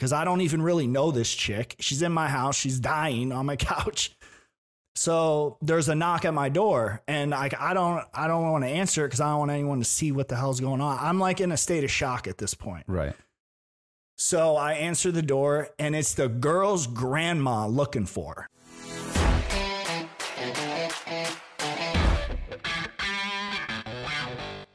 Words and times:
because 0.00 0.14
I 0.14 0.24
don't 0.24 0.40
even 0.40 0.62
really 0.62 0.86
know 0.86 1.10
this 1.10 1.30
chick. 1.30 1.76
She's 1.78 2.00
in 2.00 2.10
my 2.10 2.26
house. 2.26 2.56
She's 2.56 2.80
dying 2.80 3.32
on 3.32 3.44
my 3.44 3.56
couch. 3.56 4.16
So 4.94 5.58
there's 5.60 5.90
a 5.90 5.94
knock 5.94 6.24
at 6.24 6.32
my 6.32 6.48
door, 6.48 7.02
and 7.06 7.34
I, 7.34 7.50
I 7.58 7.74
don't 7.74 8.02
I 8.14 8.26
don't 8.26 8.50
want 8.50 8.64
to 8.64 8.70
answer 8.70 9.04
it 9.04 9.08
because 9.08 9.20
I 9.20 9.28
don't 9.28 9.40
want 9.40 9.50
anyone 9.50 9.78
to 9.78 9.84
see 9.84 10.10
what 10.10 10.28
the 10.28 10.36
hell's 10.36 10.58
going 10.58 10.80
on. 10.80 10.98
I'm 10.98 11.20
like 11.20 11.42
in 11.42 11.52
a 11.52 11.56
state 11.58 11.84
of 11.84 11.90
shock 11.90 12.26
at 12.26 12.38
this 12.38 12.54
point. 12.54 12.84
Right. 12.88 13.12
So 14.16 14.56
I 14.56 14.72
answer 14.72 15.12
the 15.12 15.22
door, 15.22 15.68
and 15.78 15.94
it's 15.94 16.14
the 16.14 16.28
girl's 16.28 16.86
grandma 16.86 17.66
looking 17.66 18.06
for. 18.06 18.34
her. 18.34 18.48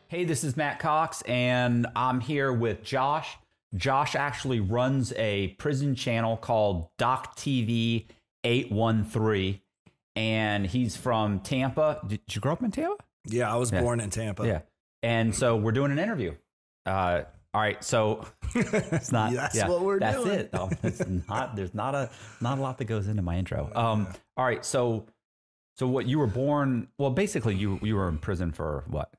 Hey, 0.08 0.24
this 0.24 0.44
is 0.44 0.56
Matt 0.56 0.78
Cox, 0.78 1.24
and 1.24 1.88
I'm 1.96 2.20
here 2.22 2.54
with 2.54 2.84
Josh. 2.84 3.38
Josh 3.76 4.16
actually 4.16 4.60
runs 4.60 5.14
a 5.14 5.50
prison 5.60 5.96
channel 5.96 6.38
called 6.38 6.90
Doc 6.98 7.36
TV 7.36 8.06
813, 8.44 9.60
and 10.16 10.66
he's 10.66 10.96
from 10.96 11.40
Tampa. 11.42 12.00
Did 12.08 12.22
you 12.32 12.42
grow 12.42 12.54
up 12.54 12.64
in 12.64 12.72
Tampa? 12.72 13.04
Yeah, 13.26 13.52
I 13.52 13.58
was 13.58 13.72
born 13.72 14.00
in 14.00 14.10
Tampa. 14.10 14.46
Yeah. 14.48 14.62
And 15.04 15.36
so 15.36 15.56
we're 15.56 15.72
doing 15.72 15.92
an 15.92 16.00
interview. 16.00 16.36
Uh, 16.86 17.24
all 17.54 17.62
right, 17.62 17.84
so 17.84 18.26
it's 18.56 19.12
not. 19.12 19.34
That's 19.34 19.56
yeah, 19.56 19.68
what 19.70 19.82
we're 19.82 20.00
that's 20.00 20.18
doing. 20.24 20.40
it. 20.40 20.54
Um, 20.54 20.70
it's 20.84 21.02
not. 21.30 21.56
There's 21.56 21.74
not 21.74 21.96
a 21.96 22.10
not 22.42 22.58
a 22.58 22.62
lot 22.62 22.78
that 22.80 22.86
goes 22.86 23.08
into 23.08 23.22
my 23.22 23.38
intro. 23.38 23.72
Um, 23.76 24.08
all 24.36 24.46
right, 24.46 24.64
so 24.66 25.06
so 25.78 25.88
what 25.88 26.06
you 26.06 26.20
were 26.20 26.28
born? 26.28 26.88
Well, 26.98 27.12
basically, 27.12 27.56
you 27.56 27.80
you 27.82 27.96
were 27.96 28.10
in 28.10 28.18
prison 28.18 28.52
for 28.52 28.84
what? 28.88 29.14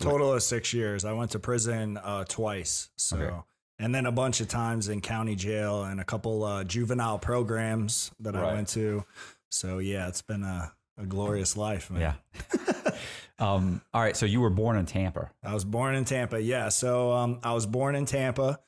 Total 0.00 0.32
of 0.32 0.42
six 0.42 0.72
years. 0.72 1.04
I 1.04 1.12
went 1.12 1.32
to 1.32 1.38
prison 1.38 1.98
uh, 1.98 2.24
twice. 2.24 2.88
So, 2.96 3.16
Okay. 3.16 3.36
And 3.84 3.94
then 3.94 4.06
a 4.06 4.12
bunch 4.12 4.40
of 4.40 4.48
times 4.48 4.88
in 4.88 5.02
county 5.02 5.36
jail 5.36 5.84
and 5.84 6.00
a 6.00 6.04
couple 6.04 6.42
uh, 6.42 6.64
juvenile 6.64 7.18
programs 7.18 8.10
that 8.18 8.34
I 8.34 8.54
went 8.54 8.68
to. 8.68 9.04
So 9.50 9.78
yeah, 9.78 10.08
it's 10.08 10.22
been 10.22 10.42
a, 10.42 10.72
a 10.96 11.04
glorious 11.04 11.54
life, 11.54 11.90
man. 11.90 12.00
Yeah. 12.00 12.92
um. 13.38 13.82
All 13.92 14.00
right. 14.00 14.16
So 14.16 14.24
you 14.24 14.40
were 14.40 14.48
born 14.48 14.78
in 14.78 14.86
Tampa. 14.86 15.30
I 15.42 15.52
was 15.52 15.66
born 15.66 15.96
in 15.96 16.06
Tampa. 16.06 16.40
Yeah. 16.40 16.70
So 16.70 17.12
um, 17.12 17.40
I 17.42 17.52
was 17.52 17.66
born 17.66 17.94
in 17.94 18.06
Tampa, 18.06 18.58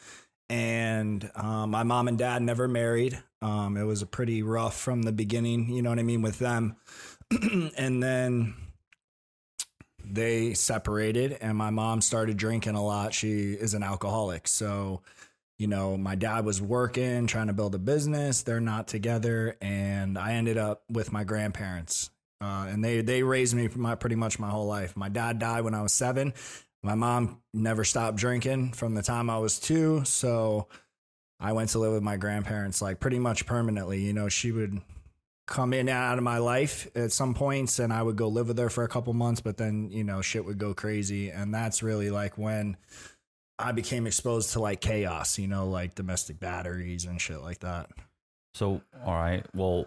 and 0.50 1.30
um, 1.34 1.70
my 1.70 1.83
mom 1.83 2.08
and 2.08 2.19
dad 2.19 2.42
never 2.42 2.69
married. 2.69 3.19
Um, 3.41 3.78
it 3.78 3.84
was 3.84 4.03
a 4.03 4.06
pretty 4.06 4.42
rough 4.42 4.78
from 4.78 5.01
the 5.01 5.12
beginning. 5.12 5.70
You 5.70 5.80
know 5.80 5.89
what 5.89 5.98
I 5.98 6.03
mean 6.03 6.20
with 6.20 6.39
them, 6.39 6.77
and 7.78 8.03
then 8.03 8.53
they 10.09 10.55
separated, 10.55 11.37
and 11.41 11.57
my 11.57 11.71
mom 11.71 12.01
started 12.01 12.37
drinking 12.37 12.75
a 12.75 12.85
lot. 12.85 13.15
She 13.15 13.53
is 13.53 13.75
an 13.75 13.83
alcoholic, 13.83 14.48
so. 14.48 15.03
You 15.59 15.69
know, 15.69 15.97
my 15.97 16.17
dad 16.17 16.45
was 16.45 16.61
working, 16.61 17.27
trying 17.27 17.47
to 17.47 17.55
build 17.55 17.75
a 17.75 17.79
business. 17.79 18.43
They're 18.43 18.61
not 18.61 18.89
together, 18.89 19.57
and 19.63 20.19
I 20.19 20.35
ended 20.35 20.59
up 20.59 20.83
with 20.91 21.13
my 21.13 21.25
grandparents, 21.25 22.11
uh, 22.43 22.67
and 22.69 22.85
they 22.85 23.01
they 23.01 23.23
raised 23.23 23.55
me 23.55 23.71
my 23.75 23.95
pretty 23.95 24.17
much 24.17 24.39
my 24.39 24.51
whole 24.51 24.67
life. 24.67 24.95
My 24.98 25.09
dad 25.09 25.39
died 25.39 25.65
when 25.65 25.73
I 25.73 25.81
was 25.81 25.95
seven. 25.95 26.35
My 26.83 26.95
mom 26.95 27.41
never 27.55 27.85
stopped 27.85 28.19
drinking 28.19 28.73
from 28.73 28.95
the 28.95 29.03
time 29.03 29.31
I 29.31 29.39
was 29.39 29.59
two, 29.59 30.05
so 30.05 30.69
I 31.41 31.53
went 31.53 31.70
to 31.70 31.79
live 31.79 31.93
with 31.93 32.03
my 32.03 32.17
grandparents 32.19 32.83
like 32.83 33.01
pretty 33.01 33.19
much 33.19 33.47
permanently. 33.47 34.01
You 34.01 34.13
know, 34.13 34.29
she 34.29 34.53
would 34.53 34.81
come 35.47 35.72
in 35.72 35.80
and 35.80 35.91
out 35.91 36.19
of 36.19 36.25
my 36.25 36.39
life 36.39 36.89
at 36.94 37.12
some 37.12 37.34
points, 37.34 37.78
and 37.78 37.92
I 37.92 38.02
would 38.02 38.16
go 38.16 38.28
live 38.28 38.48
with 38.48 38.58
her 38.58 38.69
for 38.69 38.84
a 38.84 38.89
couple 38.89 39.12
months, 39.14 39.41
but 39.41 39.56
then 39.56 39.91
you 39.91 40.05
know 40.05 40.20
shit 40.22 40.44
would 40.44 40.58
go 40.58 40.75
crazy, 40.75 41.30
and 41.30 41.55
that's 41.55 41.83
really 41.83 42.11
like 42.11 42.36
when. 42.36 42.77
I 43.58 43.72
became 43.72 44.06
exposed 44.06 44.52
to 44.52 44.61
like 44.61 44.83
chaos, 44.83 45.39
you 45.39 45.48
know, 45.48 45.67
like 45.67 45.94
domestic 45.94 46.39
batteries 46.39 47.06
and 47.06 47.19
shit 47.19 47.41
like 47.41 47.61
that. 47.61 47.89
So 48.52 48.83
all 49.02 49.14
right. 49.14 49.47
Well, 49.55 49.86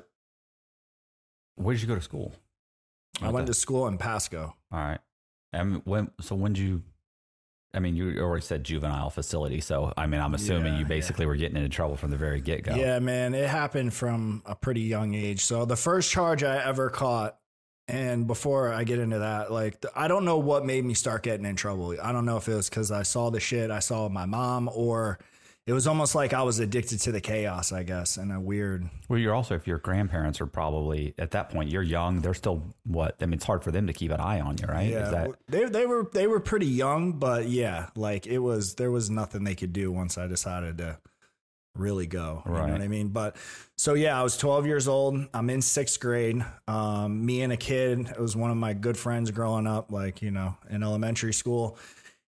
where 1.56 1.76
did 1.76 1.82
you 1.84 1.88
go 1.88 1.94
to 1.94 2.02
school? 2.02 2.34
I 3.22 3.30
went 3.30 3.48
to 3.48 3.54
school 3.54 3.88
in 3.88 3.98
Pasco. 4.00 4.56
All 4.72 4.80
right. 4.80 5.00
And 5.54 5.82
when? 5.86 6.10
So 6.22 6.36
when 6.36 6.54
did 6.54 6.62
you? 6.62 6.82
I 7.74 7.80
mean, 7.80 7.96
you 7.96 8.20
already 8.20 8.44
said 8.44 8.64
juvenile 8.64 9.10
facility. 9.10 9.62
So 9.62 9.94
I 9.96 10.08
mean, 10.08 10.22
I'm 10.22 10.34
assuming 10.34 10.74
Yeah, 10.74 10.80
you 10.80 10.86
yeah. 10.86 10.88
basically 10.88 11.26
were 11.26 11.36
getting 11.36 11.58
into 11.58 11.70
trouble 11.70 11.96
from 11.98 12.10
the 12.12 12.18
very 12.18 12.42
get 12.42 12.64
go. 12.64 12.76
Yeah, 12.76 13.00
man, 13.00 13.34
it 13.36 13.48
happened 13.48 13.94
from 13.94 14.42
a 14.46 14.56
pretty 14.56 14.82
young 14.82 15.14
age. 15.14 15.46
So 15.46 15.66
the 15.66 15.76
first 15.76 16.10
charge 16.10 16.44
I 16.44 16.64
ever 16.64 16.90
caught, 16.90 17.38
and 17.88 18.26
before 18.28 18.74
I 18.74 18.84
get 18.84 19.00
into 19.00 19.20
that, 19.20 19.52
like 19.52 19.84
I 19.96 20.08
don't 20.08 20.26
know 20.26 20.38
what 20.40 20.66
made 20.66 20.84
me 20.84 20.94
start 20.96 21.24
getting 21.24 21.46
in 21.46 21.56
trouble. 21.56 21.96
I 22.02 22.12
don't 22.12 22.26
know 22.26 22.38
if 22.38 22.48
it 22.48 22.56
was 22.56 22.70
because 22.70 22.92
I 22.92 23.04
saw 23.04 23.30
the 23.30 23.40
shit 23.40 23.70
I 23.72 23.80
saw 23.80 24.04
with 24.04 24.14
my 24.14 24.26
mom, 24.26 24.70
or 24.74 25.20
it 25.70 25.74
was 25.74 25.86
almost 25.86 26.16
like 26.16 26.34
I 26.34 26.42
was 26.42 26.58
addicted 26.58 27.00
to 27.02 27.12
the 27.12 27.22
chaos. 27.22 27.72
I 27.72 27.84
guess, 27.84 28.18
and 28.18 28.32
a 28.32 28.40
weird. 28.40 28.90
Well, 29.08 29.20
you're 29.20 29.36
also 29.36 29.54
if 29.54 29.68
your 29.68 29.78
grandparents 29.78 30.42
are 30.42 30.48
probably 30.48 31.14
at 31.20 31.30
that 31.32 31.52
point. 31.52 31.70
You're 31.70 31.84
young. 31.84 32.22
They're 32.22 32.34
still 32.34 32.64
what? 32.86 33.16
I 33.22 33.26
mean, 33.28 33.36
it's 33.36 33.46
hard 33.46 33.62
for 33.64 33.70
them 33.70 33.86
to 33.86 33.94
keep 33.94 34.10
an 34.12 34.20
eye 34.20 34.40
on 34.42 34.58
you, 34.58 34.66
right? 34.66 34.90
Yeah, 34.90 35.06
Is 35.06 35.12
that 35.12 35.30
they 35.48 35.66
they 35.66 35.86
were 35.86 36.10
they 36.12 36.26
were 36.26 36.40
pretty 36.40 36.66
young, 36.66 37.14
but 37.14 37.48
yeah, 37.48 37.90
like 37.96 38.26
it 38.26 38.40
was 38.40 38.74
there 38.76 38.90
was 38.90 39.12
nothing 39.12 39.44
they 39.44 39.54
could 39.54 39.72
do 39.72 39.92
once 39.92 40.18
I 40.18 40.26
decided 40.26 40.80
to 40.80 40.98
really 41.76 42.08
go. 42.08 42.42
You 42.46 42.52
know 42.52 42.58
Right. 42.62 42.72
what 42.72 42.82
I 42.82 42.88
mean? 42.88 43.10
But 43.10 43.36
so 43.78 43.94
yeah, 43.94 44.20
I 44.20 44.24
was 44.24 44.38
12 44.38 44.66
years 44.66 44.88
old. 44.88 45.24
I'm 45.36 45.50
in 45.52 45.62
sixth 45.62 46.00
grade. 46.00 46.44
Um, 46.68 47.24
me 47.28 47.42
and 47.44 47.54
a 47.54 47.58
kid, 47.58 48.10
it 48.10 48.20
was 48.20 48.36
one 48.36 48.50
of 48.50 48.58
my 48.58 48.74
good 48.74 48.98
friends 48.98 49.30
growing 49.30 49.68
up, 49.68 49.92
like 49.92 50.24
you 50.24 50.32
know, 50.32 50.58
in 50.72 50.82
elementary 50.82 51.32
school. 51.34 51.78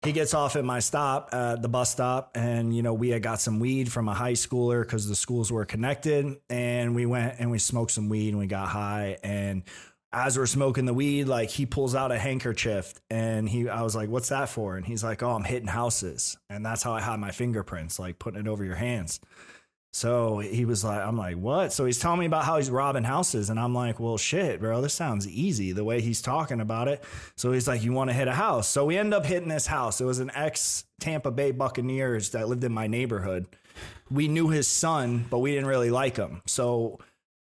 He 0.03 0.13
gets 0.13 0.33
off 0.33 0.55
at 0.55 0.63
my 0.63 0.79
stop 0.79 1.33
at 1.33 1.61
the 1.61 1.67
bus 1.67 1.91
stop, 1.91 2.31
and 2.35 2.75
you 2.75 2.81
know 2.81 2.93
we 2.93 3.09
had 3.09 3.21
got 3.21 3.41
some 3.41 3.59
weed 3.59 3.91
from 3.91 4.07
a 4.07 4.13
high 4.13 4.33
schooler 4.33 4.81
because 4.81 5.07
the 5.07 5.15
schools 5.15 5.51
were 5.51 5.65
connected, 5.65 6.37
and 6.49 6.95
we 6.95 7.05
went 7.05 7.35
and 7.39 7.51
we 7.51 7.59
smoked 7.59 7.91
some 7.91 8.07
weed 8.07 8.29
and 8.29 8.39
we 8.39 8.47
got 8.47 8.69
high 8.69 9.17
and 9.23 9.63
as 10.11 10.37
we're 10.37 10.47
smoking 10.47 10.85
the 10.85 10.93
weed, 10.93 11.25
like 11.25 11.49
he 11.49 11.65
pulls 11.65 11.93
out 11.93 12.11
a 12.11 12.17
handkerchief 12.17 12.93
and 13.11 13.47
he, 13.47 13.69
I 13.69 13.83
was 13.83 13.95
like, 13.95 14.09
what's 14.09 14.29
that 14.29 14.49
for? 14.49 14.75
And 14.75 14.85
he's 14.85 15.03
like, 15.03 15.21
oh, 15.21 15.31
I'm 15.31 15.43
hitting 15.43 15.67
houses. 15.67 16.37
And 16.49 16.65
that's 16.65 16.81
how 16.81 16.93
I 16.93 17.01
had 17.01 17.19
my 17.19 17.31
fingerprints, 17.31 17.99
like 17.99 18.17
putting 18.17 18.39
it 18.39 18.47
over 18.47 18.63
your 18.63 18.75
hands. 18.75 19.19
So 19.91 20.37
he 20.37 20.65
was 20.65 20.83
like, 20.83 21.01
I'm 21.01 21.17
like, 21.17 21.37
what? 21.37 21.73
So 21.73 21.85
he's 21.85 21.97
telling 21.97 22.19
me 22.19 22.27
about 22.27 22.45
how 22.45 22.57
he's 22.57 22.69
robbing 22.69 23.03
houses. 23.03 23.49
And 23.49 23.59
I'm 23.59 23.73
like, 23.73 23.99
well, 23.99 24.17
shit, 24.17 24.59
bro, 24.59 24.81
this 24.81 24.93
sounds 24.93 25.27
easy 25.27 25.71
the 25.71 25.83
way 25.83 25.99
he's 25.99 26.21
talking 26.21 26.61
about 26.61 26.87
it. 26.87 27.03
So 27.35 27.51
he's 27.51 27.67
like, 27.67 27.83
you 27.83 27.91
want 27.91 28.09
to 28.11 28.13
hit 28.13 28.27
a 28.27 28.33
house? 28.33 28.67
So 28.67 28.85
we 28.85 28.97
end 28.97 29.13
up 29.13 29.25
hitting 29.25 29.49
this 29.49 29.65
house. 29.65 29.99
It 29.99 30.05
was 30.05 30.19
an 30.19 30.31
ex 30.35 30.85
Tampa 30.99 31.31
Bay 31.31 31.51
Buccaneers 31.51 32.29
that 32.31 32.47
lived 32.47 32.63
in 32.63 32.71
my 32.71 32.85
neighborhood. 32.85 33.47
We 34.11 34.27
knew 34.27 34.49
his 34.49 34.67
son, 34.67 35.25
but 35.29 35.39
we 35.39 35.51
didn't 35.51 35.67
really 35.67 35.89
like 35.89 36.17
him. 36.17 36.43
So 36.45 36.99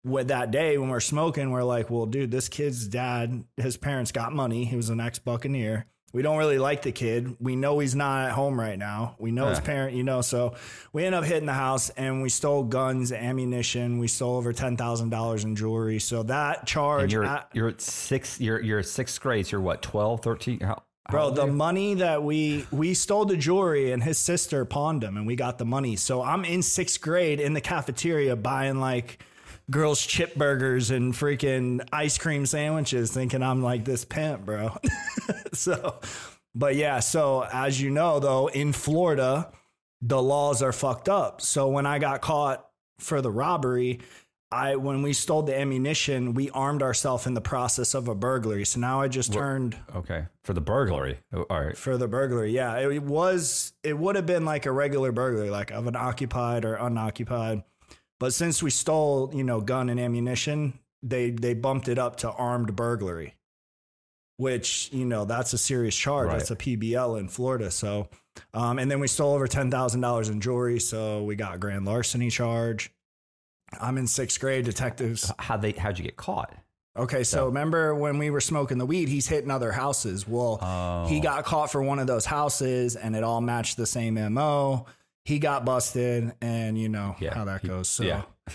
with 0.04 0.28
that 0.28 0.52
day 0.52 0.78
when 0.78 0.90
we're 0.90 1.00
smoking, 1.00 1.50
we're 1.50 1.64
like, 1.64 1.90
well, 1.90 2.06
dude, 2.06 2.32
this 2.32 2.48
kid's 2.48 2.88
dad, 2.88 3.44
his 3.58 3.76
parents 3.76 4.12
got 4.12 4.34
money. 4.34 4.66
He 4.66 4.76
was 4.76 4.90
an 4.90 5.00
ex 5.00 5.18
Buccaneer. 5.18 5.88
We 6.12 6.22
don't 6.24 6.38
really 6.38 6.58
like 6.58 6.82
the 6.82 6.92
kid. 6.92 7.36
We 7.40 7.56
know 7.56 7.80
he's 7.80 7.96
not 7.96 8.26
at 8.28 8.32
home 8.32 8.60
right 8.60 8.78
now. 8.80 9.16
We 9.20 9.32
know 9.32 9.48
his 9.50 9.60
parent, 9.60 9.96
you 9.96 10.04
know. 10.04 10.22
So 10.22 10.56
we 10.92 11.06
end 11.06 11.14
up 11.14 11.24
hitting 11.24 11.46
the 11.46 11.54
house 11.54 11.90
and 11.92 12.22
we 12.22 12.30
stole 12.30 12.64
guns, 12.64 13.12
ammunition. 13.12 14.00
We 14.00 14.08
stole 14.08 14.36
over 14.38 14.52
ten 14.54 14.76
thousand 14.76 15.10
dollars 15.10 15.44
in 15.44 15.56
jewelry. 15.56 16.00
So 16.00 16.24
that 16.24 16.60
and 16.60 16.68
charge, 16.68 17.14
you're 17.14 17.24
at- 17.26 17.50
you're 17.54 17.68
at 17.70 17.82
six. 17.82 18.40
You're 18.42 18.60
you're 18.62 18.82
sixth 18.84 19.22
grade. 19.22 19.46
So 19.48 19.52
you're 19.58 19.62
what? 19.62 19.82
12, 19.82 20.22
13? 20.22 20.60
How, 20.62 20.68
how 20.68 21.12
Bro, 21.12 21.32
the 21.32 21.48
money 21.48 21.96
that 21.96 22.24
we 22.24 22.66
we 22.72 22.94
stole 22.96 23.26
the 23.26 23.38
jewelry 23.38 23.92
and 23.92 24.02
his 24.04 24.18
sister 24.18 24.66
pawned 24.66 25.04
him, 25.04 25.16
and 25.18 25.28
we 25.28 25.36
got 25.36 25.58
the 25.58 25.66
money. 25.66 25.96
So 25.96 26.22
I'm 26.24 26.44
in 26.46 26.62
sixth 26.64 27.02
grade 27.02 27.40
in 27.40 27.54
the 27.54 27.62
cafeteria 27.62 28.36
buying 28.36 28.80
like 28.80 29.24
girls 29.70 30.06
chip 30.06 30.36
burgers 30.36 30.92
and 30.92 31.14
freaking 31.14 31.88
ice 31.92 32.18
cream 32.18 32.46
sandwiches, 32.46 33.12
thinking 33.12 33.44
I'm 33.44 33.62
like 33.62 33.86
this 33.86 34.06
pimp, 34.06 34.46
bro. 34.46 34.76
so, 35.54 36.00
but 36.56 36.76
yeah. 36.76 37.00
So 37.00 37.46
as 37.52 37.82
you 37.82 37.90
know, 37.90 38.20
though, 38.20 38.48
in 38.48 38.74
Florida, 38.74 39.52
the 40.02 40.22
laws 40.22 40.62
are 40.62 40.72
fucked 40.74 41.10
up. 41.10 41.42
So 41.42 41.68
when 41.68 41.86
I 41.86 42.00
got 42.00 42.22
caught 42.22 42.66
for 43.00 43.22
the 43.22 43.32
robbery. 43.32 44.00
I 44.52 44.78
when 44.78 45.04
we 45.04 45.14
stole 45.14 45.44
the 45.44 45.56
ammunition, 45.56 46.34
we 46.34 46.50
armed 46.50 46.82
ourselves 46.82 47.28
in 47.28 47.36
the 47.36 47.42
process 47.42 47.94
of 47.94 48.08
a 48.08 48.16
burglary. 48.16 48.66
So 48.66 48.80
now 48.80 49.00
I 49.00 49.08
just 49.08 49.32
turned 49.32 49.78
Okay, 49.96 50.26
for 50.44 50.54
the 50.54 50.62
burglary. 50.62 51.20
Oh, 51.32 51.46
All 51.52 51.64
right. 51.64 51.78
for 51.78 51.98
the 51.98 52.08
burglary. 52.08 52.52
Yeah, 52.52 52.80
it 52.80 53.04
was. 53.04 53.74
It 53.84 53.96
would 53.96 54.16
have 54.16 54.26
been 54.26 54.46
like 54.46 54.66
a 54.66 54.72
regular 54.72 55.12
burglary, 55.12 55.52
like 55.52 55.70
of 55.70 55.86
an 55.86 55.96
occupied 55.96 56.66
or 56.66 56.74
unoccupied. 56.76 57.62
But 58.20 58.34
since 58.34 58.62
we 58.62 58.70
stole, 58.70 59.32
you 59.34 59.44
know, 59.44 59.62
gun 59.62 59.90
and 59.90 60.00
ammunition, 60.00 60.78
they 61.02 61.32
they 61.32 61.54
bumped 61.54 61.88
it 61.88 61.98
up 61.98 62.18
to 62.18 62.32
armed 62.32 62.76
burglary, 62.76 63.36
which 64.38 64.90
you 64.92 65.06
know 65.06 65.26
that's 65.26 65.54
a 65.54 65.58
serious 65.58 65.96
charge. 65.96 66.28
Right. 66.28 66.38
That's 66.38 66.52
a 66.52 66.56
PBL 66.56 67.20
in 67.20 67.30
Florida. 67.30 67.72
So, 67.72 68.10
um, 68.54 68.80
and 68.80 68.90
then 68.90 69.00
we 69.00 69.08
stole 69.08 69.34
over 69.34 69.48
ten 69.48 69.72
thousand 69.72 70.02
dollars 70.02 70.30
in 70.30 70.42
jewelry. 70.42 70.80
So 70.80 71.24
we 71.24 71.36
got 71.36 71.56
a 71.56 71.58
grand 71.58 71.86
larceny 71.86 72.30
charge. 72.30 72.92
I'm 73.80 73.98
in 73.98 74.08
sixth 74.08 74.40
grade. 74.40 74.66
Detectives 74.66 75.32
How 75.40 75.58
they? 75.58 75.72
How'd 75.72 75.98
you 75.98 76.04
get 76.06 76.18
caught? 76.18 76.54
Okay, 76.98 77.24
so 77.24 77.46
remember 77.46 77.96
when 77.96 78.18
we 78.18 78.30
were 78.30 78.42
smoking 78.42 78.78
the 78.78 78.86
weed, 78.86 79.08
he's 79.08 79.28
hitting 79.28 79.52
other 79.52 79.72
houses. 79.72 80.28
Well, 80.28 80.58
Oh. 80.62 81.06
he 81.08 81.22
got 81.22 81.46
caught 81.46 81.72
for 81.72 81.82
one 81.82 82.00
of 82.00 82.08
those 82.08 82.26
houses 82.26 82.98
and 82.98 83.16
it 83.16 83.24
all 83.24 83.40
matched 83.40 83.78
the 83.78 83.86
same 83.86 84.16
MO. 84.34 84.86
He 85.30 85.40
got 85.40 85.64
busted, 85.66 86.34
and 86.42 86.78
you 86.78 86.90
know 86.90 87.16
Yeah, 87.20 87.34
how 87.36 87.46
that 87.46 87.62
he- 87.62 87.68
goes. 87.68 87.88
So, 87.88 88.04
yeah. 88.04 88.24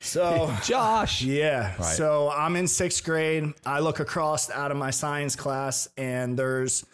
so 0.00 0.54
Josh. 0.64 1.22
yeah. 1.22 1.74
Right. 1.76 1.82
So 1.96 2.30
I'm 2.30 2.56
in 2.56 2.68
sixth 2.68 3.02
grade. 3.04 3.52
I 3.64 3.80
look 3.80 4.00
across 4.00 4.50
out 4.50 4.70
of 4.70 4.76
my 4.76 4.90
science 4.90 5.34
class, 5.36 5.88
and 5.96 6.38
there's 6.38 6.84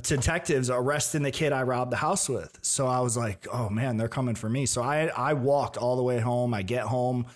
detectives 0.00 0.70
arresting 0.70 1.22
the 1.22 1.30
kid 1.30 1.52
I 1.52 1.62
robbed 1.64 1.92
the 1.92 1.96
house 1.96 2.28
with. 2.28 2.58
So 2.62 2.86
I 2.86 3.00
was 3.00 3.16
like, 3.16 3.46
oh 3.52 3.68
man, 3.68 3.96
they're 3.96 4.08
coming 4.08 4.34
for 4.34 4.48
me. 4.48 4.64
So 4.66 4.82
I 4.82 5.06
I 5.08 5.34
walked 5.34 5.76
all 5.76 5.96
the 5.96 6.02
way 6.02 6.20
home. 6.20 6.54
I 6.54 6.62
get 6.62 6.84
home. 6.84 7.26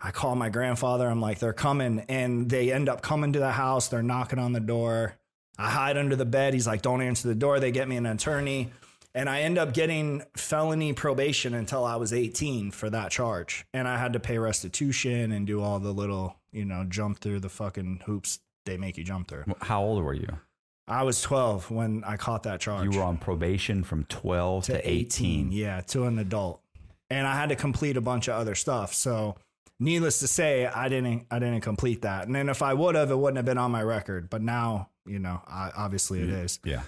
I 0.00 0.10
call 0.12 0.34
my 0.34 0.48
grandfather. 0.48 1.06
I'm 1.06 1.20
like, 1.20 1.40
they're 1.40 1.52
coming. 1.52 2.04
And 2.08 2.48
they 2.48 2.72
end 2.72 2.88
up 2.88 3.02
coming 3.02 3.34
to 3.34 3.38
the 3.38 3.50
house. 3.50 3.88
They're 3.88 4.02
knocking 4.02 4.38
on 4.38 4.52
the 4.52 4.60
door. 4.60 5.14
I 5.58 5.68
hide 5.68 5.98
under 5.98 6.16
the 6.16 6.24
bed. 6.24 6.54
He's 6.54 6.66
like, 6.66 6.80
don't 6.80 7.02
answer 7.02 7.28
the 7.28 7.34
door. 7.34 7.60
They 7.60 7.70
get 7.70 7.86
me 7.86 7.96
an 7.98 8.06
attorney. 8.06 8.70
And 9.14 9.28
I 9.28 9.40
end 9.40 9.58
up 9.58 9.74
getting 9.74 10.22
felony 10.36 10.92
probation 10.92 11.54
until 11.54 11.84
I 11.84 11.96
was 11.96 12.12
18 12.12 12.70
for 12.70 12.88
that 12.90 13.10
charge. 13.10 13.66
And 13.74 13.88
I 13.88 13.98
had 13.98 14.12
to 14.12 14.20
pay 14.20 14.38
restitution 14.38 15.32
and 15.32 15.46
do 15.46 15.60
all 15.60 15.80
the 15.80 15.92
little, 15.92 16.36
you 16.52 16.64
know, 16.64 16.84
jump 16.88 17.18
through 17.18 17.40
the 17.40 17.48
fucking 17.48 18.02
hoops 18.06 18.38
they 18.66 18.76
make 18.76 18.96
you 18.98 19.04
jump 19.04 19.28
through. 19.28 19.44
How 19.60 19.82
old 19.82 20.02
were 20.04 20.14
you? 20.14 20.38
I 20.86 21.02
was 21.02 21.22
12 21.22 21.70
when 21.70 22.02
I 22.04 22.16
caught 22.16 22.42
that 22.44 22.60
charge. 22.60 22.84
You 22.84 22.98
were 22.98 23.04
on 23.04 23.16
probation 23.16 23.84
from 23.84 24.04
12 24.04 24.66
to, 24.66 24.88
18. 24.88 25.52
Yeah, 25.52 25.80
to 25.82 26.04
an 26.04 26.18
adult. 26.18 26.60
And 27.08 27.26
I 27.26 27.36
had 27.36 27.48
to 27.48 27.56
complete 27.56 27.96
a 27.96 28.00
bunch 28.00 28.28
of 28.28 28.34
other 28.34 28.54
stuff. 28.54 28.92
So, 28.94 29.36
needless 29.78 30.20
to 30.20 30.28
say, 30.28 30.66
I 30.66 30.88
didn't 30.88 31.26
I 31.30 31.38
didn't 31.38 31.60
complete 31.62 32.02
that. 32.02 32.26
And 32.26 32.34
then 32.34 32.48
if 32.48 32.62
I 32.62 32.74
would 32.74 32.94
have, 32.94 33.10
it 33.10 33.16
wouldn't 33.16 33.36
have 33.36 33.46
been 33.46 33.58
on 33.58 33.70
my 33.70 33.82
record. 33.82 34.30
But 34.30 34.42
now, 34.42 34.90
you 35.06 35.18
know, 35.18 35.40
I, 35.46 35.70
obviously 35.76 36.20
it 36.20 36.28
is. 36.28 36.58
Yeah. 36.64 36.82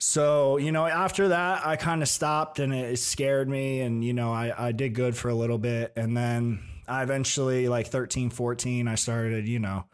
So, 0.00 0.58
you 0.58 0.70
know, 0.70 0.86
after 0.86 1.28
that, 1.28 1.66
I 1.66 1.76
kind 1.76 2.02
of 2.02 2.08
stopped 2.08 2.60
and 2.60 2.72
it 2.72 2.98
scared 2.98 3.48
me. 3.48 3.80
And, 3.80 4.04
you 4.04 4.12
know, 4.12 4.32
I, 4.32 4.68
I 4.68 4.72
did 4.72 4.94
good 4.94 5.16
for 5.16 5.28
a 5.28 5.34
little 5.34 5.58
bit. 5.58 5.92
And 5.96 6.16
then 6.16 6.60
I 6.86 7.02
eventually, 7.02 7.68
like 7.68 7.88
13, 7.88 8.30
14, 8.30 8.86
I 8.86 8.94
started, 8.94 9.48
you 9.48 9.58
know, 9.58 9.84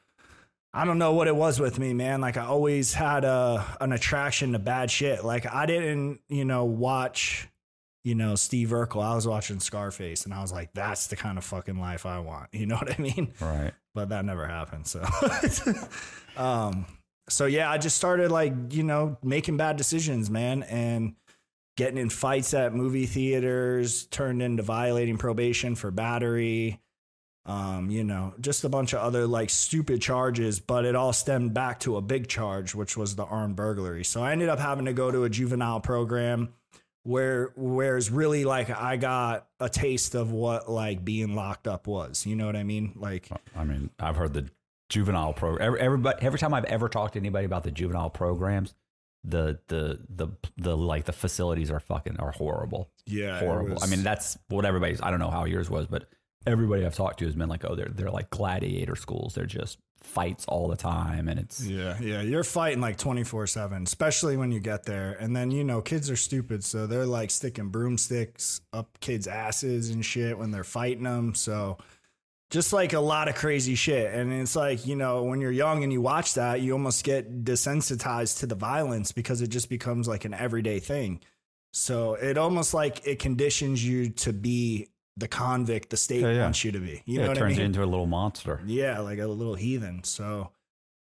I 0.74 0.84
don't 0.84 0.98
know 0.98 1.12
what 1.14 1.28
it 1.28 1.36
was 1.36 1.60
with 1.60 1.78
me, 1.78 1.94
man. 1.94 2.20
Like 2.20 2.36
I 2.36 2.44
always 2.46 2.92
had 2.92 3.24
a 3.24 3.64
an 3.80 3.92
attraction 3.92 4.52
to 4.52 4.58
bad 4.58 4.90
shit. 4.90 5.24
Like 5.24 5.46
I 5.46 5.66
didn't, 5.66 6.20
you 6.28 6.44
know, 6.44 6.64
watch, 6.64 7.48
you 8.02 8.16
know, 8.16 8.34
Steve 8.34 8.70
Urkel. 8.70 9.00
I 9.02 9.14
was 9.14 9.26
watching 9.26 9.60
Scarface 9.60 10.24
and 10.24 10.34
I 10.34 10.42
was 10.42 10.52
like, 10.52 10.74
that's 10.74 11.06
the 11.06 11.16
kind 11.16 11.38
of 11.38 11.44
fucking 11.44 11.78
life 11.78 12.04
I 12.06 12.18
want. 12.18 12.48
You 12.52 12.66
know 12.66 12.74
what 12.74 12.92
I 12.92 13.00
mean? 13.00 13.32
Right. 13.40 13.72
but 13.94 14.08
that 14.08 14.24
never 14.24 14.46
happened. 14.46 14.86
So, 14.88 15.02
um, 16.36 16.86
so 17.28 17.46
yeah, 17.46 17.70
I 17.70 17.78
just 17.78 17.96
started 17.96 18.30
like 18.30 18.52
you 18.70 18.82
know 18.82 19.18
making 19.22 19.56
bad 19.56 19.76
decisions, 19.76 20.30
man, 20.30 20.62
and 20.64 21.14
getting 21.76 21.98
in 21.98 22.10
fights 22.10 22.54
at 22.54 22.74
movie 22.74 23.06
theaters 23.06 24.06
turned 24.06 24.42
into 24.42 24.62
violating 24.62 25.18
probation 25.18 25.74
for 25.74 25.90
battery. 25.90 26.80
Um, 27.46 27.90
you 27.90 28.04
know, 28.04 28.32
just 28.40 28.64
a 28.64 28.70
bunch 28.70 28.94
of 28.94 29.00
other 29.00 29.26
like 29.26 29.50
stupid 29.50 30.00
charges, 30.00 30.60
but 30.60 30.86
it 30.86 30.96
all 30.96 31.12
stemmed 31.12 31.52
back 31.52 31.80
to 31.80 31.98
a 31.98 32.00
big 32.00 32.26
charge, 32.26 32.74
which 32.74 32.96
was 32.96 33.16
the 33.16 33.24
armed 33.24 33.54
burglary. 33.54 34.04
So 34.04 34.22
I 34.22 34.32
ended 34.32 34.48
up 34.48 34.58
having 34.58 34.86
to 34.86 34.94
go 34.94 35.10
to 35.10 35.24
a 35.24 35.28
juvenile 35.28 35.80
program 35.80 36.54
where 37.02 37.52
where's 37.54 38.10
really 38.10 38.46
like 38.46 38.70
I 38.70 38.96
got 38.96 39.46
a 39.60 39.68
taste 39.68 40.14
of 40.14 40.32
what 40.32 40.70
like 40.70 41.04
being 41.04 41.34
locked 41.34 41.68
up 41.68 41.86
was. 41.86 42.24
You 42.24 42.34
know 42.34 42.46
what 42.46 42.56
I 42.56 42.64
mean? 42.64 42.92
Like 42.96 43.28
I 43.54 43.64
mean, 43.64 43.90
I've 44.00 44.16
heard 44.16 44.32
the 44.32 44.48
juvenile 44.94 45.32
program. 45.32 45.66
Every, 45.66 45.80
everybody, 45.80 46.24
every 46.24 46.38
time 46.38 46.54
I've 46.54 46.64
ever 46.66 46.88
talked 46.88 47.14
to 47.14 47.18
anybody 47.18 47.44
about 47.44 47.64
the 47.64 47.72
juvenile 47.72 48.10
programs, 48.10 48.74
the 49.24 49.58
the 49.66 49.98
the 50.08 50.28
the 50.56 50.76
like 50.76 51.04
the 51.04 51.12
facilities 51.12 51.70
are 51.70 51.80
fucking 51.80 52.18
are 52.18 52.30
horrible, 52.30 52.90
Yeah, 53.06 53.40
horrible. 53.40 53.78
I 53.82 53.86
mean, 53.86 54.04
that's 54.04 54.38
what 54.48 54.64
everybody's. 54.64 55.00
I 55.02 55.10
don't 55.10 55.18
know 55.18 55.30
how 55.30 55.46
yours 55.46 55.68
was, 55.68 55.86
but 55.88 56.04
everybody 56.46 56.86
I've 56.86 56.94
talked 56.94 57.18
to 57.18 57.24
has 57.24 57.34
been 57.34 57.48
like, 57.48 57.64
oh, 57.64 57.74
they're 57.74 57.90
they're 57.90 58.10
like 58.10 58.30
gladiator 58.30 58.94
schools. 58.94 59.34
They're 59.34 59.46
just 59.46 59.78
fights 60.00 60.44
all 60.46 60.68
the 60.68 60.76
time, 60.76 61.28
and 61.28 61.40
it's 61.40 61.64
Yeah, 61.64 61.98
yeah, 62.00 62.20
you're 62.22 62.44
fighting 62.44 62.80
like 62.80 62.98
24 62.98 63.48
7, 63.48 63.82
especially 63.82 64.36
when 64.36 64.52
you 64.52 64.60
get 64.60 64.84
there. 64.84 65.12
And 65.18 65.34
then, 65.34 65.50
you 65.50 65.64
know, 65.64 65.80
kids 65.80 66.08
are 66.10 66.16
stupid. 66.16 66.62
So 66.62 66.86
they're 66.86 67.06
like 67.06 67.30
sticking 67.30 67.70
broomsticks 67.70 68.60
up 68.72 69.00
kids' 69.00 69.26
asses 69.26 69.90
and 69.90 70.04
shit 70.04 70.38
when 70.38 70.50
they're 70.50 70.62
fighting 70.62 71.04
them. 71.04 71.34
So 71.34 71.78
just 72.54 72.72
like 72.72 72.92
a 72.92 73.00
lot 73.00 73.26
of 73.26 73.34
crazy 73.34 73.74
shit. 73.74 74.14
And 74.14 74.32
it's 74.32 74.54
like, 74.54 74.86
you 74.86 74.94
know, 74.94 75.24
when 75.24 75.40
you're 75.40 75.50
young 75.50 75.82
and 75.82 75.92
you 75.92 76.00
watch 76.00 76.34
that, 76.34 76.60
you 76.60 76.70
almost 76.72 77.02
get 77.02 77.44
desensitized 77.44 78.38
to 78.38 78.46
the 78.46 78.54
violence 78.54 79.10
because 79.10 79.42
it 79.42 79.48
just 79.48 79.68
becomes 79.68 80.06
like 80.06 80.24
an 80.24 80.32
everyday 80.34 80.78
thing. 80.78 81.20
So 81.72 82.14
it 82.14 82.38
almost 82.38 82.72
like 82.72 83.04
it 83.08 83.18
conditions 83.18 83.84
you 83.84 84.10
to 84.10 84.32
be 84.32 84.86
the 85.16 85.26
convict 85.26 85.90
the 85.90 85.96
state 85.96 86.20
Yeah, 86.22 86.30
yeah. 86.30 86.42
wants 86.42 86.64
you 86.64 86.70
to 86.70 86.78
be. 86.78 87.02
You 87.06 87.14
yeah, 87.14 87.18
know 87.18 87.24
it 87.24 87.28
what 87.30 87.36
I 87.38 87.40
turns 87.40 87.50
mean? 87.50 87.58
you 87.58 87.64
into 87.66 87.82
a 87.82 87.86
little 87.86 88.06
monster. 88.06 88.60
Yeah, 88.64 89.00
like 89.00 89.18
a 89.18 89.26
little 89.26 89.56
heathen. 89.56 90.04
So, 90.04 90.52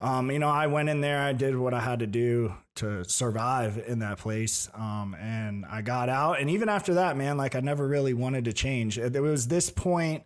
um, 0.01 0.29
you 0.29 0.37
know, 0.37 0.49
I 0.49 0.67
went 0.67 0.87
in 0.89 1.01
there, 1.01 1.19
I 1.19 1.33
did 1.33 1.57
what 1.57 1.73
I 1.73 1.79
had 1.79 1.99
to 2.01 2.07
do 2.07 2.53
to 2.75 3.03
survive 3.05 3.83
in 3.87 3.99
that 3.99 4.19
place. 4.19 4.69
Um, 4.75 5.15
and 5.19 5.65
I 5.65 5.81
got 5.81 6.09
out. 6.09 6.39
And 6.39 6.51
even 6.51 6.69
after 6.69 6.93
that, 6.93 7.17
man, 7.17 7.37
like 7.37 7.55
I 7.55 7.59
never 7.59 7.87
really 7.87 8.13
wanted 8.13 8.45
to 8.45 8.53
change. 8.53 8.97
There 9.01 9.23
was 9.23 9.47
this 9.47 9.71
point 9.71 10.25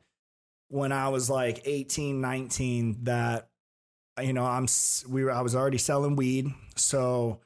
when 0.74 0.92
I 0.92 1.10
was 1.10 1.30
like 1.30 1.62
18, 1.66 2.20
19 2.20 3.04
that, 3.04 3.50
you 4.22 4.34
know, 4.34 4.46
I'm, 4.46 4.66
we 5.08 5.24
were, 5.24 5.32
I 5.32 5.42
was 5.42 5.56
already 5.56 5.78
selling 5.78 6.16
weed. 6.16 6.48
So, 6.76 7.40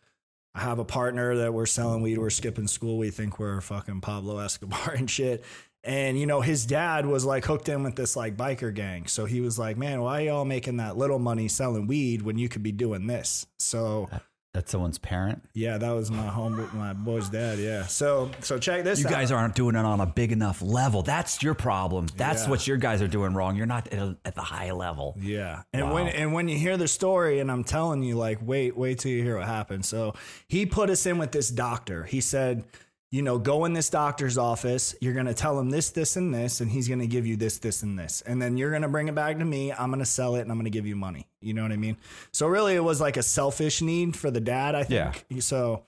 I 0.55 0.61
have 0.61 0.79
a 0.79 0.85
partner 0.85 1.35
that 1.35 1.53
we're 1.53 1.67
selling 1.67 2.01
weed. 2.01 2.17
We're 2.17 2.31
skipping 2.31 2.65
school. 2.67 2.97
We 2.97 3.11
think 3.11 3.37
we're 3.37 3.61
fucking 3.61 4.01
Pablo 4.01 4.39
Escobar 4.39 4.91
and 4.97 5.07
shit. 5.07 5.43
And 5.83 6.19
you 6.19 6.25
know, 6.25 6.41
his 6.41 6.65
dad 6.65 7.05
was 7.05 7.23
like 7.25 7.45
hooked 7.45 7.69
in 7.69 7.83
with 7.83 7.95
this 7.95 8.15
like 8.15 8.35
biker 8.35 8.73
gang. 8.73 9.05
So 9.05 9.25
he 9.25 9.39
was 9.39 9.59
like, 9.59 9.77
"Man, 9.77 10.01
why 10.01 10.21
are 10.21 10.25
y'all 10.25 10.45
making 10.45 10.77
that 10.77 10.97
little 10.97 11.19
money 11.19 11.47
selling 11.47 11.85
weed 11.85 12.23
when 12.23 12.39
you 12.39 12.49
could 12.49 12.63
be 12.63 12.71
doing 12.71 13.05
this?" 13.05 13.45
So 13.59 14.09
That's 14.53 14.71
someone's 14.71 14.97
parent. 14.97 15.43
yeah, 15.53 15.77
that 15.77 15.91
was 15.91 16.09
my 16.09 16.25
home, 16.25 16.67
my 16.73 16.93
boy's 16.93 17.29
dad. 17.29 17.59
Yeah. 17.59 17.85
So 17.85 18.31
so 18.39 18.57
check 18.57 18.83
this. 18.83 18.99
You 18.99 19.05
out. 19.05 19.11
guys 19.11 19.31
aren't 19.31 19.53
doing 19.53 19.75
it 19.75 19.85
on 19.85 19.99
a 19.99 20.05
big 20.07 20.31
enough 20.31 20.63
level. 20.63 21.03
That's 21.03 21.43
your 21.43 21.53
problem. 21.53 22.07
That's 22.17 22.45
Yeah. 22.45 22.49
what 22.49 22.65
your 22.65 22.77
guys 22.77 23.01
are 23.03 23.07
doing 23.07 23.35
wrong. 23.35 23.55
You're 23.55 23.67
not 23.67 23.87
at, 23.89 23.99
a- 23.99 24.17
at 24.25 24.33
the 24.33 24.41
high 24.41 24.71
level. 24.71 25.15
Yeah. 25.21 25.61
And 25.73 25.87
Wow. 25.89 25.93
when 25.93 26.07
and 26.07 26.33
when 26.33 26.47
you 26.47 26.57
hear 26.57 26.75
the 26.75 26.87
story 26.87 27.39
and 27.39 27.51
I'm 27.51 27.63
telling 27.63 28.01
you 28.01 28.15
like 28.15 28.39
wait 28.41 28.75
wait 28.75 28.97
till 28.99 29.11
you 29.11 29.21
hear 29.21 29.37
what 29.37 29.47
happened. 29.47 29.85
So 29.85 30.15
he 30.47 30.65
put 30.65 30.89
us 30.89 31.05
in 31.05 31.19
with 31.19 31.31
this 31.33 31.49
doctor. 31.49 32.05
He 32.05 32.19
said, 32.21 32.63
you 33.09 33.21
know, 33.21 33.37
go 33.39 33.63
in 33.65 33.73
this 33.73 33.89
doctor's 33.89 34.37
office. 34.37 34.93
You're 34.99 35.13
going 35.13 35.27
to 35.27 35.33
tell 35.33 35.57
him 35.59 35.69
this 35.69 35.91
this 35.91 36.17
and 36.17 36.33
this 36.33 36.59
and 36.59 36.69
he's 36.69 36.87
going 36.87 36.99
to 36.99 37.07
give 37.07 37.25
you 37.25 37.37
this 37.37 37.57
this 37.59 37.83
and 37.83 37.97
this. 37.97 38.21
And 38.25 38.41
then 38.41 38.57
you're 38.57 38.69
going 38.69 38.81
to 38.81 38.89
bring 38.89 39.07
it 39.07 39.15
back 39.15 39.39
to 39.39 39.45
me. 39.45 39.71
I'm 39.71 39.89
going 39.89 39.99
to 39.99 40.05
sell 40.05 40.35
it 40.35 40.41
and 40.41 40.51
I'm 40.51 40.57
going 40.57 40.65
to 40.65 40.71
give 40.71 40.85
you 40.85 40.95
money. 40.95 41.27
You 41.39 41.53
know 41.53 41.61
what 41.63 41.71
I 41.71 41.77
mean? 41.77 41.97
So 42.33 42.47
really 42.47 42.75
it 42.75 42.83
was 42.83 42.99
like 42.99 43.15
a 43.17 43.23
selfish 43.23 43.81
need 43.81 44.17
for 44.17 44.29
the 44.29 44.41
dad, 44.41 44.75
I 44.75 44.83
think. 44.83 45.25
So 45.41 45.83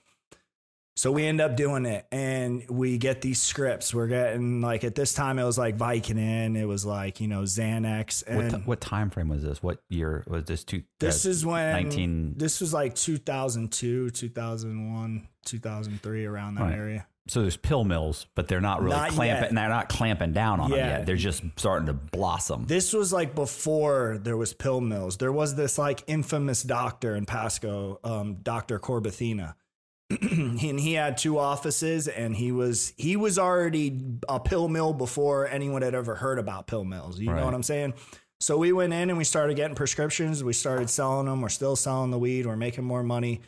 so 0.96 1.14
we 1.14 1.26
end 1.26 1.40
up 1.40 1.56
doing 1.56 1.86
it 1.86 2.06
and 2.12 2.70
we 2.70 2.98
get 2.98 3.22
these 3.22 3.42
scripts. 3.42 3.94
We're 3.94 4.08
getting 4.08 4.60
like 4.60 4.84
at 4.84 4.96
this 4.96 5.14
time 5.14 5.40
it 5.40 5.46
was 5.46 5.58
like 5.58 5.78
Vicodin, 5.78 6.58
it 6.58 6.66
was 6.66 6.86
like, 6.86 7.22
you 7.22 7.30
know, 7.30 7.44
Xanax 7.44 8.22
and 8.28 8.38
What, 8.38 8.50
ti- 8.50 8.64
what 8.66 8.82
time 8.82 9.10
frame 9.10 9.30
was 9.30 9.42
this? 9.42 9.64
What 9.64 9.80
year 9.88 10.26
was 10.28 10.44
this? 10.44 10.66
Two, 10.66 10.84
this 11.00 11.26
uh, 11.26 11.30
is 11.30 11.46
when 11.46 11.72
19 11.72 12.34
This 12.36 12.60
was 12.60 12.74
like 12.74 12.96
2002, 12.96 14.10
2001, 14.10 15.28
2003 15.46 16.26
around 16.26 16.56
that 16.56 16.64
Right. 16.64 16.74
area. 16.76 17.08
So 17.30 17.42
there's 17.44 17.58
pill 17.58 17.84
mills, 17.84 18.26
but 18.36 18.48
they're 18.48 18.60
not 18.60 18.82
really 18.82 18.96
Not 18.96 19.12
clamping. 19.12 19.44
yet. 19.44 19.54
They're 19.54 19.70
not 19.70 19.88
clamping 19.88 20.34
down 20.34 20.60
on 20.60 20.72
them 20.72 20.80
yet. 20.80 21.06
They're 21.06 21.16
just 21.16 21.44
starting 21.58 21.86
to 21.86 21.94
blossom. 21.94 22.66
This 22.66 22.92
was 22.92 23.14
like 23.14 23.36
before 23.36 24.20
there 24.22 24.36
was 24.36 24.54
pill 24.54 24.82
mills. 24.82 25.18
There 25.18 25.32
was 25.32 25.54
this 25.56 25.78
like 25.78 26.04
infamous 26.08 26.64
doctor 26.64 27.16
in 27.16 27.26
Pasco, 27.28 28.00
um, 28.04 28.38
Dr. 28.42 28.80
Corbathina. 28.80 29.54
and 30.22 30.80
he 30.80 30.94
had 30.94 31.18
two 31.20 31.38
offices 31.38 32.08
and 32.08 32.36
he 32.36 32.52
was 32.52 32.94
he 32.98 33.16
was 33.16 33.38
already 33.38 34.02
a 34.28 34.40
pill 34.40 34.68
mill 34.68 34.92
before 34.92 35.48
anyone 35.48 35.84
had 35.84 35.94
ever 35.94 36.16
heard 36.16 36.40
about 36.40 36.66
pill 36.66 36.84
mills. 36.84 37.20
You 37.20 37.30
Right. 37.30 37.38
know 37.38 37.46
what 37.46 37.54
I'm 37.54 37.62
saying? 37.62 37.94
So 38.40 38.58
we 38.58 38.72
went 38.72 38.92
in 38.92 39.10
and 39.10 39.18
we 39.20 39.24
started 39.24 39.56
getting 39.56 39.76
prescriptions. 39.76 40.44
We 40.44 40.54
started 40.54 40.90
selling 40.90 41.28
them. 41.28 41.42
We're 41.42 41.50
still 41.50 41.76
selling 41.76 42.10
the 42.10 42.18
weed. 42.18 42.48
We're 42.48 42.56
making 42.56 42.86
more 42.86 43.04
money. 43.04 43.42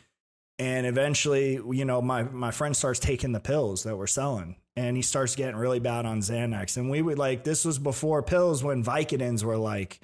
And 0.58 0.86
eventually, 0.86 1.54
you 1.54 1.84
know, 1.84 2.00
my 2.00 2.22
my 2.22 2.50
friend 2.50 2.76
starts 2.76 3.00
taking 3.00 3.32
the 3.32 3.40
pills 3.40 3.82
that 3.84 3.96
we're 3.96 4.06
selling, 4.06 4.56
and 4.76 4.96
he 4.96 5.02
starts 5.02 5.34
getting 5.34 5.56
really 5.56 5.80
bad 5.80 6.06
on 6.06 6.20
Xanax. 6.20 6.76
And 6.76 6.90
we 6.90 7.02
would 7.02 7.18
like 7.18 7.44
this 7.44 7.64
was 7.64 7.78
before 7.78 8.22
pills 8.22 8.62
when 8.62 8.84
Vicodins 8.84 9.42
were 9.42 9.56
like, 9.56 10.00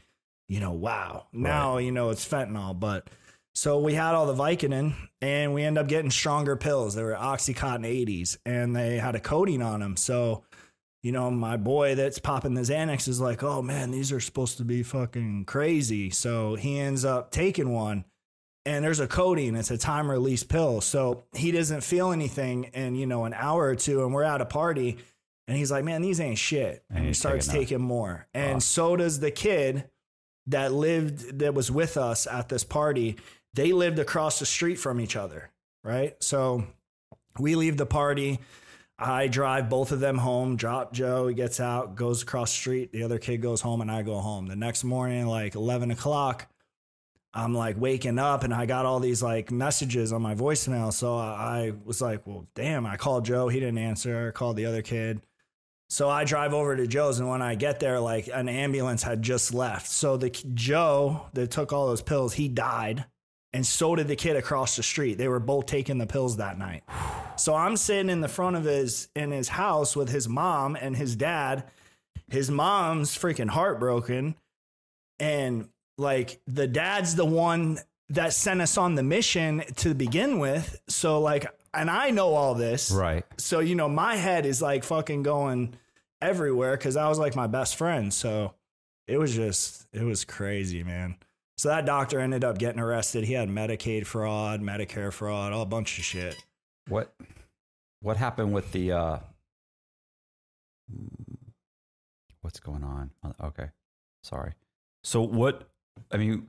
you 0.49 0.61
know, 0.61 0.73
wow. 0.73 1.27
Now 1.33 1.79
you 1.79 1.93
know 1.93 2.11
it's 2.11 2.27
fentanyl, 2.27 2.79
but 2.79 3.09
so 3.55 3.79
we 3.79 3.95
had 3.95 4.15
all 4.15 4.27
the 4.27 4.35
Vicodin, 4.43 4.95
and 5.21 5.53
we 5.53 5.65
end 5.65 5.79
up 5.79 5.89
getting 5.89 6.11
stronger 6.11 6.57
pills. 6.57 6.95
They 6.95 7.03
were 7.03 7.15
OxyContin 7.15 7.85
80s, 7.85 8.39
and 8.47 8.75
they 8.75 8.99
had 8.99 9.15
a 9.15 9.21
coating 9.21 9.63
on 9.63 9.81
them. 9.81 9.97
So 9.97 10.45
you 11.03 11.13
know, 11.13 11.31
my 11.31 11.57
boy 11.57 11.95
that's 11.95 12.19
popping 12.19 12.55
the 12.55 12.63
Xanax 12.63 13.07
is 13.07 13.21
like, 13.21 13.43
oh 13.43 13.63
man, 13.63 13.91
these 13.91 14.11
are 14.13 14.21
supposed 14.21 14.57
to 14.59 14.65
be 14.65 14.83
fucking 14.83 15.45
crazy. 15.45 16.11
So 16.11 16.57
he 16.57 16.79
ends 16.79 17.05
up 17.05 17.31
taking 17.31 17.73
one 17.73 18.05
and 18.69 18.85
there's 18.85 19.01
a 19.01 19.07
coating. 19.07 19.57
It's 19.57 19.71
a 19.71 19.79
time 19.79 20.11
release 20.11 20.43
pill. 20.43 20.83
So 20.83 21.25
he 21.33 21.53
doesn't 21.53 21.83
feel 21.83 22.13
anything 22.13 22.65
in, 22.75 22.95
you 22.97 23.07
know, 23.07 23.25
an 23.25 23.33
hour 23.33 23.65
or 23.65 23.75
two. 23.75 24.05
And 24.05 24.13
we're 24.13 24.25
at 24.25 24.43
a 24.43 24.45
party 24.45 24.99
and 25.47 25.57
he's 25.57 25.71
like, 25.71 25.85
man, 25.85 26.03
these 26.03 26.21
ain't 26.21 26.37
shit. 26.37 26.85
And, 26.91 26.99
And 26.99 27.07
he 27.07 27.15
starts 27.15 27.47
taking 27.47 27.61
taking 27.61 27.81
more. 27.81 28.27
And 28.35 28.63
so 28.63 28.95
does 28.95 29.21
the 29.21 29.31
kid 29.31 29.89
that 30.49 30.75
lived, 30.75 31.39
that 31.39 31.55
was 31.55 31.71
with 31.71 31.97
us 31.97 32.27
at 32.27 32.51
this 32.51 32.63
party. 32.63 33.17
They 33.55 33.73
lived 33.73 33.99
across 33.99 34.39
the 34.39 34.47
street 34.47 34.77
from 34.77 35.01
each 35.01 35.17
other. 35.17 35.51
Right. 35.83 36.23
So 36.23 36.67
we 37.39 37.55
leave 37.55 37.79
the 37.79 37.87
party. 37.87 38.39
I 38.99 39.29
drive 39.29 39.71
both 39.71 39.93
of 39.93 40.01
them 40.01 40.19
home, 40.19 40.57
drop 40.57 40.93
Joe, 40.93 41.29
he 41.29 41.35
gets 41.35 41.61
out, 41.61 41.95
goes 41.95 42.23
across 42.23 42.51
the 42.51 42.59
street. 42.59 42.93
The 42.93 43.05
other 43.05 43.19
kid 43.19 43.41
goes 43.41 43.61
home, 43.61 43.81
and 43.81 43.91
I 43.91 44.03
go 44.03 44.19
home. 44.19 44.49
The 44.49 44.57
next 44.57 44.83
morning, 44.83 45.27
like 45.27 45.55
11 45.55 45.93
o'clock, 45.93 46.49
I'm 47.35 47.55
like 47.55 47.79
waking 47.79 48.19
up 48.19 48.43
and 48.43 48.55
I 48.55 48.67
got 48.67 48.87
all 48.87 49.01
these 49.01 49.23
like 49.23 49.51
messages 49.51 50.13
on 50.13 50.23
my 50.23 50.35
voicemail. 50.35 50.93
So 50.93 51.17
I 51.17 51.73
was 51.85 52.01
like, 52.01 52.27
well, 52.27 52.47
damn, 52.55 52.87
I 52.87 52.97
called 52.97 53.25
Joe. 53.25 53.49
He 53.49 53.61
didn't 53.61 53.79
answer. 53.79 54.29
I 54.29 54.31
called 54.31 54.57
the 54.57 54.67
other 54.67 54.83
kid. 54.83 55.21
So 55.91 56.11
I 56.11 56.25
drive 56.25 56.53
over 56.53 56.77
to 56.77 56.87
Joe's, 56.87 57.19
and 57.19 57.31
when 57.31 57.41
I 57.41 57.55
get 57.55 57.81
there, 57.81 57.99
like 57.99 58.29
an 58.33 58.49
ambulance 58.49 59.03
had 59.03 59.23
just 59.23 59.55
left. 59.55 59.87
So 59.87 60.19
the 60.19 60.29
Joe 60.53 61.29
that 61.33 61.51
took 61.51 61.73
all 61.73 61.87
those 61.87 62.03
pills, 62.03 62.35
he 62.35 62.47
died, 62.47 63.07
and 63.55 63.67
so 63.67 63.97
did 63.97 64.07
the 64.07 64.15
kid 64.15 64.37
across 64.37 64.77
the 64.77 64.83
street. 64.83 65.17
They 65.17 65.29
were 65.29 65.41
both 65.41 65.65
taking 65.65 65.97
the 65.97 66.07
pills 66.07 66.37
that 66.37 66.59
night. 66.59 66.85
So 67.37 67.55
I'm 67.55 67.79
sitting 67.79 68.11
in 68.11 68.21
the 68.21 68.29
front 68.29 68.57
of 68.57 68.65
his 68.65 69.09
in 69.17 69.31
his 69.31 69.49
house 69.49 69.97
with 69.97 70.11
his 70.11 70.29
mom 70.29 70.77
and 70.77 70.95
his 70.95 71.17
dad. 71.17 71.65
His 72.31 72.51
mom's 72.51 73.17
freaking 73.17 73.49
heartbroken, 73.49 74.35
and 75.19 75.71
like 75.99 76.41
the 76.47 76.67
dad's 76.67 77.15
the 77.15 77.27
one 77.27 77.79
that 78.11 78.33
sent 78.33 78.63
us 78.63 78.79
on 78.79 78.95
the 78.95 79.03
mission 79.03 79.63
to 79.77 79.95
begin 79.95 80.39
with. 80.39 80.81
So 80.89 81.21
like, 81.21 81.47
and 81.75 81.91
I 81.91 82.11
know 82.11 82.33
all 82.35 82.55
this, 82.55 82.91
Right. 82.91 83.25
so 83.37 83.61
you 83.61 83.75
know 83.75 83.89
my 83.89 84.17
head 84.17 84.47
is 84.47 84.63
like 84.63 84.83
fucking 84.85 85.23
going 85.23 85.75
everywhere 86.21 86.77
because 86.77 86.97
i 86.97 87.09
was 87.09 87.17
like 87.17 87.37
my 87.37 87.47
best 87.47 87.77
friend 87.77 88.13
so 88.13 88.53
it 89.07 89.19
was 89.19 89.33
just 89.37 89.87
it 89.93 90.03
was 90.03 90.25
crazy 90.25 90.83
man 90.83 91.15
so 91.57 91.69
that 91.69 91.87
doctor 91.87 92.19
ended 92.19 92.43
up 92.43 92.59
getting 92.59 92.81
arrested 92.81 93.23
he 93.23 93.35
had 93.35 93.49
medicaid 93.49 94.05
fraud 94.05 94.61
medicare 94.61 95.13
fraud 95.13 95.53
all 95.53 95.63
a 95.63 95.67
bunch 95.67 95.97
of 95.97 96.05
shit 96.05 96.35
What 96.89 97.15
what 98.01 98.17
happened 98.17 98.53
with 98.53 98.73
the 98.73 98.91
uh 98.91 99.19
what's 102.41 102.61
going 102.61 102.83
on? 102.83 103.11
Uh, 103.23 103.33
Okay. 103.47 103.69
Sorry. 104.25 104.55
So 105.05 105.23
what 105.23 105.69
I 106.13 106.17
mean 106.17 106.49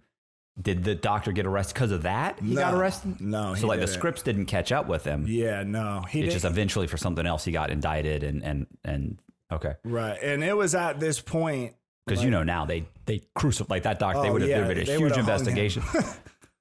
did 0.61 0.83
the 0.83 0.93
doctor 0.95 1.31
get 1.31 1.45
arrested 1.45 1.73
because 1.75 1.91
of 1.91 2.01
that? 2.03 2.37
He 2.39 2.53
got 2.55 2.73
arrested? 2.73 3.21
no 3.21 3.53
he 3.53 3.61
So 3.61 3.67
like 3.67 3.79
the 3.79 3.85
didn't. 3.85 3.97
scripts 3.97 4.21
didn't 4.23 4.45
catch 4.47 4.71
up 4.71 4.87
with 4.87 5.05
him. 5.05 5.25
yeah 5.27 5.63
no 5.63 6.01
he 6.09 6.19
It's 6.19 6.25
didn't 6.27 6.33
just 6.41 6.45
eventually 6.45 6.87
for 6.87 6.97
something 6.97 7.25
else 7.25 7.45
he 7.45 7.51
got 7.51 7.69
indicted 7.71 8.23
and 8.23 8.43
and 8.43 8.67
and 8.83 9.21
okay. 9.51 9.75
right 9.85 10.17
and 10.21 10.43
it 10.43 10.55
was 10.57 10.75
at 10.75 10.99
this 10.99 11.21
point 11.21 11.75
Because 12.05 12.23
you 12.23 12.29
know 12.31 12.43
now 12.43 12.65
they 12.65 12.85
they 13.05 13.21
crucify 13.35 13.75
like 13.75 13.83
that 13.83 13.99
doctor. 13.99 14.21
they 14.21 14.29
Oh, 14.29 14.33
would 14.33 14.41
have 14.41 14.49
yeah, 14.49 14.59
there 14.59 14.67
been 14.67 14.77
a 14.79 14.85
they 14.85 14.91
huge 14.97 15.01
would've 15.01 15.17
hung 15.17 15.25
him. 15.25 15.29
investigation. 15.47 15.83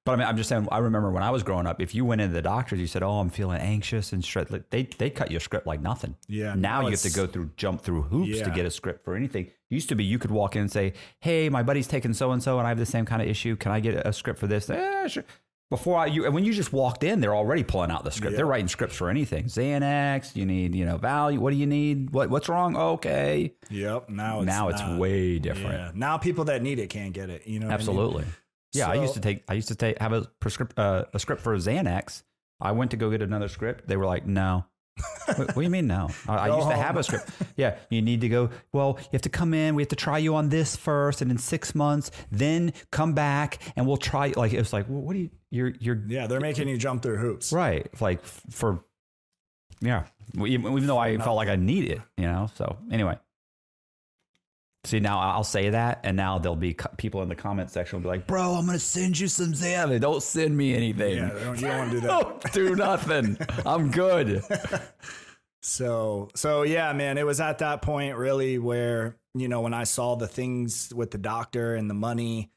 but 0.05 0.13
I 0.13 0.15
mean, 0.15 0.27
I'm 0.27 0.37
just 0.37 0.49
saying. 0.49 0.67
I 0.71 0.79
remember 0.79 1.11
when 1.11 1.23
I 1.23 1.29
was 1.29 1.43
growing 1.43 1.67
up, 1.67 1.81
if 1.81 1.93
you 1.93 2.05
went 2.05 2.21
into 2.21 2.33
the 2.33 2.41
doctors, 2.41 2.79
you 2.79 2.87
said, 2.87 3.03
"Oh, 3.03 3.19
I'm 3.19 3.29
feeling 3.29 3.59
anxious 3.59 4.11
and 4.13 4.23
stressed." 4.23 4.49
Like, 4.51 4.69
they 4.69 4.83
they 4.83 5.09
cut 5.09 5.29
your 5.29 5.39
script 5.39 5.67
like 5.67 5.81
nothing. 5.81 6.15
Yeah, 6.27 6.55
Now 6.55 6.81
now 6.81 6.87
you 6.87 6.91
have 6.91 7.01
to 7.01 7.11
go 7.11 7.27
through 7.27 7.51
jump 7.57 7.81
through 7.81 8.03
hoops 8.03 8.41
to 8.41 8.49
get 8.49 8.65
a 8.65 8.71
script 8.71 9.03
for 9.05 9.15
anything. 9.15 9.51
Used 9.69 9.89
to 9.89 9.95
be 9.95 10.03
you 10.03 10.17
could 10.17 10.31
walk 10.31 10.55
in 10.55 10.61
and 10.63 10.71
say, 10.71 10.93
"Hey, 11.19 11.49
my 11.49 11.63
buddy's 11.63 11.87
taking 11.87 12.13
so 12.13 12.31
and 12.31 12.41
so, 12.41 12.57
and 12.57 12.65
I 12.65 12.69
have 12.69 12.79
the 12.79 12.85
same 12.85 13.05
kind 13.05 13.21
of 13.21 13.27
issue. 13.27 13.55
Can 13.55 13.71
I 13.71 13.79
get 13.79 14.05
a 14.05 14.13
script 14.13 14.39
for 14.39 14.47
this?" 14.47 14.69
Eh, 14.69 15.07
sure. 15.07 15.25
Before 15.69 15.99
I, 15.99 16.07
you, 16.07 16.25
and 16.25 16.33
when 16.33 16.45
you 16.45 16.53
just 16.53 16.73
walked 16.73 17.03
in, 17.03 17.19
they're 17.21 17.35
already 17.35 17.63
pulling 17.63 17.91
out 17.91 18.03
the 18.03 18.09
script. 18.09 18.35
They're 18.35 18.47
writing 18.47 18.67
scripts 18.67 18.95
for 18.95 19.07
anything. 19.07 19.45
Xanax, 19.45 20.35
you 20.35 20.43
need, 20.47 20.73
you 20.73 20.83
know, 20.83 20.97
Valium. 20.97 21.37
What 21.37 21.51
do 21.51 21.57
you 21.57 21.67
need? 21.67 22.09
What 22.09 22.31
what's 22.31 22.49
wrong? 22.49 22.75
Okay. 22.75 23.53
yep 23.69 24.09
now 24.09 24.39
it's 24.39 24.47
now 24.47 24.69
it's 24.69 24.81
not. 24.81 24.97
way 24.97 25.37
different. 25.37 25.73
yeah 25.73 25.91
now 25.93 26.17
people 26.17 26.45
that 26.45 26.63
need 26.63 26.79
it 26.79 26.89
can't 26.89 27.13
get 27.13 27.29
it 27.29 27.45
you 27.45 27.59
know 27.59 27.67
what 27.67 27.73
I 27.73 27.77
mean? 27.93 28.25
Yeah, 28.73 28.89
I 28.89 28.95
used 28.95 29.15
to 29.15 29.19
take. 29.19 29.43
I 29.47 29.53
used 29.53 29.69
to 29.69 29.75
take 29.75 29.99
have 29.99 30.13
a 30.13 30.21
prescript 30.39 30.77
uh, 30.77 31.05
a 31.13 31.19
script 31.19 31.41
for 31.41 31.55
Xanax. 31.55 32.23
I 32.61 32.71
went 32.73 32.91
to 32.91 32.97
go 32.97 33.09
get 33.09 33.21
another 33.21 33.47
script. 33.47 33.87
They 33.87 33.97
were 33.97 34.05
like, 34.05 34.25
"No." 34.25 34.65
what, 35.25 35.37
what 35.37 35.55
do 35.55 35.61
you 35.61 35.69
mean 35.69 35.87
no? 35.87 36.09
I, 36.27 36.35
I 36.35 36.55
used 36.55 36.69
to 36.69 36.75
have 36.75 36.97
a 36.97 37.03
script. 37.03 37.29
Yeah, 37.55 37.77
you 37.89 38.01
need 38.01 38.21
to 38.21 38.29
go. 38.29 38.49
Well, 38.73 38.97
you 38.99 39.09
have 39.13 39.21
to 39.23 39.29
come 39.29 39.53
in. 39.53 39.75
We 39.75 39.81
have 39.81 39.89
to 39.89 39.95
try 39.95 40.17
you 40.17 40.35
on 40.35 40.49
this 40.49 40.75
first, 40.75 41.21
and 41.21 41.31
in 41.31 41.37
six 41.37 41.73
months, 41.73 42.11
then 42.31 42.73
come 42.91 43.13
back, 43.13 43.59
and 43.75 43.87
we'll 43.87 43.97
try. 43.97 44.33
Like 44.35 44.53
it 44.53 44.59
was 44.59 44.73
like, 44.73 44.87
well, 44.89 45.01
what 45.01 45.13
do 45.13 45.19
you? 45.19 45.29
You're 45.51 45.73
you're 45.79 46.03
yeah 46.07 46.27
they're 46.27 46.39
making 46.39 46.67
you 46.67 46.77
jump 46.77 47.01
through 47.01 47.17
hoops 47.17 47.51
right. 47.51 47.89
Like 48.01 48.23
for 48.23 48.83
yeah. 49.81 50.05
Even, 50.35 50.71
even 50.73 50.87
though 50.87 50.97
I 50.97 51.17
felt 51.17 51.35
like 51.35 51.47
I 51.47 51.55
need 51.55 51.89
it, 51.89 52.01
you 52.17 52.25
know. 52.25 52.49
So 52.55 52.77
anyway, 52.91 53.17
see 54.85 54.99
now 54.99 55.19
I'll 55.19 55.43
say 55.43 55.69
that, 55.71 55.99
and 56.03 56.15
now 56.15 56.39
there'll 56.39 56.55
be 56.55 56.73
co- 56.73 56.89
people 56.97 57.21
in 57.21 57.29
the 57.29 57.35
comment 57.35 57.69
section 57.69 57.97
will 57.99 58.03
be 58.03 58.09
like, 58.17 58.27
"Bro, 58.27 58.53
I'm 58.53 58.65
gonna 58.65 58.79
send 58.79 59.19
you 59.19 59.27
some 59.27 59.53
Xanax. 59.53 59.99
Don't 60.01 60.23
send 60.23 60.55
me 60.55 60.73
anything. 60.73 61.17
yeah 61.17 61.29
don't- 61.29 61.61
you 61.61 61.67
don't 61.67 61.77
want 61.77 61.91
to 61.91 62.01
do 62.01 62.07
that 62.07 62.49
do 62.53 62.75
nothing. 62.75 63.37
I'm 63.65 63.91
good." 63.91 64.43
So, 65.61 66.29
so 66.35 66.63
yeah, 66.63 66.93
man, 66.93 67.17
it 67.17 67.25
was 67.25 67.41
at 67.41 67.57
that 67.59 67.81
point 67.81 68.15
really 68.15 68.57
where, 68.57 69.17
you 69.35 69.49
know, 69.49 69.59
when 69.61 69.73
I 69.73 69.83
saw 69.83 70.15
the 70.15 70.27
things 70.27 70.93
with 70.95 71.11
the 71.11 71.17
doctor 71.17 71.75
and 71.75 71.89
the 71.89 71.93
money, 71.93 72.49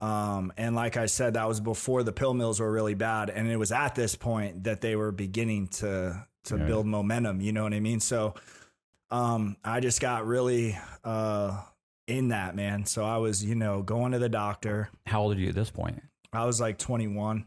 um, 0.00 0.52
and 0.56 0.74
like 0.74 0.96
I 0.96 1.06
said, 1.06 1.34
that 1.34 1.46
was 1.46 1.60
before 1.60 2.02
the 2.02 2.12
pill 2.12 2.34
mills 2.34 2.58
were 2.58 2.70
really 2.70 2.94
bad. 2.94 3.30
And 3.30 3.48
it 3.48 3.56
was 3.56 3.70
at 3.70 3.94
this 3.94 4.16
point 4.16 4.64
that 4.64 4.80
they 4.80 4.96
were 4.96 5.12
beginning 5.12 5.68
to, 5.78 6.26
to 6.46 6.56
Yeah. 6.58 6.64
build 6.64 6.86
momentum. 6.86 7.40
You 7.40 7.52
know 7.52 7.62
what 7.62 7.72
I 7.72 7.78
mean? 7.80 8.00
So, 8.00 8.34
um, 9.10 9.56
I 9.64 9.80
just 9.80 10.00
got 10.00 10.26
really, 10.26 10.78
uh, 11.04 11.62
in 12.06 12.28
that, 12.28 12.56
man. 12.56 12.84
So 12.86 13.04
I 13.04 13.18
was, 13.18 13.44
you 13.44 13.54
know, 13.54 13.82
going 13.82 14.12
to 14.12 14.18
the 14.18 14.28
doctor. 14.28 14.90
How 15.06 15.22
old 15.22 15.36
are 15.36 15.40
you 15.40 15.48
at 15.48 15.54
this 15.54 15.70
point? 15.70 16.02
I 16.32 16.44
was 16.44 16.60
like 16.60 16.78
21, 16.78 17.46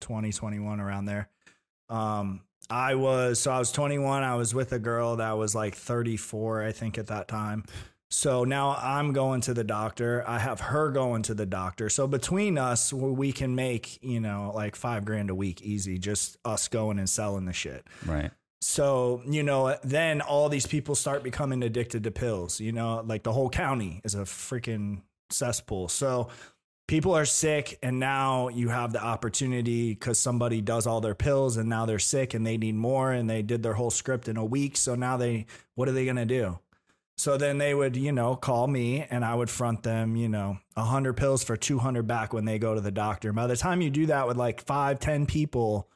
20, 0.00 0.32
21 0.32 0.80
around 0.80 1.04
there. 1.06 1.28
Um, 1.88 2.42
I 2.68 2.94
was, 2.94 3.40
so 3.40 3.50
I 3.50 3.58
was 3.58 3.72
21. 3.72 4.22
I 4.22 4.36
was 4.36 4.54
with 4.54 4.72
a 4.72 4.78
girl 4.78 5.16
that 5.16 5.32
was 5.32 5.54
like 5.54 5.74
34, 5.74 6.64
I 6.64 6.72
think, 6.72 6.98
at 6.98 7.08
that 7.08 7.28
time. 7.28 7.64
So 8.12 8.42
now 8.42 8.76
I'm 8.76 9.12
going 9.12 9.40
to 9.42 9.54
the 9.54 9.62
doctor. 9.62 10.24
I 10.26 10.40
have 10.40 10.60
her 10.60 10.90
going 10.90 11.22
to 11.22 11.34
the 11.34 11.46
doctor. 11.46 11.88
So 11.88 12.08
between 12.08 12.58
us, 12.58 12.92
we 12.92 13.30
can 13.32 13.54
make, 13.54 14.02
you 14.02 14.20
know, 14.20 14.52
like 14.54 14.74
five 14.74 15.04
grand 15.04 15.30
a 15.30 15.34
week 15.34 15.62
easy, 15.62 15.98
just 15.98 16.36
us 16.44 16.66
going 16.66 16.98
and 16.98 17.08
selling 17.08 17.44
the 17.44 17.52
shit. 17.52 17.86
Right. 18.04 18.32
So, 18.60 19.22
you 19.26 19.42
know, 19.42 19.76
then 19.82 20.20
all 20.20 20.48
these 20.48 20.66
people 20.66 20.94
start 20.94 21.22
becoming 21.22 21.62
addicted 21.62 22.04
to 22.04 22.10
pills. 22.10 22.60
You 22.60 22.72
know, 22.72 23.02
like 23.06 23.22
the 23.22 23.32
whole 23.32 23.48
county 23.48 24.00
is 24.04 24.14
a 24.14 24.20
freaking 24.20 25.02
cesspool. 25.30 25.88
So 25.88 26.28
people 26.86 27.14
are 27.16 27.24
sick, 27.24 27.78
and 27.82 27.98
now 27.98 28.48
you 28.48 28.68
have 28.68 28.92
the 28.92 29.02
opportunity 29.02 29.94
because 29.94 30.18
somebody 30.18 30.60
does 30.60 30.86
all 30.86 31.00
their 31.00 31.14
pills 31.14 31.56
and 31.56 31.68
now 31.68 31.86
they're 31.86 31.98
sick 31.98 32.34
and 32.34 32.46
they 32.46 32.58
need 32.58 32.74
more 32.74 33.12
and 33.12 33.30
they 33.30 33.42
did 33.42 33.62
their 33.62 33.74
whole 33.74 33.90
script 33.90 34.28
in 34.28 34.36
a 34.36 34.44
week. 34.44 34.76
So 34.76 34.94
now 34.94 35.16
they, 35.16 35.46
what 35.76 35.88
are 35.88 35.92
they 35.92 36.04
going 36.04 36.16
to 36.16 36.26
do? 36.26 36.58
So 37.16 37.36
then 37.36 37.58
they 37.58 37.74
would, 37.74 37.96
you 37.96 38.12
know, 38.12 38.34
call 38.34 38.66
me 38.66 39.06
and 39.08 39.24
I 39.24 39.34
would 39.34 39.50
front 39.50 39.82
them, 39.82 40.16
you 40.16 40.28
know, 40.28 40.58
100 40.74 41.18
pills 41.18 41.44
for 41.44 41.56
200 41.56 42.06
back 42.06 42.32
when 42.32 42.46
they 42.46 42.58
go 42.58 42.74
to 42.74 42.80
the 42.80 42.90
doctor. 42.90 43.32
By 43.32 43.46
the 43.46 43.56
time 43.56 43.82
you 43.82 43.90
do 43.90 44.06
that 44.06 44.26
with 44.26 44.36
like 44.38 44.62
five, 44.62 44.98
10 45.00 45.26
people, 45.26 45.86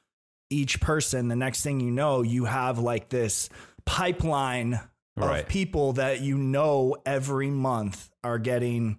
each 0.54 0.80
person, 0.80 1.28
the 1.28 1.36
next 1.36 1.62
thing 1.62 1.80
you 1.80 1.90
know, 1.90 2.22
you 2.22 2.44
have 2.44 2.78
like 2.78 3.08
this 3.08 3.48
pipeline 3.84 4.80
Right. 5.16 5.42
of 5.42 5.48
people 5.48 5.92
that 5.92 6.22
you 6.22 6.36
know 6.36 6.96
every 7.06 7.48
month 7.48 8.10
are 8.24 8.36
getting, 8.38 8.98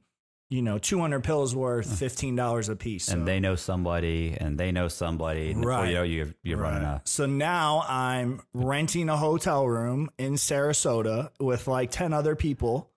you 0.49 0.61
know, 0.61 0.77
200 0.77 1.25
pills 1.25 1.53
worth 1.53 1.89
mm. 1.89 1.97
$15 1.97 2.69
a 2.69 2.75
piece. 2.77 3.09
And 3.09 3.23
So- 3.23 3.25
they 3.25 3.41
know 3.41 3.55
somebody, 3.55 4.37
and 4.39 4.57
they 4.57 4.71
know 4.71 4.87
somebody. 4.87 5.51
And 5.51 5.59
before 5.61 5.71
Right. 5.71 5.89
you 5.89 5.95
know, 5.95 6.03
you're, 6.03 6.27
you're 6.41 6.57
running 6.57 6.83
Right. 6.83 7.01
a. 7.05 7.09
So 7.09 7.25
now 7.25 7.83
I'm 7.89 8.39
renting 8.53 9.09
a 9.09 9.17
hotel 9.17 9.67
room 9.67 10.09
in 10.17 10.35
Sarasota 10.35 11.31
with 11.39 11.67
like 11.67 11.91
10 11.91 12.13
other 12.13 12.35
people. 12.37 12.91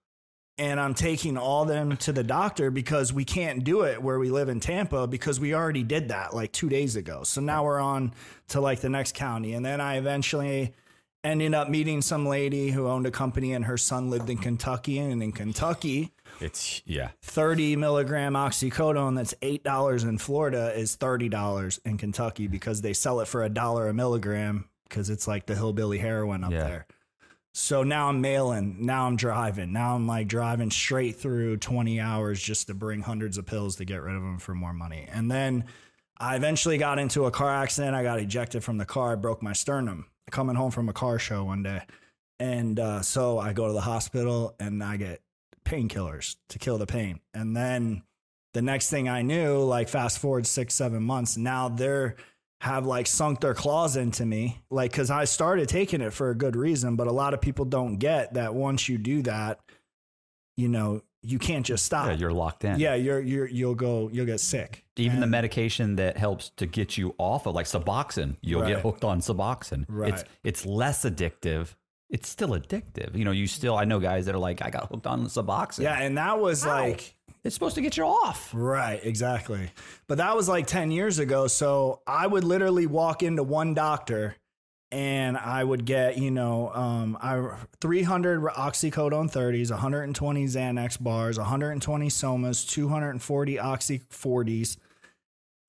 And 0.58 0.80
I'm 0.80 0.94
taking 0.94 1.38
all 1.38 1.64
them 1.64 1.96
to 1.98 2.12
the 2.12 2.24
doctor 2.24 2.70
because 2.72 3.12
we 3.12 3.24
can't 3.24 3.62
do 3.62 3.82
it 3.82 4.02
where 4.02 4.18
we 4.18 4.28
live 4.30 4.48
in 4.48 4.58
Tampa 4.58 5.06
because 5.06 5.38
we 5.38 5.54
already 5.54 5.84
did 5.84 6.08
that 6.08 6.34
like 6.34 6.50
two 6.52 6.68
days 6.68 6.96
ago. 6.96 7.22
So 7.22 7.40
now 7.40 7.64
we're 7.64 7.78
on 7.78 8.12
to 8.48 8.60
like 8.60 8.80
the 8.80 8.88
next 8.88 9.14
county. 9.14 9.52
And 9.54 9.64
then 9.64 9.80
I 9.80 9.98
eventually 9.98 10.74
ended 11.22 11.54
up 11.54 11.68
meeting 11.68 12.02
some 12.02 12.26
lady 12.26 12.70
who 12.70 12.88
owned 12.88 13.06
a 13.06 13.10
company 13.12 13.52
and 13.52 13.64
her 13.66 13.76
son 13.76 14.10
lived 14.10 14.30
in 14.30 14.38
Kentucky. 14.38 14.98
And 14.98 15.22
in 15.22 15.30
Kentucky, 15.30 16.12
It's 16.40 16.82
yeah. 16.84 17.10
30 17.22 17.76
milligram 17.76 18.34
oxycodone 18.34 19.14
that's 19.14 19.34
$8 19.42 20.02
in 20.08 20.18
Florida 20.18 20.72
is 20.76 20.96
$30 20.96 21.78
in 21.84 21.98
Kentucky 21.98 22.48
because 22.48 22.80
they 22.82 22.92
sell 22.94 23.20
it 23.20 23.28
for 23.28 23.44
a 23.44 23.48
dollar 23.48 23.88
a 23.88 23.94
milligram 23.94 24.68
because 24.88 25.08
it's 25.10 25.28
like 25.28 25.46
the 25.46 25.54
hillbilly 25.54 25.98
heroin 25.98 26.42
up 26.42 26.50
Yeah. 26.50 26.64
there. 26.64 26.86
So 27.54 27.82
now 27.82 28.08
I'm 28.08 28.20
mailing, 28.20 28.76
now 28.86 29.06
I'm 29.06 29.16
driving, 29.16 29.72
now 29.72 29.94
I'm 29.96 30.06
like 30.06 30.28
driving 30.28 30.70
straight 30.70 31.16
through 31.16 31.56
20 31.56 31.98
hours 31.98 32.40
just 32.40 32.68
to 32.68 32.74
bring 32.74 33.00
hundreds 33.00 33.36
of 33.36 33.46
pills 33.46 33.76
to 33.76 33.84
get 33.84 34.02
rid 34.02 34.14
of 34.14 34.22
them 34.22 34.38
for 34.38 34.54
more 34.54 34.72
money. 34.72 35.08
And 35.10 35.30
then 35.30 35.64
I 36.20 36.36
eventually 36.36 36.78
got 36.78 36.98
into 36.98 37.24
a 37.24 37.30
car 37.30 37.52
accident. 37.54 37.94
I 37.94 38.02
got 38.02 38.18
ejected 38.18 38.64
from 38.64 38.78
the 38.78 38.84
car. 38.84 39.12
I 39.12 39.16
broke 39.16 39.42
my 39.42 39.52
sternum 39.52 40.06
coming 40.30 40.56
home 40.56 40.70
from 40.70 40.88
a 40.88 40.92
car 40.92 41.18
show 41.18 41.44
one 41.44 41.62
day. 41.62 41.82
And 42.40 42.78
uh, 42.78 43.02
so 43.02 43.38
I 43.38 43.52
go 43.52 43.66
to 43.66 43.72
the 43.72 43.80
hospital 43.80 44.54
and 44.60 44.82
I 44.82 44.96
get 44.96 45.20
painkillers 45.64 46.36
to 46.50 46.58
kill 46.58 46.78
the 46.78 46.86
pain. 46.86 47.20
And 47.34 47.56
then 47.56 48.02
the 48.54 48.62
next 48.62 48.90
thing 48.90 49.08
I 49.08 49.22
knew, 49.22 49.58
like 49.58 49.88
fast 49.88 50.18
forward 50.18 50.46
six, 50.46 50.74
seven 50.74 51.02
months, 51.02 51.36
now 51.36 51.68
they're 51.68 52.16
have 52.60 52.86
like 52.86 53.06
sunk 53.06 53.40
their 53.40 53.54
claws 53.54 53.96
into 53.96 54.26
me. 54.26 54.60
Like, 54.70 54.92
cause 54.92 55.10
I 55.10 55.24
started 55.24 55.68
taking 55.68 56.00
it 56.00 56.12
for 56.12 56.30
a 56.30 56.34
good 56.34 56.56
reason, 56.56 56.96
but 56.96 57.06
a 57.06 57.12
lot 57.12 57.32
of 57.34 57.40
people 57.40 57.64
don't 57.64 57.96
get 57.98 58.34
that 58.34 58.54
once 58.54 58.88
you 58.88 58.98
do 58.98 59.22
that, 59.22 59.60
you 60.56 60.68
know, 60.68 61.02
you 61.22 61.38
can't 61.38 61.64
just 61.66 61.84
stop. 61.84 62.06
Yeah, 62.06 62.14
you're 62.14 62.32
locked 62.32 62.64
in. 62.64 62.78
Yeah, 62.78 62.94
you're 62.94 63.20
you're 63.20 63.46
you'll 63.48 63.74
go 63.74 64.08
you'll 64.12 64.26
get 64.26 64.40
sick. 64.40 64.84
Even 64.96 65.20
the 65.20 65.26
medication 65.26 65.96
that 65.96 66.16
helps 66.16 66.50
to 66.56 66.66
get 66.66 66.96
you 66.96 67.14
off 67.18 67.46
of 67.46 67.54
like 67.54 67.66
Suboxone, 67.66 68.36
you'll 68.40 68.62
Right. 68.62 68.74
get 68.74 68.82
hooked 68.82 69.04
on 69.04 69.20
Suboxone. 69.20 69.84
Right. 69.88 70.14
It's 70.14 70.24
it's 70.44 70.66
less 70.66 71.04
addictive. 71.04 71.74
It's 72.10 72.28
still 72.28 72.50
addictive. 72.50 73.16
You 73.16 73.24
know, 73.24 73.32
you 73.32 73.46
still 73.46 73.76
I 73.76 73.84
know 73.84 74.00
guys 74.00 74.26
that 74.26 74.34
are 74.34 74.38
like, 74.38 74.62
I 74.62 74.70
got 74.70 74.88
hooked 74.90 75.06
on 75.06 75.26
Suboxone. 75.26 75.82
Yeah, 75.82 75.98
and 76.00 76.18
that 76.18 76.40
was 76.40 76.64
like 76.64 77.14
It's 77.44 77.54
supposed 77.54 77.76
to 77.76 77.80
get 77.80 77.96
you 77.96 78.04
off. 78.04 78.50
Right, 78.52 79.00
exactly. 79.02 79.70
But 80.06 80.18
that 80.18 80.36
was 80.36 80.48
like 80.48 80.66
10 80.66 80.90
years 80.90 81.18
ago. 81.18 81.46
So 81.46 82.00
I 82.06 82.26
would 82.26 82.44
literally 82.44 82.86
walk 82.86 83.22
into 83.22 83.42
one 83.42 83.74
doctor 83.74 84.36
and 84.90 85.36
I 85.36 85.62
would 85.62 85.84
get, 85.84 86.18
you 86.18 86.30
know, 86.30 86.72
um, 86.72 87.18
I 87.20 87.56
300 87.80 88.42
oxycodone 88.42 89.30
30s, 89.30 89.70
120 89.70 90.44
Xanax 90.46 91.00
bars, 91.00 91.38
120 91.38 92.08
somas, 92.08 92.68
240 92.68 93.58
oxy 93.58 94.00
40s 94.10 94.76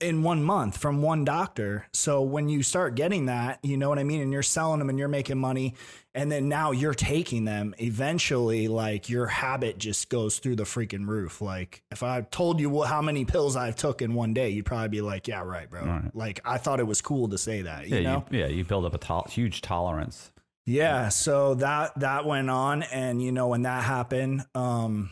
in 0.00 0.22
one 0.22 0.42
month 0.42 0.76
from 0.76 1.02
one 1.02 1.24
doctor. 1.24 1.86
So 1.92 2.22
when 2.22 2.48
you 2.48 2.62
start 2.62 2.94
getting 2.94 3.26
that, 3.26 3.58
you 3.62 3.76
know 3.76 3.88
what 3.88 3.98
I 3.98 4.04
mean? 4.04 4.20
And 4.20 4.32
you're 4.32 4.42
selling 4.42 4.78
them 4.78 4.88
and 4.88 4.98
you're 4.98 5.08
making 5.08 5.38
money. 5.38 5.74
And 6.14 6.30
then 6.30 6.48
now 6.48 6.72
you're 6.72 6.94
taking 6.94 7.44
them. 7.44 7.74
Eventually, 7.78 8.66
like 8.66 9.08
your 9.08 9.26
habit 9.26 9.78
just 9.78 10.08
goes 10.08 10.38
through 10.38 10.56
the 10.56 10.64
freaking 10.64 11.06
roof. 11.06 11.40
Like 11.40 11.82
if 11.92 12.02
I 12.02 12.22
told 12.22 12.60
you 12.60 12.82
how 12.82 13.02
many 13.02 13.24
pills 13.24 13.56
I've 13.56 13.76
took 13.76 14.02
in 14.02 14.14
one 14.14 14.34
day, 14.34 14.50
you'd 14.50 14.66
probably 14.66 14.88
be 14.88 15.00
like, 15.02 15.28
yeah, 15.28 15.42
right, 15.42 15.70
bro. 15.70 15.84
Right. 15.84 16.10
Like 16.14 16.40
I 16.44 16.58
thought 16.58 16.80
it 16.80 16.86
was 16.86 17.00
cool 17.00 17.28
to 17.28 17.38
say 17.38 17.62
that, 17.62 17.88
you 17.88 17.96
yeah, 17.96 18.02
know? 18.02 18.24
you, 18.30 18.38
yeah, 18.40 18.46
you 18.46 18.64
build 18.64 18.84
up 18.84 18.94
a 18.94 18.98
to- 18.98 19.30
huge 19.30 19.60
tolerance. 19.60 20.32
Yeah, 20.66 21.08
so 21.08 21.54
that 21.54 21.98
that 21.98 22.26
went 22.26 22.48
on 22.50 22.82
and 22.84 23.20
you 23.22 23.32
know 23.32 23.48
when 23.48 23.62
that 23.62 23.82
happened 23.82 24.44
um 24.54 25.10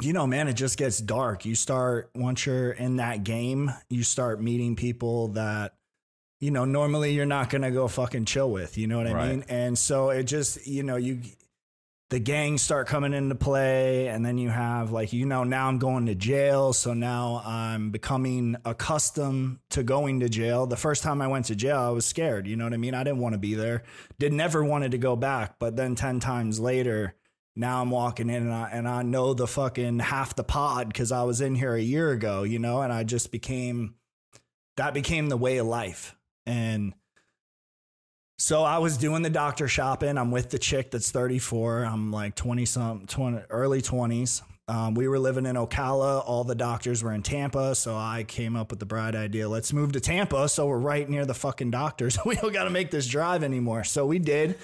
you 0.00 0.12
know 0.12 0.26
man 0.26 0.48
it 0.48 0.54
just 0.54 0.78
gets 0.78 0.98
dark. 0.98 1.44
You 1.44 1.54
start 1.54 2.10
once 2.14 2.46
you're 2.46 2.70
in 2.72 2.96
that 2.96 3.24
game, 3.24 3.72
you 3.90 4.02
start 4.02 4.40
meeting 4.40 4.76
people 4.76 5.28
that 5.28 5.74
you 6.40 6.50
know 6.50 6.64
normally 6.64 7.12
you're 7.14 7.26
not 7.26 7.50
going 7.50 7.62
to 7.62 7.70
go 7.70 7.88
fucking 7.88 8.24
chill 8.26 8.50
with, 8.50 8.78
you 8.78 8.86
know 8.86 8.98
what 8.98 9.06
I 9.08 9.12
Right. 9.12 9.30
mean? 9.30 9.44
And 9.48 9.76
so 9.76 10.10
it 10.10 10.24
just 10.24 10.66
you 10.66 10.82
know 10.82 10.96
you 10.96 11.20
the 12.10 12.18
gangs 12.18 12.62
start 12.62 12.86
coming 12.86 13.12
into 13.12 13.34
play 13.34 14.08
and 14.08 14.24
then 14.24 14.38
you 14.38 14.48
have 14.48 14.90
like 14.90 15.12
you 15.12 15.26
know 15.26 15.44
now 15.44 15.68
i'm 15.68 15.78
going 15.78 16.06
to 16.06 16.14
jail 16.14 16.72
so 16.72 16.94
now 16.94 17.42
i'm 17.44 17.90
becoming 17.90 18.56
accustomed 18.64 19.58
to 19.68 19.82
going 19.82 20.20
to 20.20 20.28
jail 20.30 20.66
the 20.66 20.74
first 20.76 21.02
time 21.02 21.20
i 21.20 21.26
went 21.26 21.44
to 21.44 21.54
jail 21.54 21.76
i 21.78 21.90
was 21.90 22.06
scared 22.06 22.46
you 22.46 22.56
know 22.56 22.64
what 22.64 22.72
i 22.72 22.78
mean 22.78 22.94
i 22.94 23.04
didn't 23.04 23.18
want 23.18 23.34
to 23.34 23.38
be 23.38 23.52
there 23.54 23.82
did 24.18 24.32
never 24.32 24.64
wanted 24.64 24.90
to 24.92 24.96
go 24.98 25.16
back 25.16 25.56
but 25.58 25.76
then 25.76 25.94
10 25.94 26.18
times 26.18 26.58
later 26.58 27.14
now 27.58 27.82
i'm 27.82 27.90
walking 27.90 28.30
in 28.30 28.42
and 28.42 28.52
i, 28.52 28.68
and 28.70 28.88
I 28.88 29.02
know 29.02 29.34
the 29.34 29.46
fucking 29.46 29.98
half 29.98 30.34
the 30.34 30.44
pod 30.44 30.88
because 30.88 31.12
i 31.12 31.22
was 31.22 31.40
in 31.40 31.54
here 31.54 31.74
a 31.74 31.80
year 31.80 32.10
ago 32.10 32.42
you 32.42 32.58
know 32.58 32.82
and 32.82 32.92
i 32.92 33.04
just 33.04 33.30
became 33.30 33.94
that 34.76 34.94
became 34.94 35.28
the 35.28 35.36
way 35.36 35.58
of 35.58 35.66
life 35.66 36.14
and 36.46 36.94
so 38.40 38.62
I 38.62 38.78
was 38.78 38.96
doing 38.96 39.22
the 39.22 39.30
doctor 39.30 39.66
shopping. 39.66 40.16
I'm 40.16 40.30
with 40.30 40.50
the 40.50 40.60
chick 40.60 40.92
that's 40.92 41.10
34. 41.10 41.82
I'm 41.82 42.12
like 42.12 42.36
20 42.36 42.64
some 42.66 43.06
20 43.06 43.42
early 43.50 43.82
20s. 43.82 44.42
Um, 44.68 44.94
we 44.94 45.08
were 45.08 45.18
living 45.18 45.44
in 45.44 45.56
Ocala. 45.56 46.22
All 46.24 46.44
the 46.44 46.54
doctors 46.54 47.02
were 47.02 47.12
in 47.12 47.22
Tampa. 47.22 47.74
So 47.74 47.96
I 47.96 48.24
came 48.28 48.54
up 48.54 48.70
with 48.70 48.78
the 48.78 48.86
bright 48.86 49.16
idea. 49.16 49.48
Let's 49.48 49.72
move 49.72 49.92
to 49.92 50.00
Tampa. 50.00 50.48
So 50.48 50.66
we're 50.66 50.78
right 50.78 51.08
near 51.08 51.26
the 51.26 51.34
fucking 51.34 51.72
doctors. 51.72 52.16
we 52.24 52.36
don't 52.36 52.52
got 52.52 52.64
to 52.64 52.70
make 52.70 52.92
this 52.92 53.08
drive 53.08 53.42
anymore. 53.42 53.82
So 53.82 54.06
we 54.06 54.20
did. 54.20 54.58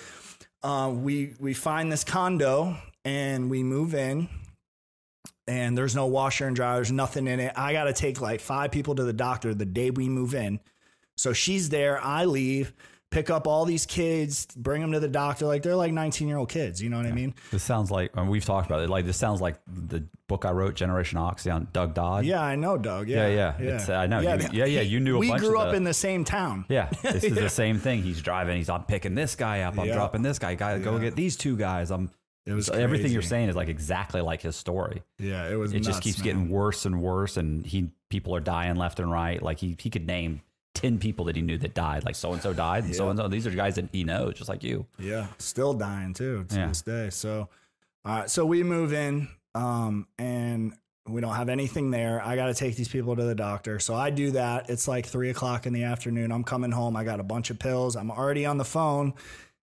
Uh, 0.65 0.89
we 0.89 1.35
we 1.39 1.53
find 1.53 1.93
this 1.93 2.05
condo 2.05 2.75
and 3.05 3.51
we 3.51 3.63
move 3.63 3.95
in. 3.95 4.29
And 5.47 5.77
there's 5.77 5.95
no 5.95 6.07
washer 6.07 6.47
and 6.47 6.57
dryer. 6.57 6.77
There's 6.77 6.91
nothing 6.91 7.27
in 7.27 7.39
it. 7.39 7.53
I 7.55 7.75
got 7.75 7.85
to 7.85 7.93
take 7.93 8.23
like 8.23 8.41
five 8.41 8.71
people 8.71 8.95
to 8.95 9.05
the 9.05 9.13
doctor 9.13 9.53
the 9.53 9.67
day 9.67 9.91
we 9.91 10.09
move 10.09 10.35
in. 10.35 10.59
So 11.19 11.35
she's 11.35 11.69
there. 11.69 12.01
I 12.03 12.25
leave, 12.25 12.73
pick 13.15 13.31
up 13.31 13.47
all 13.47 13.65
these 13.65 13.87
kids, 13.87 14.47
bring 14.57 14.81
them 14.83 14.93
to 14.93 15.01
the 15.01 15.09
doctor. 15.09 15.47
Like 15.47 15.63
they're 15.63 15.77
like 15.77 15.93
19 15.93 16.29
year 16.29 16.37
old 16.37 16.49
kids. 16.49 16.83
You 16.83 16.91
know 16.91 16.97
what 16.99 17.07
I 17.07 17.13
mean? 17.13 17.35
This 17.51 17.63
sounds 17.63 17.91
like 17.91 18.11
and 18.15 18.29
we've 18.29 18.45
talked 18.45 18.67
about 18.67 18.81
it. 18.83 18.91
Like 18.91 19.07
this 19.07 19.17
sounds 19.17 19.41
like 19.41 19.57
the 19.67 20.05
book 20.29 20.45
I 20.45 20.51
wrote, 20.51 20.75
Generation 20.75 21.19
Oxy, 21.19 21.51
on 21.51 21.69
Doug 21.73 21.95
Dodd. 21.95 22.25
Yeah, 22.25 22.43
I 22.43 22.57
know, 22.57 22.77
Doug. 22.77 23.09
Yeah, 23.09 23.29
Yeah, 23.29 23.55
yeah. 23.59 23.67
It's- 23.67 23.89
I 23.89 24.07
know. 24.07 24.21
You- 24.21 24.49
yeah, 24.53 24.65
yeah, 24.65 24.81
you 24.81 25.01
knew 25.01 25.17
a 25.17 25.19
we 25.21 25.31
grew 25.33 25.59
up 25.59 25.71
the- 25.71 25.77
in 25.77 25.85
the 25.85 25.95
same 25.95 26.25
town. 26.25 26.65
Yeah, 26.69 26.91
this 27.03 27.25
is 27.25 27.35
the 27.35 27.49
same 27.51 27.79
thing. 27.79 28.03
He's 28.03 28.21
driving. 28.21 28.57
He's 28.57 28.69
I'm 28.69 28.85
picking 28.85 29.15
this 29.15 29.37
guy 29.37 29.61
up. 29.63 29.79
I'm 29.79 29.87
Yeah. 29.87 29.95
dropping 29.95 30.23
this 30.23 30.39
guy. 30.39 30.55
Guy, 30.55 30.79
go 30.79 30.95
Yeah. 30.97 31.03
get 31.03 31.17
these 31.17 31.37
two 31.37 31.57
guys. 31.57 31.91
I'm. 31.91 32.11
It 32.47 32.53
was 32.53 32.67
so 32.67 32.75
everything 32.75 33.11
you're 33.11 33.23
saying 33.23 33.49
is 33.49 33.57
like 33.57 33.69
exactly 33.69 34.21
like 34.21 34.43
his 34.43 34.55
story. 34.55 35.03
Yeah, 35.19 35.49
it 35.49 35.55
was. 35.55 35.73
It 35.73 35.81
just 35.81 36.03
keeps 36.03 36.19
man. 36.19 36.25
getting 36.25 36.49
worse 36.51 36.85
and 36.85 37.01
worse, 37.01 37.39
and 37.39 37.65
he 37.65 37.91
people 38.11 38.37
are 38.37 38.41
dying 38.41 38.77
left 38.77 39.01
and 39.01 39.11
right. 39.11 39.43
Like 39.43 39.59
he 39.61 39.75
he 39.81 39.89
could 39.89 40.07
name 40.07 40.43
ten 40.75 40.99
people 40.99 41.25
that 41.27 41.37
he 41.37 41.43
knew 41.43 41.57
that 41.59 41.75
died. 41.75 42.05
Like 42.05 42.15
so 42.17 42.33
and 42.33 42.43
so 42.43 42.53
died, 42.53 42.85
and 42.85 42.95
so 42.95 43.09
and 43.09 43.19
so. 43.19 43.29
These 43.29 43.47
are 43.47 43.51
guys 43.51 43.77
that 43.77 43.89
he 43.93 44.05
knows, 44.05 44.35
just 44.35 44.49
like 44.49 44.63
you. 44.63 44.87
Yeah, 44.99 45.29
still 45.39 45.73
dying 45.75 46.13
too 46.15 46.45
to 46.49 46.57
Yeah. 46.57 46.69
this 46.69 46.83
day. 46.83 47.11
So, 47.11 47.49
all 48.05 48.19
right, 48.21 48.31
so 48.31 48.45
we 48.45 48.63
move 48.63 48.93
in, 48.93 49.29
um, 49.55 50.07
and 50.19 50.75
we 51.09 51.21
don't 51.21 51.35
have 51.35 51.49
anything 51.49 51.91
there. 51.91 52.21
I 52.25 52.35
got 52.37 52.47
to 52.47 52.55
take 52.55 52.77
these 52.77 52.89
people 52.89 53.15
to 53.17 53.23
the 53.25 53.35
doctor, 53.35 53.79
so 53.79 53.95
I 53.95 54.11
do 54.11 54.31
that. 54.33 54.69
It's 54.71 54.89
like 54.89 55.07
three 55.07 55.31
o'clock 55.31 55.67
in 55.67 55.73
the 55.73 55.85
afternoon. 55.85 56.33
I'm 56.33 56.45
coming 56.45 56.71
home. 56.73 56.97
I 56.97 57.05
got 57.05 57.21
a 57.21 57.25
bunch 57.25 57.51
of 57.51 57.59
pills. 57.59 57.95
I'm 57.97 58.11
already 58.11 58.47
on 58.47 58.59
the 58.59 58.65
phone, 58.65 59.15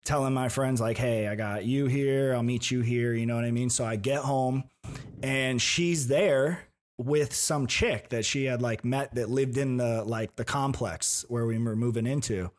telling 0.04 0.32
my 0.34 0.48
friends 0.48 0.80
like, 0.80 0.96
"Hey, 0.98 1.28
I 1.28 1.34
got 1.34 1.64
you 1.64 1.86
here. 1.86 2.34
I'll 2.34 2.42
meet 2.42 2.70
you 2.70 2.80
here." 2.82 3.14
You 3.14 3.26
know 3.26 3.34
what 3.36 3.44
I 3.44 3.50
mean? 3.50 3.70
So 3.70 3.84
I 3.84 3.96
get 3.96 4.20
home, 4.20 4.64
and 5.22 5.60
she's 5.60 6.08
there 6.08 6.60
with 7.00 7.34
some 7.34 7.66
chick 7.66 8.10
that 8.10 8.24
she 8.24 8.44
had 8.44 8.60
like 8.60 8.84
met 8.84 9.14
that 9.14 9.30
lived 9.30 9.56
in 9.56 9.78
the 9.78 10.04
like 10.04 10.36
the 10.36 10.44
complex 10.44 11.24
where 11.28 11.46
we 11.46 11.58
were 11.58 11.76
moving 11.76 12.06
into. 12.06 12.50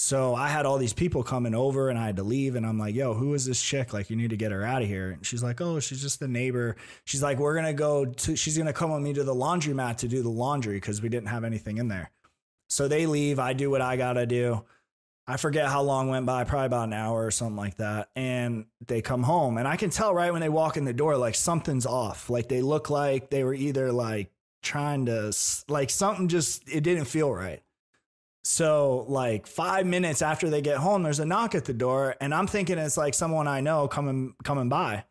So 0.00 0.34
I 0.34 0.46
had 0.48 0.64
all 0.64 0.78
these 0.78 0.92
people 0.92 1.24
coming 1.24 1.56
over 1.56 1.90
and 1.90 1.98
I 1.98 2.06
had 2.06 2.16
to 2.16 2.22
leave. 2.22 2.54
And 2.54 2.64
I'm 2.64 2.78
like, 2.78 2.94
yo, 2.94 3.14
who 3.14 3.34
is 3.34 3.44
this 3.44 3.60
chick? 3.60 3.92
Like, 3.92 4.10
you 4.10 4.16
need 4.16 4.30
to 4.30 4.36
get 4.36 4.52
her 4.52 4.64
out 4.64 4.80
of 4.80 4.86
here. 4.86 5.10
And 5.10 5.26
she's 5.26 5.42
like, 5.42 5.60
oh, 5.60 5.80
she's 5.80 6.00
just 6.00 6.20
the 6.20 6.28
neighbor. 6.28 6.76
She's 7.04 7.20
like, 7.20 7.38
we're 7.38 7.54
going 7.54 7.66
to 7.66 7.72
go 7.72 8.04
to, 8.04 8.36
she's 8.36 8.56
going 8.56 8.68
to 8.68 8.72
come 8.72 8.92
with 8.92 9.02
me 9.02 9.12
to 9.14 9.24
the 9.24 9.34
laundromat 9.34 9.96
to 9.98 10.08
do 10.08 10.22
the 10.22 10.30
laundry 10.30 10.76
because 10.76 11.02
we 11.02 11.08
didn't 11.08 11.28
have 11.28 11.42
anything 11.42 11.78
in 11.78 11.88
there. 11.88 12.12
So 12.68 12.86
they 12.86 13.06
leave. 13.06 13.40
I 13.40 13.54
do 13.54 13.70
what 13.70 13.80
I 13.80 13.96
got 13.96 14.12
to 14.12 14.24
do. 14.24 14.64
I 15.30 15.36
forget 15.36 15.68
how 15.68 15.82
long 15.82 16.08
went 16.08 16.24
by, 16.24 16.42
probably 16.44 16.66
about 16.66 16.88
an 16.88 16.94
hour 16.94 17.26
or 17.26 17.30
something 17.30 17.56
like 17.56 17.76
that. 17.76 18.08
And 18.16 18.64
they 18.86 19.02
come 19.02 19.22
home. 19.22 19.58
And 19.58 19.68
I 19.68 19.76
can 19.76 19.90
tell 19.90 20.14
right 20.14 20.32
when 20.32 20.40
they 20.40 20.48
walk 20.48 20.78
in 20.78 20.84
the 20.84 20.94
door, 20.94 21.18
like 21.18 21.34
something's 21.34 21.84
off. 21.84 22.30
Like 22.30 22.48
they 22.48 22.62
look 22.62 22.88
like 22.88 23.28
they 23.28 23.44
were 23.44 23.54
either 23.54 23.92
like 23.92 24.32
trying 24.62 25.04
to, 25.06 25.36
like 25.68 25.90
something 25.90 26.28
just, 26.28 26.66
it 26.68 26.80
didn't 26.80 27.04
feel 27.04 27.30
right. 27.30 27.62
So, 28.44 29.04
like 29.08 29.46
five 29.46 29.84
minutes 29.84 30.22
after 30.22 30.48
they 30.48 30.62
get 30.62 30.78
home, 30.78 31.02
there's 31.02 31.20
a 31.20 31.26
knock 31.26 31.54
at 31.54 31.66
the 31.66 31.74
door, 31.74 32.14
and 32.18 32.32
I'm 32.34 32.46
thinking 32.46 32.78
it's 32.78 32.96
like 32.96 33.12
someone 33.12 33.46
I 33.46 33.60
know 33.60 33.88
coming 33.88 34.34
coming 34.42 34.70
by. 34.70 35.04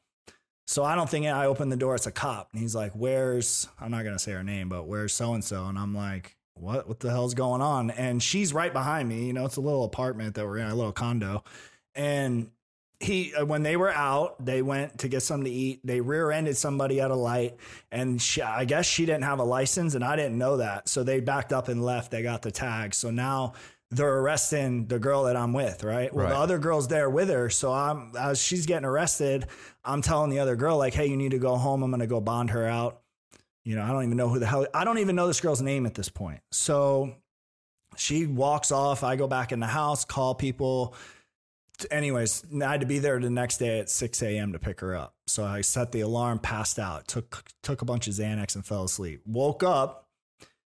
So 0.65 0.84
I 0.84 0.95
don't 0.95 1.10
think 1.10 1.27
I 1.27 1.45
open 1.45 1.69
the 1.69 1.77
door. 1.77 1.93
It's 1.93 2.08
a 2.08 2.12
cop, 2.12 2.49
and 2.51 2.62
he's 2.62 2.73
like, 2.73 2.93
"Where's?" 2.93 3.67
I'm 3.80 3.91
not 3.91 4.03
gonna 4.06 4.17
say 4.17 4.32
her 4.32 4.43
name, 4.43 4.69
but 4.69 4.88
where's 4.88 5.13
so 5.13 5.34
and 5.36 5.43
so? 5.43 5.65
And 5.67 5.77
I'm 5.77 5.93
like, 5.93 6.37
"What? 6.60 6.88
What 6.88 7.00
the 7.00 7.10
hell's 7.10 7.34
going 7.34 7.62
on?" 7.62 7.91
And 7.91 8.22
she's 8.22 8.54
right 8.54 8.72
behind 8.74 9.08
me. 9.10 9.26
You 9.26 9.34
know, 9.34 9.46
it's 9.46 9.58
a 9.58 9.62
little 9.62 9.84
apartment 9.84 10.36
that 10.36 10.46
we're 10.46 10.58
in, 10.58 10.67
a 10.67 10.76
little 10.76 10.91
condo, 10.91 11.43
and 11.96 12.50
he 13.00 13.34
uh, 13.36 13.46
when 13.46 13.62
they 13.63 13.78
were 13.78 13.91
out, 13.91 14.43
they 14.43 14.62
went 14.62 15.00
to 15.00 15.08
get 15.08 15.22
something 15.22 15.46
to 15.46 15.52
eat. 15.52 15.82
They 15.86 16.02
rear-ended 16.02 16.58
somebody 16.58 17.00
at 17.00 17.12
a 17.12 17.15
light, 17.15 17.56
and 17.91 18.20
she, 18.22 18.41
I 18.41 18.65
guess 18.65 18.86
she 18.88 19.06
didn't 19.06 19.24
have 19.24 19.39
a 19.39 19.43
license, 19.43 19.93
and 19.93 20.04
I 20.04 20.15
didn't 20.15 20.38
know 20.38 20.58
that. 20.58 20.89
So 20.89 21.04
they 21.04 21.20
backed 21.20 21.54
up 21.54 21.67
and 21.67 21.84
left. 21.84 22.10
They 22.12 22.24
got 22.24 22.41
the 22.41 22.50
tag. 22.52 22.96
So 22.96 23.12
now 23.12 23.54
they're 23.91 24.17
arresting 24.20 24.88
the 24.88 25.00
girl 25.00 25.24
that 25.26 25.38
I'm 25.38 25.54
with, 25.54 25.84
right? 25.84 26.12
Well, 26.13 26.26
Right. 26.26 26.32
the 26.34 26.39
other 26.39 26.58
girl's 26.60 26.88
there 26.88 27.10
with 27.10 27.30
her. 27.30 27.50
So 27.52 27.72
I'm 27.72 28.12
as 28.20 28.41
she's 28.41 28.65
getting 28.65 28.84
arrested, 28.86 29.46
I'm 29.86 30.02
telling 30.02 30.30
the 30.32 30.39
other 30.39 30.56
girl 30.56 30.78
like, 30.78 30.93
"Hey, 30.96 31.06
you 31.06 31.17
need 31.17 31.32
to 31.32 31.39
go 31.39 31.56
home. 31.56 31.84
I'm 31.84 31.91
going 31.91 32.02
to 32.02 32.08
go 32.08 32.20
bond 32.20 32.50
her 32.50 32.65
out." 32.67 33.02
You 33.67 33.75
know, 33.75 33.84
I 33.84 33.91
don't 33.91 34.03
even 34.03 34.15
know 34.15 34.30
who 34.30 34.39
the 34.39 34.45
hell. 34.45 34.65
I 34.73 34.86
don't 34.86 34.99
even 34.99 35.15
know 35.15 35.27
this 35.27 35.41
girl's 35.41 35.62
name 35.62 35.86
at 35.86 35.93
this 35.93 36.08
point. 36.08 36.39
So 36.51 37.15
she 37.97 38.25
walks 38.25 38.71
off. 38.71 39.03
I 39.03 39.17
go 39.17 39.27
back 39.27 39.51
in 39.51 39.60
the 39.60 39.67
house, 39.67 40.06
call 40.06 40.36
people 40.36 40.95
anyways, 41.91 42.43
I 42.62 42.71
had 42.71 42.82
to 42.82 42.88
be 42.88 42.99
there 42.99 43.19
the 43.19 43.30
next 43.30 43.58
day 43.58 43.80
at 43.80 43.89
6 43.89 44.21
a.m. 44.23 44.53
to 44.53 44.60
pick 44.60 44.80
her 44.80 44.95
up. 44.95 45.13
So 45.27 45.43
I 45.45 45.62
set 45.62 45.91
the 45.91 46.01
alarm, 46.01 46.39
passed 46.39 46.80
out, 46.80 47.08
took 47.08 47.43
took 47.62 47.82
a 47.82 47.86
bunch 47.86 48.08
of 48.08 48.13
Xanax 48.13 48.56
and 48.56 48.65
fell 48.65 48.84
asleep. 48.84 49.21
Woke 49.25 49.63
up, 49.63 50.08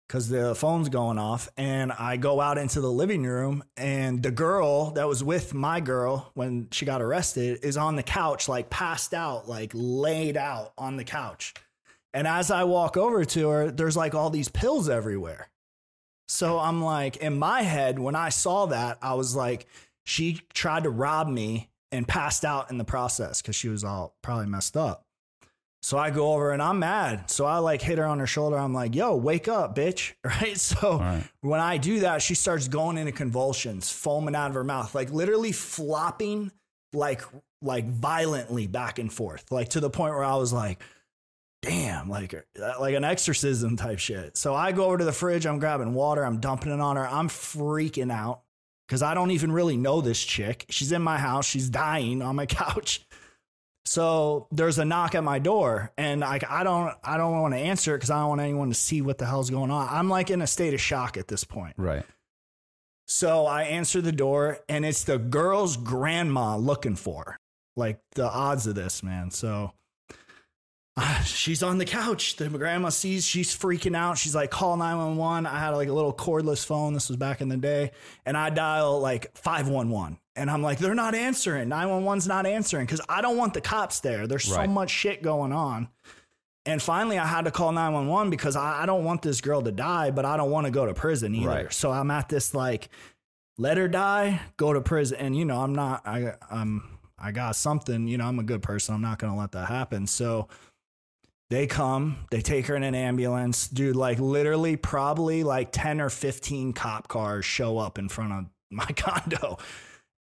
because 0.07 0.29
the 0.29 0.55
phone's 0.55 0.89
going 0.89 1.17
off. 1.17 1.49
And 1.57 1.91
I 1.91 2.17
go 2.17 2.39
out 2.39 2.57
into 2.57 2.81
the 2.81 2.91
living 2.91 3.23
room, 3.23 3.63
and 3.75 4.21
the 4.21 4.31
girl 4.31 4.91
that 4.91 5.07
was 5.07 5.23
with 5.23 5.53
my 5.53 5.79
girl 5.79 6.31
when 6.33 6.67
she 6.71 6.85
got 6.85 7.01
arrested 7.01 7.59
is 7.63 7.77
on 7.77 7.95
the 7.95 8.03
couch, 8.03 8.47
like 8.47 8.69
passed 8.69 9.13
out, 9.13 9.49
like 9.49 9.71
laid 9.73 10.37
out 10.37 10.73
on 10.77 10.97
the 10.97 11.03
couch. 11.03 11.53
And 12.13 12.27
as 12.27 12.51
I 12.51 12.63
walk 12.65 12.97
over 12.97 13.23
to 13.23 13.49
her, 13.49 13.71
there's 13.71 13.95
like 13.97 14.13
all 14.15 14.29
these 14.29 14.49
pills 14.49 14.89
everywhere. 14.89 15.49
So 16.27 16.59
I'm 16.59 16.81
like, 16.83 17.17
in 17.17 17.37
my 17.37 17.61
head, 17.61 17.99
when 17.99 18.15
I 18.15 18.29
saw 18.29 18.65
that, 18.67 18.97
I 19.01 19.13
was 19.15 19.35
like, 19.35 19.65
she 20.05 20.41
tried 20.53 20.83
to 20.83 20.89
rob 20.89 21.27
me 21.27 21.69
and 21.91 22.07
passed 22.07 22.45
out 22.45 22.69
in 22.71 22.77
the 22.77 22.83
process 22.85 23.41
because 23.41 23.55
she 23.55 23.67
was 23.67 23.83
all 23.83 24.15
probably 24.21 24.45
messed 24.47 24.77
up. 24.77 25.03
So 25.83 25.97
I 25.97 26.11
go 26.11 26.33
over 26.33 26.51
and 26.51 26.61
I'm 26.61 26.79
mad. 26.79 27.29
So 27.31 27.45
I 27.45 27.57
like 27.57 27.81
hit 27.81 27.97
her 27.97 28.05
on 28.05 28.19
her 28.19 28.27
shoulder. 28.27 28.57
I'm 28.57 28.73
like, 28.73 28.93
yo, 28.95 29.15
wake 29.15 29.47
up, 29.47 29.75
bitch. 29.75 30.13
Right. 30.23 30.57
So 30.57 30.99
Right. 30.99 31.23
when 31.41 31.59
I 31.59 31.77
do 31.77 32.01
that, 32.01 32.21
she 32.21 32.35
starts 32.35 32.67
going 32.67 32.97
into 32.97 33.11
convulsions, 33.11 33.89
foaming 33.91 34.35
out 34.35 34.49
of 34.49 34.53
her 34.53 34.63
mouth, 34.63 34.93
like 34.95 35.11
literally 35.11 35.51
flopping 35.51 36.51
like 36.93 37.21
like 37.63 37.87
violently 37.87 38.67
back 38.67 38.99
and 38.99 39.11
forth, 39.11 39.51
like 39.51 39.69
to 39.69 39.79
the 39.79 39.89
point 39.89 40.13
where 40.13 40.23
I 40.23 40.35
was 40.35 40.51
like, 40.53 40.81
damn, 41.61 42.09
like 42.09 42.33
uh, 42.33 42.73
like 42.79 42.95
an 42.95 43.03
exorcism 43.03 43.75
type 43.77 43.99
shit. 43.99 44.37
So 44.37 44.53
I 44.55 44.71
go 44.71 44.85
over 44.85 44.97
to 44.99 45.05
the 45.05 45.11
fridge, 45.11 45.45
I'm 45.45 45.59
grabbing 45.59 45.93
water, 45.93 46.23
I'm 46.25 46.39
dumping 46.39 46.71
it 46.71 46.79
on 46.79 46.95
her. 46.97 47.07
I'm 47.07 47.27
freaking 47.29 48.11
out 48.11 48.41
because 48.87 49.01
I 49.01 49.13
don't 49.13 49.31
even 49.31 49.51
really 49.51 49.77
know 49.77 50.01
this 50.01 50.21
chick. 50.23 50.65
She's 50.69 50.91
in 50.91 51.01
my 51.01 51.17
house, 51.17 51.45
she's 51.45 51.69
dying 51.69 52.21
on 52.21 52.35
my 52.35 52.45
couch. 52.47 53.05
So 53.85 54.47
there's 54.51 54.77
a 54.77 54.85
knock 54.85 55.15
at 55.15 55.23
my 55.23 55.39
door, 55.39 55.91
and 55.97 56.23
I, 56.23 56.39
I 56.47 56.63
don't 56.63 56.93
I 57.03 57.17
don't 57.17 57.41
want 57.41 57.53
to 57.53 57.59
answer 57.59 57.95
it 57.95 57.97
because 57.97 58.11
I 58.11 58.19
don't 58.19 58.29
want 58.29 58.41
anyone 58.41 58.69
to 58.69 58.75
see 58.75 59.01
what 59.01 59.17
the 59.17 59.25
hell's 59.25 59.49
going 59.49 59.71
on. 59.71 59.87
I'm 59.89 60.09
like 60.09 60.29
in 60.29 60.41
a 60.41 60.47
state 60.47 60.73
of 60.73 60.81
shock 60.81 61.17
at 61.17 61.27
this 61.27 61.43
point. 61.43 61.73
Right. 61.77 62.03
So 63.07 63.45
I 63.45 63.63
answer 63.63 63.99
the 63.99 64.11
door, 64.11 64.59
and 64.69 64.85
it's 64.85 65.03
the 65.03 65.17
girl's 65.17 65.75
grandma 65.77 66.55
looking 66.57 66.95
for. 66.95 67.23
her. 67.25 67.37
Like 67.75 67.99
the 68.15 68.29
odds 68.29 68.67
of 68.67 68.75
this, 68.75 69.01
man. 69.01 69.31
So 69.31 69.73
uh, 70.97 71.21
she's 71.23 71.63
on 71.63 71.77
the 71.77 71.85
couch. 71.85 72.35
The 72.35 72.49
grandma 72.49 72.89
sees 72.89 73.25
she's 73.25 73.55
freaking 73.55 73.95
out. 73.95 74.17
She's 74.17 74.35
like, 74.35 74.51
call 74.51 74.77
911. 74.77 75.45
I 75.45 75.59
had 75.59 75.69
like 75.69 75.89
a 75.89 75.93
little 75.93 76.13
cordless 76.13 76.65
phone. 76.65 76.93
This 76.93 77.09
was 77.09 77.17
back 77.17 77.41
in 77.41 77.49
the 77.49 77.57
day. 77.57 77.91
And 78.25 78.37
I 78.37 78.49
dial 78.49 78.99
like 78.99 79.35
511. 79.37 80.17
And 80.35 80.49
I'm 80.49 80.61
like, 80.61 80.79
they're 80.79 80.95
not 80.95 81.13
answering. 81.13 81.69
911's 81.69 82.27
not 82.27 82.45
answering 82.45 82.85
because 82.85 83.01
I 83.09 83.21
don't 83.21 83.37
want 83.37 83.53
the 83.53 83.61
cops 83.61 83.99
there. 83.99 84.27
There's 84.27 84.45
so 84.45 84.65
much 84.65 84.89
shit 84.89 85.21
going 85.21 85.51
on. 85.51 85.89
And 86.65 86.81
finally, 86.81 87.17
I 87.17 87.25
had 87.25 87.45
to 87.45 87.51
call 87.51 87.71
911 87.71 88.29
because 88.29 88.55
I, 88.55 88.83
I 88.83 88.85
don't 88.85 89.03
want 89.03 89.23
this 89.23 89.41
girl 89.41 89.61
to 89.63 89.71
die, 89.71 90.11
but 90.11 90.25
I 90.25 90.37
don't 90.37 90.51
want 90.51 90.67
to 90.67 90.71
go 90.71 90.85
to 90.85 90.93
prison 90.93 91.33
either. 91.33 91.47
Right. 91.47 91.73
So 91.73 91.91
I'm 91.91 92.11
at 92.11 92.29
this 92.29 92.53
like, 92.53 92.89
let 93.57 93.77
her 93.77 93.87
die, 93.87 94.41
go 94.57 94.71
to 94.71 94.79
prison. 94.79 95.17
And 95.17 95.35
you 95.35 95.43
know, 95.43 95.59
I'm 95.59 95.73
not. 95.73 96.01
I 96.05 96.33
I'm 96.49 96.99
I 97.17 97.31
got 97.31 97.55
something. 97.55 98.07
You 98.07 98.17
know, 98.17 98.25
I'm 98.25 98.39
a 98.39 98.43
good 98.43 98.61
person. 98.61 98.95
I'm 98.95 99.01
not 99.01 99.19
gonna 99.19 99.37
let 99.37 99.51
that 99.53 99.67
happen. 99.67 100.07
So 100.07 100.47
they 101.51 101.67
come, 101.67 102.15
they 102.31 102.39
take 102.39 102.67
her 102.67 102.77
in 102.77 102.83
an 102.83 102.95
ambulance, 102.95 103.67
dude. 103.67 103.97
Like 103.97 104.19
literally, 104.19 104.77
probably 104.77 105.43
like 105.43 105.73
ten 105.73 105.99
or 105.99 106.09
fifteen 106.09 106.71
cop 106.71 107.09
cars 107.09 107.43
show 107.43 107.77
up 107.77 107.99
in 107.99 108.07
front 108.07 108.31
of 108.31 108.45
my 108.71 108.85
condo, 108.85 109.57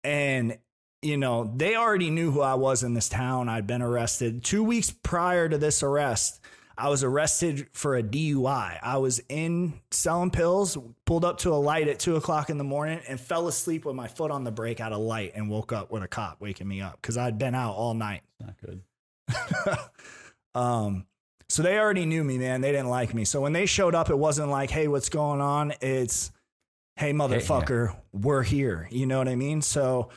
and 0.03 0.59
you 1.03 1.19
know, 1.19 1.53
they 1.55 1.77
already 1.77 2.11
knew 2.11 2.31
who 2.31 2.41
I 2.41 2.55
was 2.55 2.83
in 2.83 2.95
this 2.95 3.11
town. 3.11 3.51
I'd 3.51 3.67
been 3.67 3.83
arrested 3.83 4.43
two 4.43 4.65
weeks 4.65 4.91
prior 4.91 5.49
to 5.51 5.59
this 5.59 5.83
arrest. 5.83 6.41
I 6.79 6.89
was 6.89 7.05
arrested 7.05 7.67
for 7.73 7.97
a 7.97 8.03
DUI. 8.03 8.79
I 8.83 8.97
was 8.97 9.21
in 9.29 9.81
selling 9.91 10.31
pills, 10.31 10.79
pulled 11.05 11.25
up 11.25 11.39
to 11.39 11.53
a 11.53 11.57
light 11.57 11.89
at 11.89 11.99
two 11.99 12.17
o'clock 12.17 12.49
in 12.49 12.57
the 12.57 12.65
morning, 12.65 13.01
and 13.07 13.21
fell 13.21 13.49
asleep 13.49 13.85
with 13.85 13.95
my 13.95 14.09
foot 14.09 14.31
on 14.31 14.45
the 14.45 14.51
brake 14.51 14.81
at 14.81 14.93
a 14.93 14.97
light 14.97 15.33
and 15.35 15.51
woke 15.51 15.73
up 15.73 15.93
with 15.93 16.03
a 16.03 16.09
cop 16.09 16.41
waking 16.41 16.67
me 16.67 16.81
up 16.81 16.99
because 17.03 17.19
I'd 17.19 17.37
been 17.37 17.55
out 17.55 17.75
all 17.75 17.93
night. 17.93 18.23
Not 18.41 18.55
good. 18.65 18.81
Um, 20.55 21.07
so 21.49 21.63
they 21.63 21.79
already 21.79 22.07
knew 22.07 22.25
me, 22.25 22.39
man. 22.39 22.61
They 22.61 22.73
didn't 22.73 22.89
like 22.89 23.15
me. 23.15 23.25
So 23.25 23.41
when 23.41 23.53
they 23.53 23.67
showed 23.67 23.95
up, 23.95 24.11
it 24.11 24.19
wasn't 24.19 24.51
like, 24.51 24.71
hey, 24.71 24.89
what's 24.89 25.09
going 25.09 25.41
on? 25.41 25.73
It's, 25.81 26.31
hey, 26.97 27.13
motherfucker, 27.13 27.97
we're 28.13 28.43
here. 28.43 28.89
You 28.91 29.07
know 29.07 29.19
what 29.19 29.29
I 29.29 29.37
mean? 29.37 29.63
So 29.63 30.11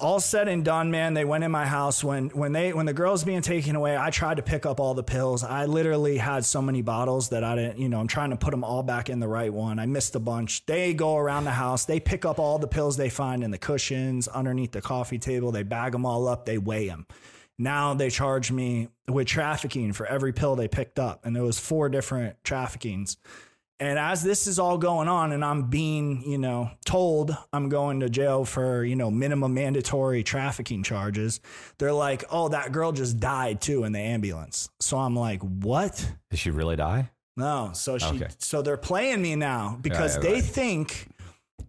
all 0.00 0.20
said 0.20 0.48
and 0.48 0.64
done, 0.64 0.90
man, 0.90 1.14
they 1.14 1.24
went 1.24 1.44
in 1.44 1.50
my 1.50 1.66
house 1.66 2.02
when 2.02 2.30
when 2.30 2.52
they 2.52 2.72
when 2.72 2.86
the 2.86 2.92
girl's 2.92 3.24
being 3.24 3.42
taken 3.42 3.76
away, 3.76 3.96
I 3.96 4.10
tried 4.10 4.38
to 4.38 4.42
pick 4.42 4.66
up 4.66 4.80
all 4.80 4.94
the 4.94 5.02
pills. 5.02 5.44
I 5.44 5.66
literally 5.66 6.16
had 6.16 6.44
so 6.44 6.62
many 6.62 6.82
bottles 6.82 7.28
that 7.28 7.44
I 7.44 7.54
didn't, 7.54 7.78
you 7.78 7.88
know, 7.88 8.00
I'm 8.00 8.08
trying 8.08 8.30
to 8.30 8.36
put 8.36 8.50
them 8.50 8.64
all 8.64 8.82
back 8.82 9.10
in 9.10 9.20
the 9.20 9.28
right 9.28 9.52
one. 9.52 9.78
I 9.78 9.86
missed 9.86 10.14
a 10.16 10.20
bunch. 10.20 10.64
They 10.66 10.94
go 10.94 11.16
around 11.16 11.44
the 11.44 11.52
house, 11.52 11.84
they 11.84 12.00
pick 12.00 12.24
up 12.24 12.38
all 12.38 12.58
the 12.58 12.66
pills 12.66 12.96
they 12.96 13.10
find 13.10 13.44
in 13.44 13.50
the 13.50 13.58
cushions, 13.58 14.28
underneath 14.28 14.72
the 14.72 14.82
coffee 14.82 15.18
table, 15.18 15.52
they 15.52 15.62
bag 15.62 15.92
them 15.92 16.06
all 16.06 16.26
up, 16.26 16.46
they 16.46 16.58
weigh 16.58 16.88
them. 16.88 17.06
Now 17.58 17.94
they 17.94 18.10
charge 18.10 18.50
me 18.50 18.88
with 19.08 19.26
trafficking 19.26 19.92
for 19.92 20.06
every 20.06 20.32
pill 20.32 20.56
they 20.56 20.68
picked 20.68 20.98
up, 20.98 21.24
and 21.24 21.34
there 21.36 21.42
was 21.42 21.58
four 21.58 21.88
different 21.88 22.42
traffickings. 22.44 23.16
And 23.80 23.98
as 23.98 24.22
this 24.22 24.46
is 24.46 24.60
all 24.60 24.78
going 24.78 25.08
on, 25.08 25.32
and 25.32 25.44
I'm 25.44 25.64
being, 25.64 26.22
you 26.24 26.38
know, 26.38 26.70
told 26.84 27.36
I'm 27.52 27.68
going 27.68 27.98
to 28.00 28.08
jail 28.08 28.44
for, 28.44 28.84
you 28.84 28.94
know, 28.94 29.10
minimum 29.10 29.54
mandatory 29.54 30.22
trafficking 30.22 30.84
charges, 30.84 31.40
they're 31.78 31.92
like, 31.92 32.22
oh, 32.30 32.48
that 32.50 32.70
girl 32.70 32.92
just 32.92 33.18
died 33.18 33.60
too 33.60 33.82
in 33.82 33.90
the 33.90 33.98
ambulance. 33.98 34.70
So 34.78 34.98
I'm 34.98 35.16
like, 35.16 35.40
what? 35.42 36.12
Did 36.30 36.38
she 36.38 36.50
really 36.52 36.76
die? 36.76 37.10
No. 37.36 37.70
So 37.74 37.98
she, 37.98 38.06
Okay. 38.06 38.28
so 38.38 38.62
they're 38.62 38.76
playing 38.76 39.20
me 39.20 39.34
now 39.34 39.78
because 39.80 40.14
yeah, 40.14 40.22
they 40.22 40.34
right. 40.34 40.44
think, 40.44 41.08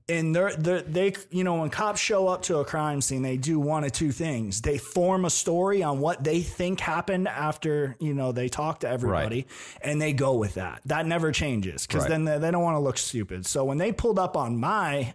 and 0.10 0.36
they're, 0.36 0.56
they're, 0.56 0.82
they, 0.82 1.14
you 1.32 1.44
know, 1.44 1.56
when 1.56 1.70
cops 1.70 2.00
show 2.00 2.28
up 2.28 2.42
to 2.44 2.58
a 2.58 2.66
crime 2.66 3.02
scene, 3.02 3.22
they 3.22 3.38
do 3.38 3.60
one 3.60 3.84
of 3.84 3.92
two 3.92 4.12
things. 4.12 4.62
They 4.62 4.78
form 4.78 5.26
a 5.26 5.30
story 5.30 5.84
on 5.84 6.00
what 6.00 6.24
they 6.24 6.42
think 6.42 6.80
happened 6.80 7.28
after, 7.28 7.96
you 8.00 8.14
know, 8.14 8.32
they 8.32 8.50
talk 8.50 8.82
to 8.82 8.90
everybody 8.90 9.48
and 9.82 10.02
they 10.02 10.14
go 10.14 10.36
with 10.36 10.56
that. 10.56 10.82
That 10.86 11.06
never 11.06 11.32
changes 11.32 11.86
because 11.88 12.04
Right. 12.04 12.10
then 12.10 12.26
they, 12.26 12.38
they 12.38 12.52
don't 12.52 12.64
want 12.64 12.76
to 12.76 12.80
look 12.82 12.98
stupid. 12.98 13.46
So 13.46 13.64
when 13.66 13.78
they 13.78 13.92
pulled 13.92 14.20
up 14.20 14.36
on 14.38 14.58
my, 14.58 15.14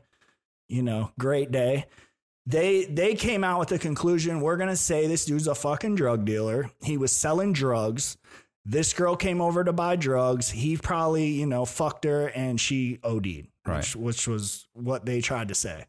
you 0.68 0.82
know, 0.82 1.10
great 1.18 1.50
day, 1.50 1.86
they 2.46 2.86
they 2.86 3.14
came 3.14 3.44
out 3.44 3.58
with 3.58 3.68
the 3.68 3.78
conclusion 3.78 4.40
we're 4.40 4.56
gonna 4.56 4.74
say 4.74 5.06
this 5.06 5.26
dude's 5.26 5.46
a 5.46 5.54
fucking 5.54 5.96
drug 5.96 6.24
dealer. 6.24 6.70
He 6.82 6.96
was 6.96 7.14
selling 7.14 7.52
drugs. 7.52 8.16
This 8.64 8.92
girl 8.94 9.16
came 9.16 9.40
over 9.40 9.64
to 9.64 9.72
buy 9.72 9.96
drugs. 9.96 10.50
He 10.50 10.76
probably, 10.78 11.26
you 11.28 11.46
know, 11.46 11.64
fucked 11.66 12.04
her 12.04 12.28
and 12.28 12.58
she 12.60 13.00
OD'd, 13.02 13.48
Right. 13.68 13.78
which, 13.78 13.96
which 13.96 14.28
was 14.28 14.66
what 14.72 15.04
they 15.04 15.20
tried 15.20 15.48
to 15.48 15.54
say. 15.54 15.84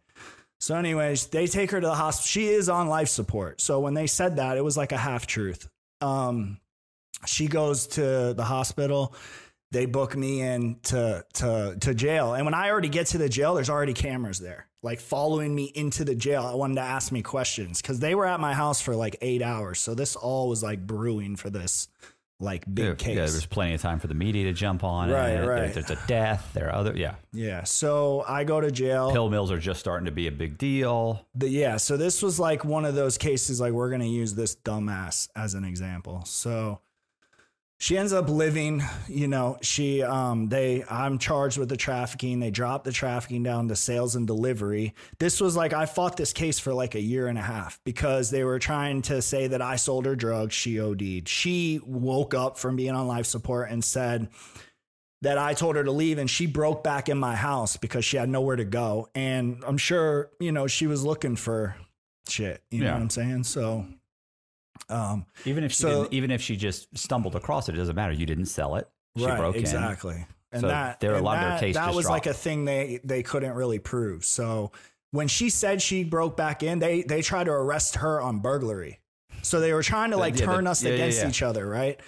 So, 0.59 0.75
anyways, 0.75 1.27
they 1.27 1.47
take 1.47 1.71
her 1.71 1.79
to 1.79 1.87
the 1.87 1.95
hospital. 1.95 2.27
She 2.27 2.47
is 2.47 2.67
on 2.67 2.87
life 2.89 3.07
support. 3.07 3.61
So 3.61 3.79
when 3.79 3.93
they 3.93 4.07
said 4.07 4.35
that, 4.37 4.57
it 4.57 4.63
was 4.63 4.75
like 4.75 4.91
a 4.91 4.97
half 4.97 5.25
truth. 5.25 5.69
Um, 6.01 6.59
she 7.25 7.47
goes 7.47 7.87
to 7.87 8.33
the 8.33 8.43
hospital. 8.43 9.15
They 9.71 9.85
book 9.85 10.15
me 10.17 10.41
in 10.41 10.79
to 10.83 11.23
to 11.33 11.77
to 11.79 11.93
jail, 11.93 12.33
and 12.33 12.43
when 12.43 12.55
I 12.55 12.71
already 12.71 12.89
get 12.89 13.07
to 13.07 13.19
the 13.19 13.29
jail, 13.29 13.53
there's 13.53 13.69
already 13.69 13.93
cameras 13.93 14.39
there, 14.39 14.67
like 14.81 14.99
following 14.99 15.53
me 15.53 15.71
into 15.75 16.03
the 16.03 16.15
jail. 16.15 16.43
I 16.43 16.55
wanted 16.55 16.75
to 16.75 16.81
ask 16.81 17.11
me 17.11 17.21
questions 17.21 17.79
because 17.79 17.99
they 17.99 18.15
were 18.15 18.25
at 18.25 18.39
my 18.39 18.55
house 18.55 18.81
for 18.81 18.95
like 18.95 19.17
eight 19.21 19.43
hours. 19.43 19.79
So 19.79 19.93
this 19.93 20.15
all 20.15 20.49
was 20.49 20.63
like 20.63 20.87
brewing 20.87 21.35
for 21.35 21.51
this 21.51 21.87
like 22.41 22.63
big 22.73 22.85
Yeah, 22.85 22.93
case. 22.95 23.07
yeah, 23.15 23.25
there's 23.25 23.45
plenty 23.45 23.73
of 23.73 23.81
time 23.81 23.99
for 23.99 24.07
the 24.07 24.13
media 24.13 24.45
to 24.45 24.53
jump 24.53 24.83
on 24.83 25.09
Right, 25.09 25.29
it. 25.31 25.41
There- 25.41 25.49
right. 25.49 25.73
There's 25.73 25.89
a 25.89 25.99
death. 26.07 26.51
There 26.53 26.67
are 26.69 26.75
other, 26.75 26.93
yeah. 26.95 27.15
yeah. 27.33 27.63
So 27.65 28.23
I 28.27 28.45
go 28.45 28.61
to 28.61 28.71
jail. 28.71 29.11
Pill 29.11 29.29
mills 29.29 29.51
are 29.51 29.59
just 29.59 29.79
starting 29.79 30.05
to 30.05 30.11
be 30.11 30.27
a 30.27 30.31
big 30.31 30.57
deal. 30.57 31.25
The- 31.35 31.49
yeah, 31.49 31.77
so 31.77 31.97
this 31.97 32.21
was 32.23 32.39
like 32.39 32.63
one 32.63 32.85
of 32.85 32.95
those 32.95 33.17
cases 33.17 33.59
like 33.59 33.73
we're 33.73 33.89
going 33.89 34.01
to 34.01 34.07
use 34.07 34.35
this 34.35 34.55
dumbass 34.55 35.27
as 35.35 35.53
an 35.53 35.65
example. 35.65 36.23
So 36.25 36.79
she 37.81 37.97
ends 37.97 38.11
up 38.11 38.27
living, 38.27 38.83
you 39.07 39.29
know, 39.29 39.57
she 39.61 40.03
um 40.03 40.49
they 40.49 40.83
I'm 40.89 41.17
charged 41.17 41.57
with 41.57 41.69
the 41.69 41.77
trafficking. 41.77 42.39
They 42.39 42.51
dropped 42.51 42.83
the 42.83 42.91
trafficking 42.91 43.41
down 43.41 43.69
to 43.69 43.75
sales 43.75 44.15
and 44.15 44.27
delivery. 44.27 44.93
This 45.17 45.39
was 45.39 45.55
like 45.55 45.71
I 45.71 45.85
fought 45.85 46.17
this 46.17 46.33
case 46.33 46.59
for 46.59 46.73
like 46.73 46.95
a 46.95 47.01
year 47.01 47.27
and 47.27 47.37
a 47.37 47.41
half 47.41 47.79
because 47.85 48.29
they 48.29 48.43
were 48.43 48.59
trying 48.59 49.01
to 49.03 49.21
say 49.21 49.47
that 49.47 49.61
I 49.61 49.77
sold 49.77 50.05
her 50.05 50.15
drugs, 50.17 50.53
she 50.53 50.79
OD'd. 50.79 51.29
She 51.29 51.79
woke 51.85 52.33
up 52.33 52.57
from 52.57 52.75
being 52.75 52.91
on 52.91 53.07
life 53.07 53.25
support 53.25 53.71
and 53.71 53.81
said 53.81 54.27
that 55.21 55.37
I 55.37 55.53
told 55.53 55.77
her 55.77 55.83
to 55.83 55.91
leave 55.91 56.17
and 56.17 56.29
she 56.29 56.47
broke 56.47 56.83
back 56.83 57.07
in 57.07 57.17
my 57.17 57.35
house 57.35 57.77
because 57.77 58.03
she 58.03 58.17
had 58.17 58.27
nowhere 58.27 58.57
to 58.57 58.65
go. 58.65 59.07
And 59.15 59.63
I'm 59.65 59.77
sure, 59.77 60.31
you 60.41 60.51
know, 60.51 60.67
she 60.67 60.85
was 60.85 61.05
looking 61.05 61.37
for 61.37 61.77
shit. 62.27 62.61
You 62.71 62.83
know 62.83 62.91
what 62.93 63.01
I'm 63.01 63.09
saying? 63.09 63.43
So 63.45 63.85
um 64.89 65.25
Even 65.45 65.63
if 65.63 65.71
she 65.71 65.83
So- 65.83 66.03
didn't, 66.03 66.13
even 66.13 66.31
if 66.31 66.41
she 66.41 66.55
just 66.55 66.95
stumbled 66.97 67.35
across 67.35 67.69
it, 67.69 67.75
it 67.75 67.77
doesn't 67.77 67.95
matter. 67.95 68.13
You 68.13 68.25
didn't 68.25 68.45
sell 68.47 68.75
it. 68.75 68.87
She 69.17 69.25
right, 69.25 69.37
broke 69.37 69.55
in. 69.55 69.61
exactly. 69.61 70.25
And 70.51 70.61
So 70.61 70.67
that 70.67 70.99
there- 70.99 71.13
are 71.13 71.17
a 71.17 71.21
lot 71.21 71.37
of 71.37 71.59
their 71.59 71.73
that, 71.73 71.85
that 71.87 71.93
was 71.95 72.07
like 72.09 72.25
a 72.25 72.33
thing 72.33 72.65
they 72.65 72.99
they 73.03 73.23
couldn't 73.23 73.53
really 73.53 73.79
prove. 73.79 74.25
So 74.25 74.71
when 75.11 75.27
she 75.27 75.49
said 75.49 75.81
she 75.81 76.03
broke 76.03 76.35
back 76.37 76.63
in, 76.63 76.79
they 76.79 77.03
they 77.03 77.21
tried 77.21 77.45
to 77.45 77.51
arrest 77.51 77.95
her 77.97 78.21
on 78.21 78.39
burglary. 78.39 78.99
So 79.41 79.59
they 79.59 79.73
were 79.73 79.83
trying 79.83 80.11
to 80.11 80.17
like 80.17 80.37
yeah, 80.39 80.45
turn 80.45 80.63
the- 80.65 80.71
us 80.71 80.83
yeah, 80.83 80.91
against 80.91 81.21
yeah. 81.21 81.29
each 81.29 81.41
other, 81.43 81.67
right? 81.67 81.99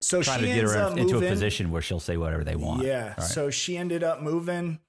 So 0.00 0.20
trying 0.22 0.40
she 0.40 0.46
to 0.46 0.52
get 0.52 0.58
ends 0.60 0.74
her 0.74 0.82
up 0.82 0.96
into 0.98 1.16
a 1.18 1.20
position 1.20 1.70
where 1.70 1.80
she'll 1.80 2.00
say 2.00 2.16
whatever 2.16 2.42
they 2.44 2.56
want. 2.56 2.82
Yeah. 2.82 3.14
Right. 3.16 3.22
So 3.22 3.50
she 3.50 3.76
ended 3.76 4.02
up 4.02 4.20
moving. 4.20 4.80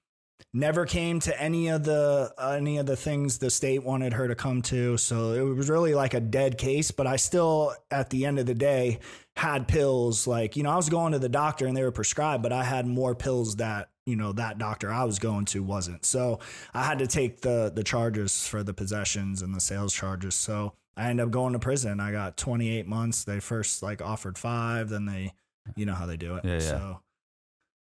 Never 0.56 0.86
came 0.86 1.20
to 1.22 1.42
any 1.42 1.70
of 1.70 1.84
the 1.84 2.32
any 2.40 2.78
of 2.78 2.86
the 2.86 2.96
things 2.96 3.40
the 3.40 3.50
state 3.50 3.84
wanted 3.84 4.14
her 4.14 4.28
to 4.28 4.36
come 4.36 4.62
to. 4.64 4.98
So 4.98 5.32
it 5.32 5.42
was 5.42 5.70
really 5.70 5.96
like 5.96 6.14
a 6.14 6.20
dead 6.20 6.58
case. 6.58 6.92
But 6.92 7.08
I 7.08 7.16
still, 7.16 7.74
at 7.90 8.12
the 8.12 8.26
end 8.26 8.38
of 8.38 8.46
the 8.46 8.54
day, 8.54 9.00
had 9.36 9.68
pills. 9.68 10.28
Like 10.28 10.56
you 10.56 10.64
know, 10.64 10.70
I 10.70 10.76
was 10.76 10.90
going 10.90 11.14
to 11.14 11.20
the 11.20 11.30
doctor 11.30 11.66
and 11.66 11.76
they 11.76 11.84
were 11.84 11.92
prescribed, 11.92 12.44
but 12.44 12.54
I 12.54 12.64
had 12.64 12.86
more 12.86 13.16
pills 13.16 13.56
that 13.56 13.90
you 14.06 14.16
know 14.16 14.32
that 14.34 14.60
doctor 14.60 14.92
I 14.92 15.06
was 15.06 15.18
going 15.18 15.46
to 15.46 15.64
wasn't. 15.64 16.06
So 16.06 16.40
I 16.74 16.84
had 16.84 17.00
to 17.00 17.08
take 17.08 17.42
the 17.42 17.72
the 17.74 17.84
charges 17.84 18.48
for 18.48 18.62
the 18.62 18.74
possessions 18.74 19.42
and 19.42 19.56
the 19.56 19.62
sales 19.62 19.94
charges. 19.94 20.36
So 20.36 20.74
I 20.96 21.10
ended 21.10 21.26
up 21.26 21.32
going 21.32 21.54
to 21.54 21.60
prison. 21.60 22.00
I 22.00 22.12
got 22.12 22.38
28 22.38 22.88
months. 22.88 23.24
They 23.24 23.40
first 23.40 23.82
like 23.82 24.02
offered 24.02 24.38
five, 24.38 24.90
then 24.90 25.06
they, 25.06 25.34
you 25.76 25.86
know 25.86 25.96
how 25.96 26.06
they 26.06 26.18
do 26.18 26.36
it. 26.36 26.46
Yeah, 26.46 26.54
yeah. 26.54 26.60
So 26.60 27.00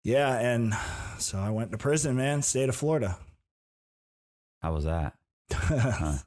yeah, 0.08 0.40
and 0.40 0.74
so 1.20 1.38
I 1.38 1.50
went 1.50 1.72
to 1.72 1.78
prison, 1.78 2.16
man, 2.16 2.42
state 2.42 2.70
of 2.70 2.76
Florida. 2.78 3.18
How 4.62 4.74
was 4.74 4.86
that? 4.86 5.14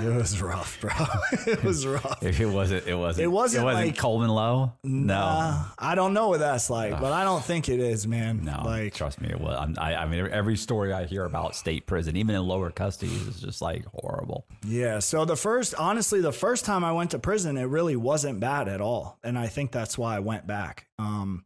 it 0.00 0.14
was 0.16 0.40
rough, 0.40 0.80
bro. 0.80 0.90
it 1.46 1.62
was 1.62 1.86
rough. 1.86 2.22
If 2.22 2.40
it 2.40 2.46
wasn't, 2.46 2.86
it 2.86 2.94
wasn't. 2.94 3.24
It 3.24 3.28
wasn't 3.28 3.64
like- 3.66 3.98
Coleman 3.98 4.30
Low. 4.30 4.72
Nah, 4.82 5.64
I 5.78 5.94
don't 5.94 6.14
know 6.14 6.28
what 6.30 6.40
that's 6.40 6.70
like, 6.70 6.98
but 6.98 7.12
I 7.12 7.24
don't 7.24 7.44
think 7.44 7.68
it 7.68 7.80
is, 7.80 8.06
man. 8.06 8.44
No, 8.44 8.62
like 8.64 8.94
trust 8.94 9.20
me, 9.20 9.28
it 9.28 9.38
was. 9.38 9.58
I'm, 9.60 9.74
I, 9.78 9.94
I 9.96 10.06
mean, 10.06 10.26
every 10.32 10.56
story 10.56 10.94
I 10.94 11.04
hear 11.04 11.26
about 11.26 11.54
state 11.54 11.86
prison, 11.86 12.16
even 12.16 12.34
in 12.34 12.42
lower 12.42 12.70
custody, 12.70 13.12
is 13.12 13.42
just 13.42 13.60
like 13.60 13.84
horrible. 13.92 14.46
Yeah. 14.66 15.00
So 15.00 15.26
the 15.26 15.36
first, 15.36 15.74
honestly, 15.74 16.22
the 16.22 16.32
first 16.32 16.64
time 16.64 16.82
I 16.82 16.92
went 16.92 17.10
to 17.10 17.18
prison, 17.18 17.58
it 17.58 17.64
really 17.64 17.96
wasn't 17.96 18.40
bad 18.40 18.68
at 18.68 18.80
all. 18.80 19.18
And 19.22 19.38
I 19.38 19.48
think 19.48 19.70
that's 19.70 19.98
why 19.98 20.16
I 20.16 20.20
went 20.20 20.46
back. 20.46 20.86
Um, 20.98 21.44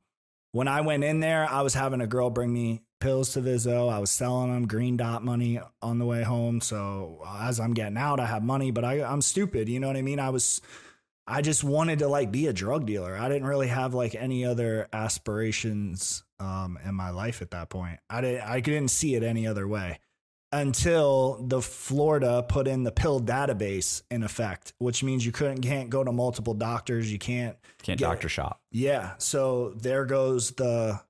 when 0.53 0.69
I 0.69 0.83
went 0.83 1.03
in 1.03 1.21
there, 1.21 1.49
I 1.51 1.63
was 1.63 1.75
having 1.75 2.01
a 2.01 2.07
girl 2.07 2.31
bring 2.31 2.53
me 2.53 2.83
pills 3.01 3.33
to 3.33 3.41
Vizzo. 3.41 3.91
I 3.91 3.99
was 3.99 4.11
selling 4.11 4.53
them 4.53 4.69
green 4.69 4.97
dot 4.97 5.25
money 5.25 5.59
on 5.81 5.99
the 5.99 6.07
way 6.07 6.23
home. 6.23 6.61
So 6.61 7.23
uh, 7.27 7.47
as 7.49 7.59
I'm 7.59 7.75
getting 7.75 7.97
out, 7.97 8.21
I 8.21 8.27
have 8.27 8.43
money, 8.43 8.71
but 8.71 8.85
I, 8.85 9.03
I'm 9.03 9.23
stupid. 9.23 9.69
You 9.69 9.81
know 9.81 9.89
what 9.89 9.97
I 9.97 10.03
mean? 10.03 10.21
I 10.21 10.31
was, 10.31 10.61
I 11.27 11.43
just 11.43 11.65
wanted 11.65 11.99
to 12.01 12.09
like 12.09 12.31
be 12.31 12.47
a 12.47 12.53
drug 12.53 12.87
dealer. 12.87 13.17
I 13.17 13.29
didn't 13.29 13.49
really 13.49 13.69
have 13.69 13.95
like 13.95 14.15
any 14.15 14.45
other 14.45 14.89
aspirations 14.93 16.23
um, 16.39 16.79
in 16.85 16.95
my 16.95 17.11
life 17.11 17.43
at 17.43 17.51
that 17.51 17.71
point. 17.71 17.99
I 18.09 18.21
didn't, 18.21 18.43
I 18.43 18.61
didn't 18.61 18.91
see 18.91 19.15
it 19.15 19.23
any 19.23 19.47
other 19.47 19.67
way 19.67 19.99
until 20.53 21.43
the 21.49 21.61
Florida 21.63 22.45
put 22.49 22.69
in 22.69 22.85
the 22.85 22.93
pill 22.93 23.21
database 23.21 24.03
in 24.11 24.23
effect, 24.23 24.73
which 24.79 25.03
means 25.03 25.25
you 25.25 25.33
couldn't 25.33 25.63
can't 25.63 25.89
go 25.91 26.05
to 26.05 26.13
multiple 26.13 26.55
doctors. 26.55 27.11
You 27.11 27.19
can't 27.19 27.57
Can't 27.83 27.99
Get- 27.99 28.05
doctor 28.07 28.29
shop. 28.29 28.61
yeah. 28.71 29.13
So 29.19 29.71
there 29.77 30.05
goes 30.05 30.51
the 30.53 31.01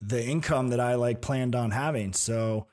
the 0.00 0.22
income 0.24 0.68
that 0.68 0.80
I 0.80 0.96
like 0.96 1.22
planned 1.22 1.54
on 1.54 1.70
having. 1.70 2.12
So 2.12 2.66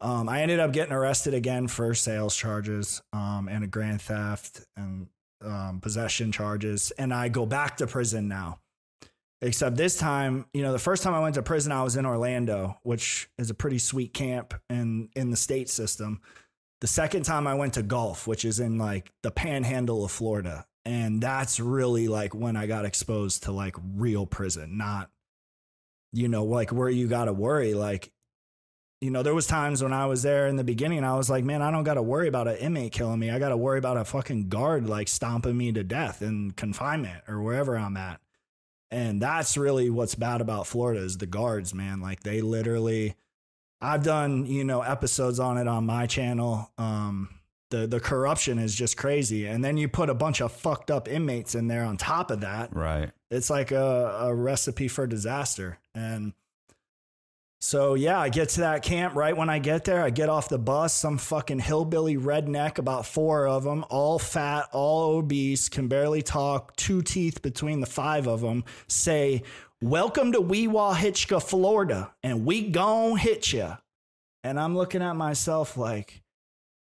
um, 0.00 0.28
I 0.30 0.40
ended 0.40 0.60
up 0.60 0.72
getting 0.72 0.94
arrested 0.94 1.34
again 1.34 1.68
for 1.68 1.92
sales 1.94 2.34
charges 2.34 3.02
um, 3.12 3.48
and 3.50 3.62
a 3.62 3.66
grand 3.66 4.00
theft 4.00 4.62
and 4.76 5.08
um, 5.44 5.80
possession 5.80 6.32
charges. 6.32 6.90
And 6.92 7.12
I 7.12 7.28
go 7.28 7.44
back 7.44 7.76
to 7.78 7.86
prison 7.86 8.28
now. 8.28 8.60
Except 9.42 9.76
this 9.76 9.96
time, 9.96 10.44
you 10.52 10.62
know, 10.62 10.72
the 10.72 10.78
first 10.78 11.02
time 11.02 11.14
I 11.14 11.20
went 11.20 11.36
to 11.36 11.42
prison, 11.42 11.72
I 11.72 11.82
was 11.82 11.96
in 11.96 12.04
Orlando, 12.04 12.78
which 12.82 13.30
is 13.38 13.48
a 13.48 13.54
pretty 13.54 13.78
sweet 13.78 14.12
camp 14.12 14.52
in 14.68 15.08
in 15.16 15.30
the 15.30 15.36
state 15.36 15.70
system. 15.70 16.20
The 16.82 16.86
second 16.86 17.24
time 17.24 17.46
I 17.46 17.54
went 17.54 17.74
to 17.74 17.82
Gulf, 17.82 18.26
which 18.26 18.44
is 18.44 18.60
in 18.60 18.78
like 18.78 19.12
the 19.22 19.30
panhandle 19.30 20.04
of 20.04 20.10
Florida. 20.10 20.66
And 20.86 21.22
that's 21.22 21.60
really 21.60 22.08
like 22.08 22.34
when 22.34 22.56
I 22.56 22.66
got 22.66 22.84
exposed 22.84 23.44
to 23.44 23.52
like 23.52 23.76
real 23.96 24.26
prison, 24.26 24.78
not, 24.78 25.10
you 26.12 26.28
know, 26.28 26.44
like 26.44 26.72
where 26.72 26.88
you 26.88 27.06
got 27.06 27.26
to 27.26 27.32
worry. 27.34 27.74
Like, 27.74 28.10
you 29.00 29.10
know, 29.10 29.22
there 29.22 29.34
was 29.34 29.46
times 29.46 29.82
when 29.82 29.92
I 29.92 30.06
was 30.06 30.22
there 30.22 30.46
in 30.46 30.56
the 30.56 30.64
beginning, 30.64 31.04
I 31.04 31.16
was 31.16 31.28
like, 31.28 31.44
man, 31.44 31.62
I 31.62 31.70
don't 31.70 31.84
got 31.84 31.94
to 31.94 32.02
worry 32.02 32.28
about 32.28 32.48
an 32.48 32.56
inmate 32.56 32.92
killing 32.92 33.18
me. 33.18 33.30
I 33.30 33.38
got 33.38 33.50
to 33.50 33.56
worry 33.56 33.78
about 33.78 33.98
a 33.98 34.04
fucking 34.04 34.48
guard 34.48 34.88
like 34.88 35.08
stomping 35.08 35.56
me 35.56 35.72
to 35.72 35.84
death 35.84 36.22
in 36.22 36.52
confinement 36.52 37.24
or 37.28 37.42
wherever 37.42 37.76
I'm 37.76 37.96
at. 37.96 38.20
And 38.90 39.22
that's 39.22 39.56
really 39.56 39.88
what's 39.90 40.14
bad 40.14 40.40
about 40.40 40.66
Florida 40.66 41.00
is 41.00 41.18
the 41.18 41.26
guards, 41.26 41.72
man. 41.74 42.00
Like 42.00 42.22
they 42.22 42.40
literally 42.40 43.14
I've 43.80 44.02
done, 44.02 44.46
you 44.46 44.64
know, 44.64 44.82
episodes 44.82 45.40
on 45.40 45.56
it 45.58 45.68
on 45.68 45.86
my 45.86 46.06
channel. 46.06 46.70
Um 46.76 47.28
the 47.70 47.86
the 47.86 48.00
corruption 48.00 48.58
is 48.58 48.74
just 48.74 48.96
crazy. 48.96 49.46
And 49.46 49.64
then 49.64 49.76
you 49.76 49.88
put 49.88 50.10
a 50.10 50.14
bunch 50.14 50.40
of 50.40 50.52
fucked 50.52 50.90
up 50.90 51.08
inmates 51.08 51.54
in 51.54 51.68
there 51.68 51.84
on 51.84 51.96
top 51.96 52.30
of 52.30 52.40
that. 52.40 52.74
Right. 52.74 53.10
It's 53.30 53.48
like 53.48 53.70
a, 53.70 54.18
a 54.22 54.34
recipe 54.34 54.88
for 54.88 55.06
disaster. 55.06 55.78
And 55.94 56.32
so 57.60 57.94
yeah, 57.94 58.18
I 58.18 58.28
get 58.30 58.48
to 58.50 58.60
that 58.60 58.82
camp 58.82 59.14
right 59.14 59.36
when 59.36 59.50
I 59.50 59.58
get 59.58 59.84
there. 59.84 60.02
I 60.02 60.10
get 60.10 60.28
off 60.28 60.48
the 60.48 60.58
bus, 60.58 60.94
some 60.94 61.18
fucking 61.18 61.58
hillbilly 61.60 62.16
redneck, 62.16 62.78
about 62.78 63.06
four 63.06 63.46
of 63.46 63.64
them, 63.64 63.84
all 63.90 64.18
fat, 64.18 64.68
all 64.72 65.16
obese, 65.18 65.68
can 65.68 65.86
barely 65.88 66.22
talk, 66.22 66.74
two 66.76 67.02
teeth 67.02 67.42
between 67.42 67.80
the 67.80 67.86
five 67.86 68.26
of 68.26 68.40
them, 68.40 68.64
say, 68.88 69.42
"Welcome 69.82 70.32
to 70.32 70.40
Wewahitchka, 70.40 71.42
Florida, 71.42 72.12
and 72.22 72.46
we 72.46 72.68
gon' 72.68 73.16
hit 73.18 73.52
ya." 73.52 73.76
And 74.42 74.58
I'm 74.58 74.74
looking 74.74 75.02
at 75.02 75.16
myself 75.16 75.76
like, 75.76 76.22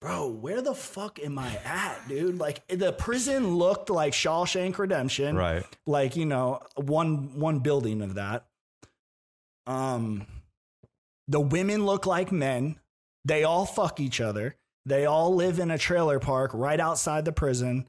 bro, 0.03 0.29
where 0.29 0.61
the 0.61 0.75
fuck 0.75 1.19
am 1.19 1.39
I 1.39 1.57
at, 1.65 2.07
dude? 2.07 2.39
Like 2.39 2.67
the 2.69 2.93
prison 2.93 3.57
looked 3.57 3.89
like 3.89 4.13
Shawshank 4.13 4.77
Redemption, 4.77 5.35
Right. 5.35 5.65
like 5.87 6.15
you 6.15 6.27
know 6.27 6.61
one 6.77 7.39
one 7.41 7.61
building 7.61 8.03
of 8.03 8.15
that 8.17 8.45
um 9.67 10.27
the 11.29 11.41
women 11.41 11.85
look 11.85 12.07
like 12.07 12.33
men. 12.33 12.81
They 13.25 13.45
all 13.45 13.67
fuck 13.67 14.01
each 14.01 14.21
other. 14.21 14.57
They 14.87 15.05
all 15.05 15.35
live 15.35 15.59
in 15.59 15.71
a 15.71 15.79
trailer 15.79 16.19
park 16.19 16.51
right 16.55 16.81
outside 16.81 17.25
the 17.25 17.33
prison. 17.33 17.87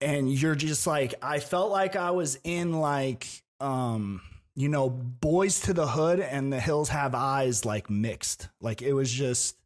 And 0.00 0.30
you're 0.30 0.56
just 0.56 0.86
like 0.86 1.14
i 1.22 1.38
felt 1.38 1.70
like 1.70 1.96
i 1.96 2.10
was 2.10 2.38
in 2.44 2.72
like 2.72 3.26
um 3.60 4.20
you 4.56 4.68
know 4.68 4.90
boys 4.90 5.60
to 5.60 5.72
the 5.72 5.86
hood 5.86 6.20
and 6.20 6.52
the 6.52 6.60
hills 6.60 6.88
have 6.90 7.14
eyes 7.14 7.64
like 7.64 7.88
mixed. 7.88 8.48
Like 8.60 8.82
it 8.82 8.92
was 8.92 9.10
just 9.10 9.56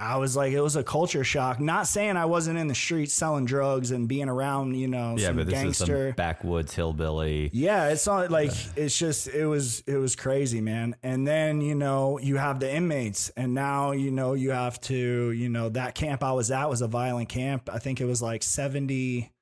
I 0.00 0.16
was 0.18 0.36
like, 0.36 0.52
it 0.52 0.60
was 0.60 0.76
a 0.76 0.84
culture 0.84 1.24
shock. 1.24 1.58
Not 1.58 1.88
saying 1.88 2.16
I 2.16 2.26
wasn't 2.26 2.56
in 2.56 2.68
the 2.68 2.74
streets 2.74 3.12
selling 3.12 3.46
drugs 3.46 3.90
and 3.90 4.06
being 4.06 4.28
around, 4.28 4.74
you 4.74 4.86
know, 4.86 5.16
Yeah, 5.18 5.28
some 5.28 5.36
but 5.36 5.46
this 5.46 5.54
gangster. 5.54 5.96
is 5.96 6.08
some 6.10 6.14
backwoods 6.14 6.72
hillbilly. 6.72 7.50
Yeah, 7.52 7.88
it's 7.88 8.06
not 8.06 8.30
like 8.30 8.52
it's 8.76 8.96
just 8.96 9.26
it 9.26 9.44
was 9.46 9.80
it 9.88 9.96
was 9.96 10.14
crazy, 10.14 10.60
man. 10.60 10.94
And 11.02 11.26
then, 11.26 11.60
you 11.60 11.74
know, 11.74 12.20
you 12.20 12.36
have 12.36 12.60
the 12.60 12.72
inmates 12.72 13.30
and 13.30 13.54
now, 13.54 13.90
you 13.90 14.12
know, 14.12 14.34
you 14.34 14.52
have 14.52 14.80
to, 14.82 15.32
you 15.32 15.48
know, 15.48 15.68
that 15.70 15.96
camp 15.96 16.22
I 16.22 16.30
was 16.32 16.52
at 16.52 16.70
was 16.70 16.80
a 16.80 16.88
violent 16.88 17.28
camp. 17.28 17.68
I 17.72 17.80
think 17.80 18.00
it 18.00 18.04
was 18.04 18.22
like 18.22 18.44
70 18.44 19.32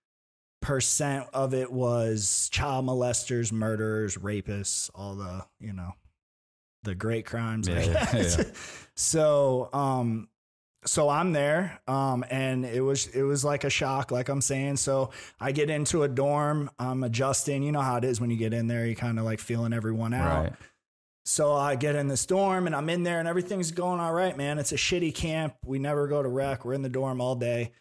percent 0.62 1.26
of 1.34 1.52
it 1.52 1.70
was 1.70 2.48
child 2.50 2.86
molesters, 2.86 3.52
murderers, 3.52 4.16
rapists, 4.16 4.90
all 4.94 5.14
the, 5.16 5.44
you 5.60 5.74
know, 5.74 5.92
the 6.82 6.94
great 6.94 7.26
crimes. 7.26 7.68
Yeah, 7.68 8.06
yeah. 8.14 8.42
so, 8.94 9.68
um 9.74 10.28
so 10.86 11.08
I'm 11.08 11.32
there, 11.32 11.80
um, 11.88 12.24
and 12.30 12.64
it 12.64 12.80
was 12.80 13.06
it 13.08 13.22
was 13.22 13.44
like 13.44 13.64
a 13.64 13.70
shock, 13.70 14.10
like 14.10 14.28
I'm 14.28 14.40
saying. 14.40 14.76
So 14.76 15.10
I 15.40 15.52
get 15.52 15.68
into 15.70 16.02
a 16.04 16.08
dorm, 16.08 16.70
I'm 16.78 17.02
adjusting. 17.02 17.62
You 17.62 17.72
know 17.72 17.80
how 17.80 17.96
it 17.96 18.04
is 18.04 18.20
when 18.20 18.30
you 18.30 18.36
get 18.36 18.52
in 18.54 18.68
there, 18.68 18.86
you 18.86 18.94
kind 18.96 19.18
of 19.18 19.24
like 19.24 19.40
feeling 19.40 19.72
everyone 19.72 20.14
out. 20.14 20.44
Right. 20.44 20.52
So 21.24 21.52
I 21.52 21.74
get 21.74 21.96
in 21.96 22.06
this 22.06 22.24
dorm 22.24 22.66
and 22.68 22.76
I'm 22.76 22.88
in 22.88 23.02
there 23.02 23.18
and 23.18 23.26
everything's 23.26 23.72
going 23.72 23.98
all 23.98 24.12
right, 24.12 24.36
man. 24.36 24.60
It's 24.60 24.70
a 24.70 24.76
shitty 24.76 25.12
camp. 25.12 25.54
We 25.64 25.80
never 25.80 26.06
go 26.06 26.22
to 26.22 26.28
rec. 26.28 26.64
We're 26.64 26.74
in 26.74 26.82
the 26.82 26.88
dorm 26.88 27.20
all 27.20 27.34
day. 27.34 27.72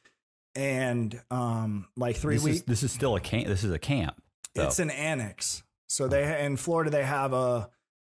And 0.56 1.22
um 1.30 1.88
like 1.96 2.16
3 2.16 2.36
This 2.36 2.44
weeks 2.44 2.58
is, 2.58 2.64
this 2.64 2.84
is 2.84 2.92
still 2.92 3.16
a 3.16 3.20
camp. 3.20 3.46
This 3.48 3.64
is 3.64 3.72
a 3.72 3.78
camp. 3.78 4.20
though. 4.56 4.64
it's 4.64 4.80
an 4.80 4.90
annex. 4.90 5.62
So 5.88 6.08
they 6.08 6.44
in 6.44 6.58
Florida 6.58 6.90
they 6.90 7.04
have 7.04 7.34
a 7.34 7.70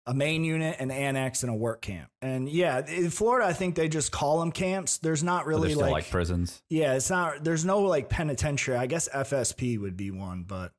a 0.07 0.13
main 0.13 0.43
unit, 0.43 0.77
an 0.79 0.89
annex, 0.91 1.43
and 1.43 1.51
a 1.51 1.55
work 1.55 1.81
camp. 1.81 2.09
And 2.21 2.49
yeah, 2.49 2.85
in 2.87 3.09
Florida 3.11 3.47
I 3.47 3.53
think 3.53 3.75
they 3.75 3.87
just 3.87 4.11
call 4.11 4.39
them 4.39 4.51
camps. 4.51 4.97
There's 4.97 5.23
not 5.23 5.45
really 5.45 5.75
like, 5.75 5.91
like, 5.91 6.09
prisons. 6.09 6.61
yeah, 6.69 6.93
it's 6.95 7.09
not. 7.09 7.43
There's 7.43 7.65
no 7.65 7.81
like 7.81 8.09
penitentiary. 8.09 8.77
I 8.77 8.87
guess 8.87 9.07
FSP 9.09 9.79
would 9.79 9.95
be 9.97 10.09
one, 10.11 10.43
but 10.43 10.71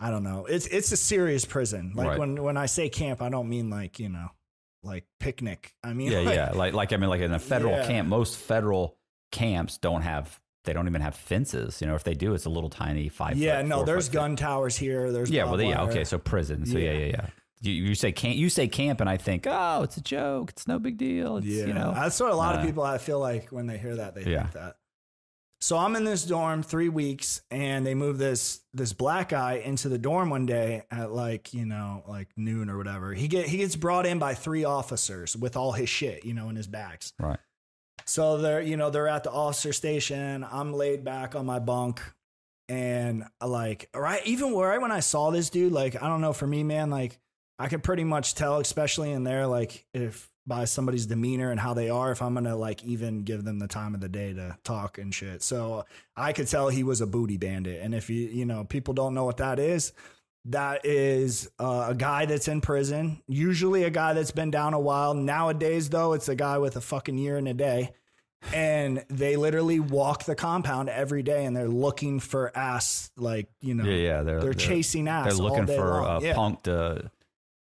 I 0.00 0.10
don't 0.10 0.22
know. 0.24 0.46
It's 0.46 0.66
it's 0.66 0.90
a 0.92 0.96
serious 0.96 1.44
prison. 1.44 1.92
Like 1.94 2.08
Right. 2.08 2.18
when 2.18 2.42
when 2.42 2.56
I 2.56 2.66
say 2.66 2.88
camp, 2.88 3.20
I 3.22 3.28
don't 3.28 3.48
mean 3.48 3.70
like 3.70 3.98
you 3.98 4.08
know, 4.08 4.28
like 4.82 5.04
picnic. 5.20 5.74
I 5.84 5.92
mean 5.92 6.10
Yeah, 6.10 6.18
like, 6.22 6.34
yeah. 6.34 6.50
Like, 6.52 6.72
like 6.74 6.92
I 6.92 6.96
mean, 6.96 7.10
like 7.10 7.20
in 7.20 7.32
a 7.32 7.38
federal 7.38 7.72
Yeah. 7.76 7.86
camp, 7.86 8.08
most 8.08 8.36
federal 8.36 8.96
camps 9.32 9.78
don't 9.78 10.02
have. 10.02 10.40
They 10.64 10.72
don't 10.72 10.88
even 10.88 11.02
have 11.02 11.14
fences. 11.14 11.82
You 11.82 11.86
know, 11.88 11.94
if 11.94 12.04
they 12.04 12.14
do, 12.14 12.32
it's 12.32 12.46
a 12.46 12.50
little 12.50 12.70
tiny 12.70 13.10
five. 13.10 13.36
yeah. 13.36 13.58
foot, 13.58 13.66
No, 13.68 13.84
there's 13.84 14.08
gun 14.08 14.34
towers 14.34 14.78
here. 14.78 15.12
There's 15.12 15.30
Yeah, 15.30 15.44
well, 15.44 15.60
yeah, 15.60 15.82
okay, 15.82 16.04
so 16.04 16.18
prison. 16.18 16.64
So 16.64 16.78
yeah, 16.78 16.92
Yeah. 16.92 16.98
yeah, 16.98 17.06
yeah. 17.06 17.26
You, 17.64 17.72
you 17.72 17.94
say 17.94 18.12
camp, 18.12 18.36
you 18.36 18.48
say 18.48 18.68
camp, 18.68 19.00
and 19.00 19.08
I 19.08 19.16
think, 19.16 19.46
oh, 19.48 19.82
it's 19.82 19.96
a 19.96 20.00
joke. 20.02 20.50
It's 20.50 20.66
no 20.68 20.78
big 20.78 20.96
deal. 20.96 21.38
It's 21.38 21.46
yeah, 21.46 21.66
you 21.66 21.72
know, 21.74 21.92
that's 21.94 22.20
what 22.20 22.30
a 22.30 22.36
lot 22.36 22.54
of 22.54 22.60
uh, 22.60 22.64
people 22.66 22.82
I 22.82 22.98
feel 22.98 23.18
like 23.18 23.50
when 23.50 23.66
they 23.66 23.78
hear 23.78 23.96
that 23.96 24.14
they 24.14 24.22
Yeah. 24.22 24.42
think 24.42 24.52
that. 24.52 24.76
So 25.60 25.78
I'm 25.78 25.96
in 25.96 26.04
this 26.04 26.26
dorm 26.26 26.62
three 26.62 26.90
weeks, 26.90 27.40
and 27.50 27.86
they 27.86 27.94
move 27.94 28.18
this 28.18 28.60
this 28.74 28.92
black 28.92 29.30
guy 29.30 29.54
into 29.54 29.88
the 29.88 29.96
dorm 29.96 30.28
one 30.28 30.44
day 30.44 30.82
at 30.90 31.10
like 31.10 31.54
you 31.54 31.64
know 31.64 32.02
like 32.06 32.28
noon 32.36 32.68
or 32.68 32.76
whatever. 32.76 33.14
He 33.14 33.28
get 33.28 33.46
he 33.46 33.56
gets 33.58 33.74
brought 33.74 34.04
in 34.04 34.18
by 34.18 34.34
three 34.34 34.64
officers 34.64 35.34
with 35.34 35.56
all 35.56 35.72
his 35.72 35.88
shit 35.88 36.24
you 36.26 36.34
know 36.34 36.50
in 36.50 36.56
his 36.56 36.66
bags. 36.66 37.14
Right. 37.18 37.38
So 38.04 38.36
they're 38.36 38.60
you 38.60 38.76
know 38.76 38.90
they're 38.90 39.08
at 39.08 39.24
the 39.24 39.30
officer 39.32 39.72
station. 39.72 40.44
I'm 40.50 40.74
laid 40.74 41.02
back 41.02 41.34
on 41.34 41.46
my 41.46 41.60
bunk, 41.60 42.02
and 42.68 43.24
like 43.42 43.88
right 43.94 44.20
even 44.26 44.54
right 44.54 44.82
when 44.82 44.92
I 44.92 45.00
saw 45.00 45.30
this 45.30 45.48
dude, 45.48 45.72
like 45.72 46.02
I 46.02 46.08
don't 46.08 46.20
know 46.20 46.34
for 46.34 46.46
me, 46.46 46.62
man, 46.62 46.90
like 46.90 47.18
I 47.58 47.68
could 47.68 47.82
pretty 47.82 48.04
much 48.04 48.34
tell, 48.34 48.58
especially 48.58 49.12
in 49.12 49.24
there, 49.24 49.46
like 49.46 49.86
if 49.94 50.28
by 50.46 50.66
somebody's 50.66 51.06
demeanor 51.06 51.50
and 51.50 51.58
how 51.58 51.72
they 51.72 51.88
are, 51.88 52.12
if 52.12 52.20
I'm 52.20 52.34
gonna 52.34 52.56
like 52.56 52.84
even 52.84 53.22
give 53.22 53.44
them 53.44 53.58
the 53.58 53.68
time 53.68 53.94
of 53.94 54.00
the 54.00 54.08
day 54.08 54.32
to 54.34 54.56
talk 54.64 54.98
and 54.98 55.14
shit. 55.14 55.42
So 55.42 55.84
I 56.16 56.32
could 56.32 56.48
tell 56.48 56.68
he 56.68 56.82
was 56.82 57.00
a 57.00 57.06
booty 57.06 57.36
bandit, 57.36 57.80
and 57.82 57.94
if 57.94 58.10
you 58.10 58.28
you 58.28 58.44
know 58.44 58.64
people 58.64 58.94
don't 58.94 59.14
know 59.14 59.24
what 59.24 59.38
that 59.38 59.58
is. 59.58 59.92
That 60.48 60.84
is 60.84 61.50
uh, 61.58 61.86
a 61.88 61.94
guy 61.94 62.26
that's 62.26 62.48
in 62.48 62.60
prison, 62.60 63.22
usually 63.26 63.84
a 63.84 63.90
guy 63.90 64.12
that's 64.12 64.30
been 64.30 64.50
down 64.50 64.74
a 64.74 64.78
while. 64.78 65.14
Nowadays, 65.14 65.88
though, 65.88 66.12
it's 66.12 66.28
a 66.28 66.34
guy 66.34 66.58
with 66.58 66.76
a 66.76 66.82
fucking 66.82 67.16
year 67.16 67.38
and 67.38 67.48
a 67.48 67.54
day 67.54 67.94
and 68.52 69.04
they 69.08 69.36
literally 69.36 69.80
walk 69.80 70.24
the 70.24 70.34
compound 70.34 70.88
every 70.88 71.22
day 71.22 71.44
and 71.44 71.56
they're 71.56 71.68
looking 71.68 72.20
for 72.20 72.56
ass 72.56 73.10
like 73.16 73.48
you 73.60 73.74
know 73.74 73.84
Yeah, 73.84 73.94
yeah. 73.94 74.22
They're 74.22 74.22
they're, 74.22 74.40
they're, 74.40 74.54
chasing 74.54 75.08
ass 75.08 75.28
they're 75.28 75.42
looking 75.42 75.66
for 75.66 76.02
long. 76.02 76.22
a 76.22 76.26
yeah. 76.26 76.34
punk 76.34 76.62
to 76.64 77.10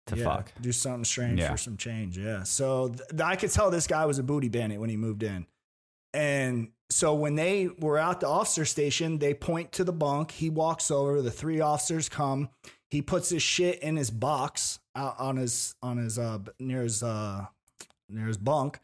to 0.08 0.18
Yeah, 0.18 0.24
fuck. 0.26 0.52
do 0.62 0.72
something 0.72 1.06
strange 1.06 1.39
Yeah. 1.39 1.52
for 1.52 1.58
some 1.58 1.78
change 1.78 2.18
yeah 2.18 2.44
so 2.44 2.89
th- 2.89 3.22
i 3.22 3.36
could 3.36 3.52
tell 3.52 3.72
this 3.72 3.88
guy 3.88 4.06
was 4.06 4.20
a 4.20 4.24
booty 4.24 4.50
bandit 4.50 4.80
when 4.80 4.89
he 4.89 4.98
moved 4.98 5.24
in 5.24 5.46
and 6.13 6.70
so 6.89 7.13
when 7.16 7.36
they 7.36 7.68
were 7.80 7.98
at 7.98 8.20
the 8.20 8.28
officer 8.28 8.66
station 8.66 9.18
they 9.20 9.34
point 9.34 9.72
to 9.74 9.84
the 9.84 9.94
bunk 9.94 10.32
he 10.32 10.50
walks 10.50 10.92
over 10.92 11.22
the 11.22 11.32
three 11.32 11.60
officers 11.62 12.10
come 12.10 12.50
he 12.89 13.02
puts 13.02 13.30
his 13.30 13.42
shit 13.42 13.80
in 13.80 13.96
his 13.96 14.12
box 14.12 14.80
out 14.96 15.16
on 15.20 15.38
his 15.38 15.76
on 15.82 15.98
his 15.98 16.20
uh 16.20 16.39
near 16.60 16.84
his 16.84 17.02
uh 17.02 17.46
near 18.10 18.28
his 18.28 18.38
bunk 18.38 18.80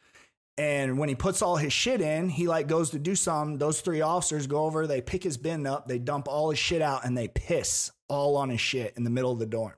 and 0.57 0.97
when 0.97 1.07
he 1.07 1.15
puts 1.15 1.41
all 1.41 1.55
his 1.55 1.71
shit 1.71 2.01
in, 2.01 2.27
he 2.27 2.45
like 2.45 2.67
goes 2.67 2.89
to 2.89 2.99
do 2.99 3.15
something. 3.15 3.57
Those 3.59 3.79
three 3.79 4.01
officers 4.01 4.45
go 4.45 4.65
over, 4.65 4.87
they 4.87 4.99
pick 4.99 5.23
his 5.23 5.37
bin 5.37 5.65
up, 5.65 5.87
they 5.87 5.99
dump 5.99 6.27
all 6.27 6.49
his 6.49 6.59
shit 6.59 6.81
out, 6.81 7.05
and 7.05 7.17
they 7.17 7.29
piss 7.29 7.93
all 8.09 8.35
on 8.35 8.49
his 8.49 8.59
shit 8.59 8.93
in 8.97 9.05
the 9.05 9.09
middle 9.09 9.31
of 9.31 9.39
the 9.39 9.45
dorm. 9.45 9.71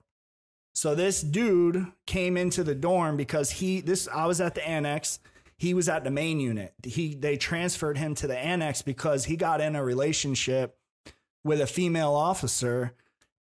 So 0.73 0.95
this 0.95 1.21
dude 1.21 1.86
came 2.07 2.38
into 2.38 2.63
the 2.63 2.75
dorm 2.75 3.17
because 3.17 3.51
he 3.51 3.81
this 3.81 4.07
I 4.07 4.25
was 4.25 4.39
at 4.41 4.55
the 4.55 4.67
annex. 4.67 5.19
He 5.57 5.73
was 5.73 5.88
at 5.89 6.03
the 6.03 6.12
main 6.12 6.39
unit. 6.39 6.73
He 6.84 7.13
they 7.15 7.38
transferred 7.38 7.97
him 7.97 8.15
to 8.15 8.27
the 8.27 8.38
annex 8.38 8.81
because 8.81 9.25
he 9.25 9.36
got 9.36 9.62
in 9.62 9.75
a 9.75 9.84
relationship 9.84 10.77
with 11.43 11.62
a 11.62 11.67
female 11.67 12.13
officer 12.13 12.93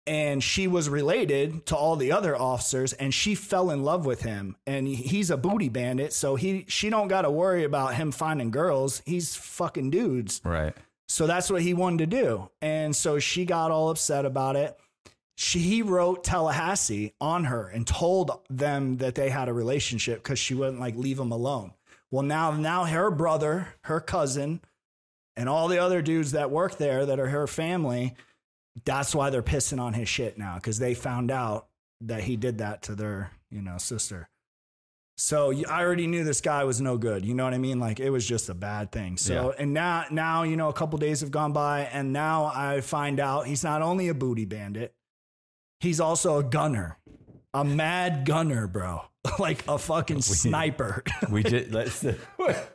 and 0.07 0.43
she 0.43 0.69
was 0.69 0.89
related 0.89 1.67
to 1.67 1.77
all 1.77 1.97
the 1.97 2.12
other 2.12 2.37
officers 2.37 2.93
and 2.93 3.12
she 3.12 3.35
fell 3.35 3.71
in 3.71 3.83
love 3.83 4.07
with 4.07 4.23
him 4.23 4.55
and 4.67 4.87
he's 4.87 5.31
a 5.31 5.37
booty 5.37 5.69
bandit 5.69 6.12
so 6.12 6.37
he 6.37 6.65
she 6.69 6.91
don't 6.91 7.09
got 7.09 7.23
to 7.23 7.31
worry 7.31 7.65
about 7.65 7.95
him 7.97 8.12
finding 8.12 8.51
girls 8.53 9.03
he's 9.05 9.35
fucking 9.35 9.91
dudes 9.91 10.41
Right. 10.45 10.75
so 11.09 11.27
that's 11.27 11.51
what 11.51 11.62
he 11.62 11.75
wanted 11.75 12.09
to 12.11 12.23
do 12.23 12.51
and 12.62 12.95
so 12.95 13.19
she 13.19 13.45
got 13.45 13.73
all 13.73 13.89
upset 13.91 14.25
about 14.25 14.55
it 14.55 14.79
she 15.37 15.59
he 15.61 15.83
wrote 15.83 16.25
Tallahassee 16.25 17.12
on 17.20 17.44
her 17.44 17.68
and 17.68 17.87
told 17.87 18.31
them 18.49 18.96
that 18.99 19.14
they 19.14 19.29
had 19.31 19.49
a 19.49 19.53
relationship 19.53 20.22
because 20.22 20.38
she 20.38 20.55
wouldn't 20.55 20.81
like 20.81 20.96
leave 20.96 21.18
him 21.18 21.31
alone. 21.31 21.72
Well 22.11 22.22
now 22.22 22.53
now 22.53 22.85
her 22.85 23.11
brother 23.11 23.68
her 23.85 24.01
cousin 24.01 24.61
and 25.37 25.49
all 25.49 25.68
the 25.68 25.79
other 25.79 26.01
dudes 26.01 26.33
that 26.33 26.51
work 26.51 26.79
there 26.79 27.05
that 27.07 27.20
are 27.20 27.29
her 27.29 27.46
family 27.46 28.14
that's 28.85 29.14
why 29.14 29.31
they're 29.31 29.42
pissing 29.42 29.81
on 29.81 29.94
his 29.94 30.09
shit 30.09 30.37
now 30.38 30.57
because 30.57 30.79
they 30.79 30.94
found 30.94 31.31
out 31.31 31.66
that 32.03 32.22
he 32.22 32.37
did 32.37 32.59
that 32.59 32.83
to 32.83 32.94
their 32.94 33.31
you 33.51 33.61
know 33.62 33.79
sister. 33.79 34.29
So 35.18 35.51
I 35.68 35.83
already 35.83 36.07
knew 36.07 36.25
this 36.25 36.42
guy 36.42 36.64
was 36.64 36.81
no 36.81 36.96
good 36.99 37.25
you 37.27 37.35
know 37.35 37.44
what 37.44 37.55
i 37.55 37.59
mean? 37.59 37.79
Like 37.81 38.01
it 38.01 38.11
was 38.11 38.27
just 38.27 38.49
a 38.49 38.55
bad 38.55 38.92
thing. 38.92 39.16
So 39.18 39.33
Yeah. 39.35 39.62
and 39.62 39.75
now 39.75 40.05
now 40.11 40.42
you 40.44 40.57
know 40.57 40.68
a 40.68 40.75
couple 40.75 40.99
days 40.99 41.20
have 41.20 41.31
gone 41.31 41.53
by 41.53 41.81
and 41.92 42.12
now 42.12 42.51
i 42.55 42.81
find 42.81 43.18
out 43.20 43.46
he's 43.46 43.64
not 43.64 43.83
only 43.83 44.09
a 44.09 44.14
booty 44.14 44.44
bandit 44.46 44.94
he's 45.81 46.01
also 46.01 46.39
a 46.39 46.43
gunner 46.45 46.99
a 47.55 47.65
mad 47.65 48.25
gunner 48.27 48.67
bro 48.67 49.03
like 49.39 49.65
a 49.67 49.77
fucking 49.79 50.23
sniper 50.23 51.03
We 51.31 51.43
just 51.43 51.71
let's, 51.73 52.05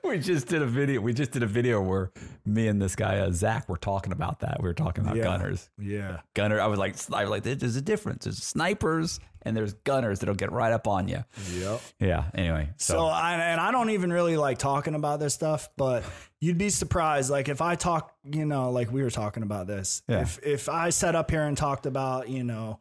we 0.03 0.19
just 0.19 0.47
did 0.47 0.61
a 0.61 0.65
video. 0.65 0.99
We 0.99 1.13
just 1.13 1.31
did 1.31 1.43
a 1.43 1.47
video 1.47 1.81
where 1.81 2.11
me 2.45 2.67
and 2.67 2.81
this 2.81 2.93
guy 2.95 3.19
uh, 3.19 3.31
Zach 3.31 3.69
were 3.69 3.77
talking 3.77 4.11
about 4.11 4.41
that. 4.41 4.61
We 4.61 4.67
were 4.67 4.73
talking 4.73 5.03
about 5.05 5.15
Yeah. 5.15 5.23
gunners. 5.23 5.69
yeah 5.79 6.19
Gunner. 6.33 6.59
I 6.59 6.67
was 6.67 6.77
like, 6.77 6.95
I 7.13 7.21
was 7.23 7.29
like, 7.29 7.43
there's 7.43 7.77
a 7.77 7.81
difference. 7.81 8.25
There's 8.25 8.43
snipers 8.43 9.21
and 9.43 9.55
there's 9.55 9.73
gunners 9.85 10.19
that'll 10.19 10.35
get 10.35 10.51
right 10.51 10.73
up 10.73 10.87
on 10.87 11.07
you. 11.07 11.23
yep 11.53 11.79
Yeah. 11.99 12.25
Anyway, 12.35 12.69
so, 12.75 12.93
So, 12.95 13.05
I, 13.05 13.35
and 13.35 13.61
I 13.61 13.71
don't 13.71 13.91
even 13.91 14.11
really 14.11 14.35
like 14.35 14.57
talking 14.57 14.95
about 14.95 15.21
this 15.21 15.33
stuff, 15.33 15.69
but 15.77 16.03
you'd 16.41 16.57
be 16.57 16.69
surprised. 16.69 17.29
Like 17.31 17.47
if 17.47 17.61
I 17.61 17.75
talk, 17.75 18.13
you 18.29 18.45
know, 18.45 18.71
like 18.71 18.91
we 18.91 19.03
were 19.03 19.09
talking 19.11 19.43
about 19.43 19.67
this. 19.67 20.01
Yeah. 20.09 20.21
If 20.23 20.39
if 20.43 20.67
I 20.69 20.89
sat 20.89 21.15
up 21.15 21.31
here 21.31 21.43
and 21.43 21.55
talked 21.55 21.85
about, 21.85 22.27
you 22.27 22.43
know, 22.43 22.79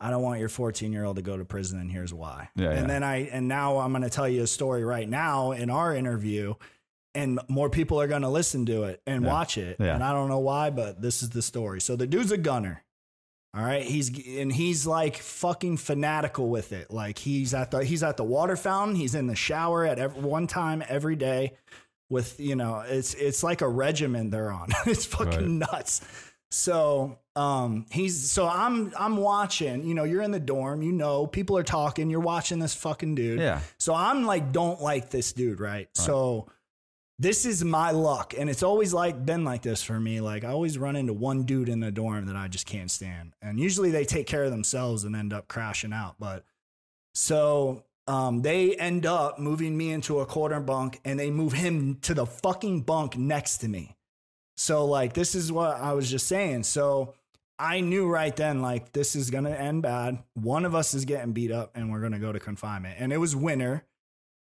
I 0.00 0.10
don't 0.10 0.22
want 0.22 0.40
your 0.40 0.48
14 0.48 0.92
year 0.92 1.04
old 1.04 1.16
to 1.16 1.22
go 1.22 1.36
to 1.36 1.44
prison, 1.44 1.78
and 1.78 1.90
here's 1.90 2.14
why. 2.14 2.48
Yeah, 2.56 2.70
and 2.70 2.80
yeah. 2.80 2.86
then 2.86 3.02
I 3.02 3.16
and 3.28 3.48
now 3.48 3.78
I'm 3.78 3.92
going 3.92 4.02
to 4.02 4.10
tell 4.10 4.28
you 4.28 4.42
a 4.42 4.46
story 4.46 4.84
right 4.84 5.08
now 5.08 5.52
in 5.52 5.68
our 5.70 5.94
interview, 5.94 6.54
and 7.14 7.38
more 7.48 7.68
people 7.68 8.00
are 8.00 8.06
going 8.08 8.22
to 8.22 8.28
listen 8.28 8.64
to 8.66 8.84
it 8.84 9.02
and 9.06 9.24
Yeah. 9.24 9.30
watch 9.30 9.58
it. 9.58 9.78
And 9.78 10.02
I 10.02 10.12
don't 10.12 10.28
know 10.28 10.38
why, 10.38 10.70
but 10.70 11.02
this 11.02 11.22
is 11.22 11.30
the 11.30 11.42
story. 11.42 11.80
So 11.80 11.96
the 11.96 12.06
dude's 12.06 12.32
a 12.32 12.38
gunner. 12.38 12.82
All 13.52 13.62
right, 13.64 13.82
he's 13.82 14.08
and 14.38 14.52
he's 14.52 14.86
like 14.86 15.16
fucking 15.16 15.78
fanatical 15.78 16.48
with 16.48 16.72
it. 16.72 16.92
Like 16.92 17.18
he's 17.18 17.52
at 17.52 17.72
the 17.72 17.84
he's 17.84 18.04
at 18.04 18.16
the 18.16 18.22
water 18.24 18.54
fountain. 18.56 18.94
He's 18.94 19.16
in 19.16 19.26
the 19.26 19.34
shower 19.34 19.84
at 19.84 19.98
every, 19.98 20.22
one 20.22 20.46
time 20.46 20.84
every 20.88 21.16
day. 21.16 21.54
With 22.08 22.38
you 22.38 22.54
know, 22.54 22.84
it's 22.86 23.12
it's 23.14 23.42
like 23.42 23.60
a 23.60 23.68
regimen 23.68 24.30
they're 24.30 24.52
on. 24.52 24.68
it's 24.86 25.04
fucking 25.04 25.58
nuts. 25.58 26.00
So 26.52 27.18
um 27.40 27.86
he's 27.90 28.30
so 28.30 28.46
I'm 28.46 28.92
I'm 28.98 29.16
watching. 29.16 29.86
You 29.86 29.94
know, 29.94 30.04
you're 30.04 30.22
in 30.22 30.30
the 30.30 30.40
dorm. 30.40 30.82
You 30.82 30.92
know, 30.92 31.26
people 31.26 31.56
are 31.56 31.62
talking. 31.62 32.10
You're 32.10 32.20
watching 32.20 32.58
this 32.58 32.74
fucking 32.74 33.14
dude. 33.14 33.40
yeah. 33.40 33.60
So 33.78 33.94
I'm 33.94 34.24
like, 34.24 34.52
don't 34.52 34.80
like 34.80 35.10
this 35.10 35.32
dude, 35.32 35.60
right? 35.60 35.88
So 35.94 36.48
this 37.18 37.44
is 37.44 37.62
my 37.62 37.90
luck. 37.90 38.34
And 38.36 38.48
it's 38.48 38.62
always 38.62 38.92
like 38.94 39.24
been 39.26 39.44
like 39.44 39.62
this 39.62 39.82
for 39.82 39.98
me. 40.00 40.20
Like 40.20 40.42
I 40.44 40.48
always 40.48 40.78
run 40.78 40.96
into 40.96 41.12
one 41.12 41.44
dude 41.44 41.68
in 41.68 41.80
the 41.80 41.90
dorm 41.90 42.26
that 42.26 42.36
I 42.36 42.48
just 42.48 42.66
can't 42.66 42.90
stand. 42.90 43.34
And 43.42 43.60
usually 43.60 43.90
they 43.90 44.04
take 44.04 44.26
care 44.26 44.44
of 44.44 44.50
themselves 44.50 45.04
and 45.04 45.14
end 45.14 45.32
up 45.32 45.46
crashing 45.46 45.92
out. 45.92 46.16
But 46.18 46.44
so 47.14 47.84
um, 48.06 48.42
they 48.42 48.74
end 48.74 49.06
up 49.06 49.38
moving 49.38 49.76
me 49.76 49.90
into 49.92 50.20
a 50.20 50.26
quarter 50.26 50.60
bunk 50.60 51.00
and 51.04 51.18
they 51.20 51.30
move 51.30 51.52
him 51.52 51.98
to 52.02 52.14
the 52.14 52.26
fucking 52.26 52.82
bunk 52.82 53.16
next 53.16 53.58
to 53.58 53.68
me. 53.68 53.96
So 54.56 54.84
like 54.86 55.12
this 55.12 55.34
is 55.34 55.52
what 55.52 55.76
I 55.76 55.92
was 55.92 56.10
just 56.10 56.26
saying. 56.26 56.64
So 56.64 57.14
I 57.60 57.82
knew 57.82 58.08
right 58.08 58.34
then 58.34 58.62
like 58.62 58.92
this 58.92 59.14
is 59.14 59.30
gonna 59.30 59.50
end 59.50 59.82
bad. 59.82 60.22
One 60.34 60.64
of 60.64 60.74
us 60.74 60.94
is 60.94 61.04
getting 61.04 61.32
beat 61.32 61.52
up 61.52 61.72
and 61.74 61.92
we're 61.92 62.00
gonna 62.00 62.18
go 62.18 62.32
to 62.32 62.40
confinement. 62.40 62.96
And 62.98 63.12
it 63.12 63.18
was 63.18 63.36
winter, 63.36 63.84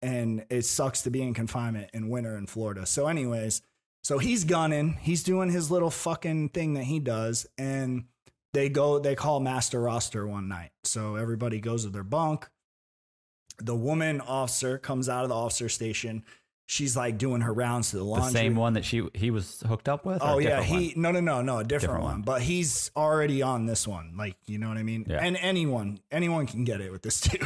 and 0.03 0.45
it 0.51 0.63
sucks 0.63 1.01
to 1.01 1.09
be 1.09 1.23
in 1.23 1.33
confinement 1.33 1.89
in 1.91 2.09
winter 2.09 2.37
in 2.37 2.45
Florida. 2.45 2.85
So, 2.85 3.07
anyways, 3.07 3.63
so 4.03 4.19
he's 4.19 4.43
gunning, 4.43 4.93
he's 5.01 5.23
doing 5.23 5.49
his 5.49 5.71
little 5.71 5.89
fucking 5.89 6.49
thing 6.49 6.75
that 6.75 6.83
he 6.83 6.99
does, 6.99 7.47
and 7.57 8.05
they 8.53 8.69
go 8.69 8.99
they 8.99 9.15
call 9.15 9.39
master 9.39 9.81
roster 9.81 10.27
one 10.27 10.47
night. 10.47 10.69
So 10.83 11.15
everybody 11.15 11.59
goes 11.59 11.85
to 11.85 11.89
their 11.89 12.03
bunk. 12.03 12.47
The 13.57 13.75
woman 13.75 14.21
officer 14.21 14.77
comes 14.77 15.09
out 15.09 15.23
of 15.23 15.29
the 15.29 15.35
officer 15.35 15.67
station. 15.67 16.23
She's 16.71 16.95
like 16.95 17.17
doing 17.17 17.41
her 17.41 17.51
rounds 17.51 17.89
to 17.89 17.97
the 17.97 18.03
laundry. 18.03 18.31
The 18.31 18.37
same 18.37 18.55
one 18.55 18.73
that 18.73 18.85
she 18.85 19.01
he 19.15 19.31
was 19.31 19.61
hooked 19.67 19.89
up 19.89 20.05
with. 20.05 20.19
Oh 20.21 20.37
yeah, 20.37 20.61
he 20.61 20.93
no 20.95 21.09
no 21.11 21.19
no 21.19 21.41
no 21.41 21.57
a 21.57 21.63
different, 21.63 21.81
Different 21.81 22.03
one. 22.03 22.11
one. 22.13 22.21
but 22.21 22.43
he's 22.43 22.91
already 22.95 23.41
on 23.41 23.65
this 23.65 23.87
one. 23.87 24.13
Like 24.15 24.35
you 24.45 24.59
know 24.59 24.67
what 24.69 24.77
I 24.77 24.83
mean? 24.83 25.03
Yeah. 25.09 25.17
And 25.19 25.35
anyone 25.37 25.99
anyone 26.11 26.45
can 26.45 26.65
get 26.65 26.79
it 26.79 26.91
with 26.91 27.01
this 27.01 27.21
dude. 27.27 27.41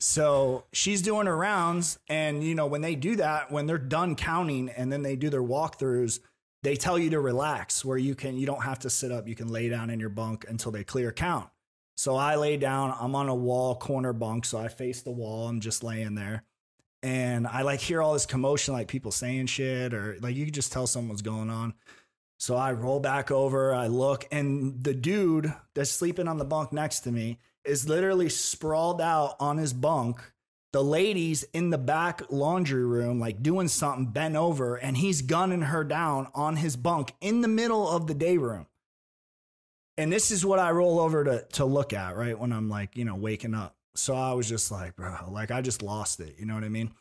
So 0.00 0.64
she's 0.72 1.02
doing 1.02 1.26
her 1.26 1.36
rounds, 1.36 2.00
and 2.08 2.42
you 2.42 2.54
know 2.56 2.66
when 2.66 2.80
they 2.80 2.96
do 2.96 3.14
that, 3.16 3.50
when 3.52 3.66
they're 3.66 3.78
done 3.78 4.16
counting, 4.16 4.70
and 4.70 4.92
then 4.92 5.02
they 5.02 5.14
do 5.14 5.30
their 5.30 5.42
walkthroughs, 5.42 6.18
they 6.64 6.74
tell 6.74 6.98
you 6.98 7.10
to 7.10 7.20
relax, 7.20 7.84
where 7.84 7.98
you 7.98 8.14
can 8.14 8.36
you 8.36 8.46
don't 8.46 8.62
have 8.64 8.80
to 8.80 8.90
sit 8.90 9.12
up, 9.12 9.28
you 9.28 9.34
can 9.36 9.48
lay 9.48 9.68
down 9.68 9.90
in 9.90 10.00
your 10.00 10.08
bunk 10.08 10.44
until 10.48 10.72
they 10.72 10.82
clear 10.84 11.12
count. 11.12 11.48
So 11.96 12.16
I 12.16 12.36
lay 12.36 12.56
down, 12.56 12.94
I'm 13.00 13.14
on 13.16 13.28
a 13.28 13.34
wall 13.34 13.74
corner 13.76 14.12
bunk, 14.12 14.44
so 14.44 14.58
I 14.58 14.68
face 14.68 15.02
the 15.02 15.10
wall, 15.10 15.48
I'm 15.48 15.60
just 15.60 15.82
laying 15.82 16.14
there. 16.14 16.44
And 17.02 17.46
I 17.46 17.62
like 17.62 17.80
hear 17.80 18.02
all 18.02 18.12
this 18.12 18.26
commotion, 18.26 18.74
like 18.74 18.88
people 18.88 19.12
saying 19.12 19.46
shit, 19.46 19.94
or 19.94 20.16
like 20.20 20.34
you 20.34 20.44
could 20.44 20.54
just 20.54 20.72
tell 20.72 20.86
someone's 20.86 21.22
going 21.22 21.50
on. 21.50 21.74
So 22.38 22.56
I 22.56 22.72
roll 22.72 23.00
back 23.00 23.30
over, 23.30 23.74
I 23.74 23.88
look, 23.88 24.26
and 24.30 24.82
the 24.82 24.94
dude 24.94 25.52
that's 25.74 25.90
sleeping 25.90 26.28
on 26.28 26.38
the 26.38 26.44
bunk 26.44 26.72
next 26.72 27.00
to 27.00 27.12
me 27.12 27.38
is 27.64 27.88
literally 27.88 28.28
sprawled 28.28 29.00
out 29.00 29.34
on 29.40 29.58
his 29.58 29.72
bunk 29.72 30.32
the 30.72 30.84
lady's 30.84 31.44
in 31.54 31.70
the 31.70 31.78
back 31.78 32.22
laundry 32.30 32.84
room, 32.84 33.18
like 33.18 33.42
doing 33.42 33.68
something, 33.68 34.06
bent 34.06 34.36
over, 34.36 34.76
and 34.76 34.96
he's 34.96 35.22
gunning 35.22 35.62
her 35.62 35.82
down 35.82 36.28
on 36.34 36.56
his 36.56 36.76
bunk 36.76 37.14
in 37.20 37.40
the 37.40 37.48
middle 37.48 37.88
of 37.88 38.06
the 38.06 38.14
day 38.14 38.36
room. 38.36 38.66
And 39.96 40.12
this 40.12 40.30
is 40.30 40.44
what 40.44 40.58
I 40.58 40.70
roll 40.70 41.00
over 41.00 41.24
to 41.24 41.46
to 41.54 41.64
look 41.64 41.92
at, 41.92 42.16
right? 42.16 42.38
When 42.38 42.52
I'm 42.52 42.68
like, 42.68 42.96
you 42.96 43.04
know, 43.04 43.14
waking 43.14 43.54
up. 43.54 43.74
So 43.98 44.14
I 44.14 44.32
was 44.32 44.48
just 44.48 44.70
like, 44.70 44.96
bro, 44.96 45.16
like 45.30 45.50
I 45.50 45.60
just 45.60 45.82
lost 45.82 46.20
it. 46.20 46.36
You 46.38 46.46
know 46.46 46.54
what 46.54 46.64
I 46.64 46.68
mean? 46.68 46.92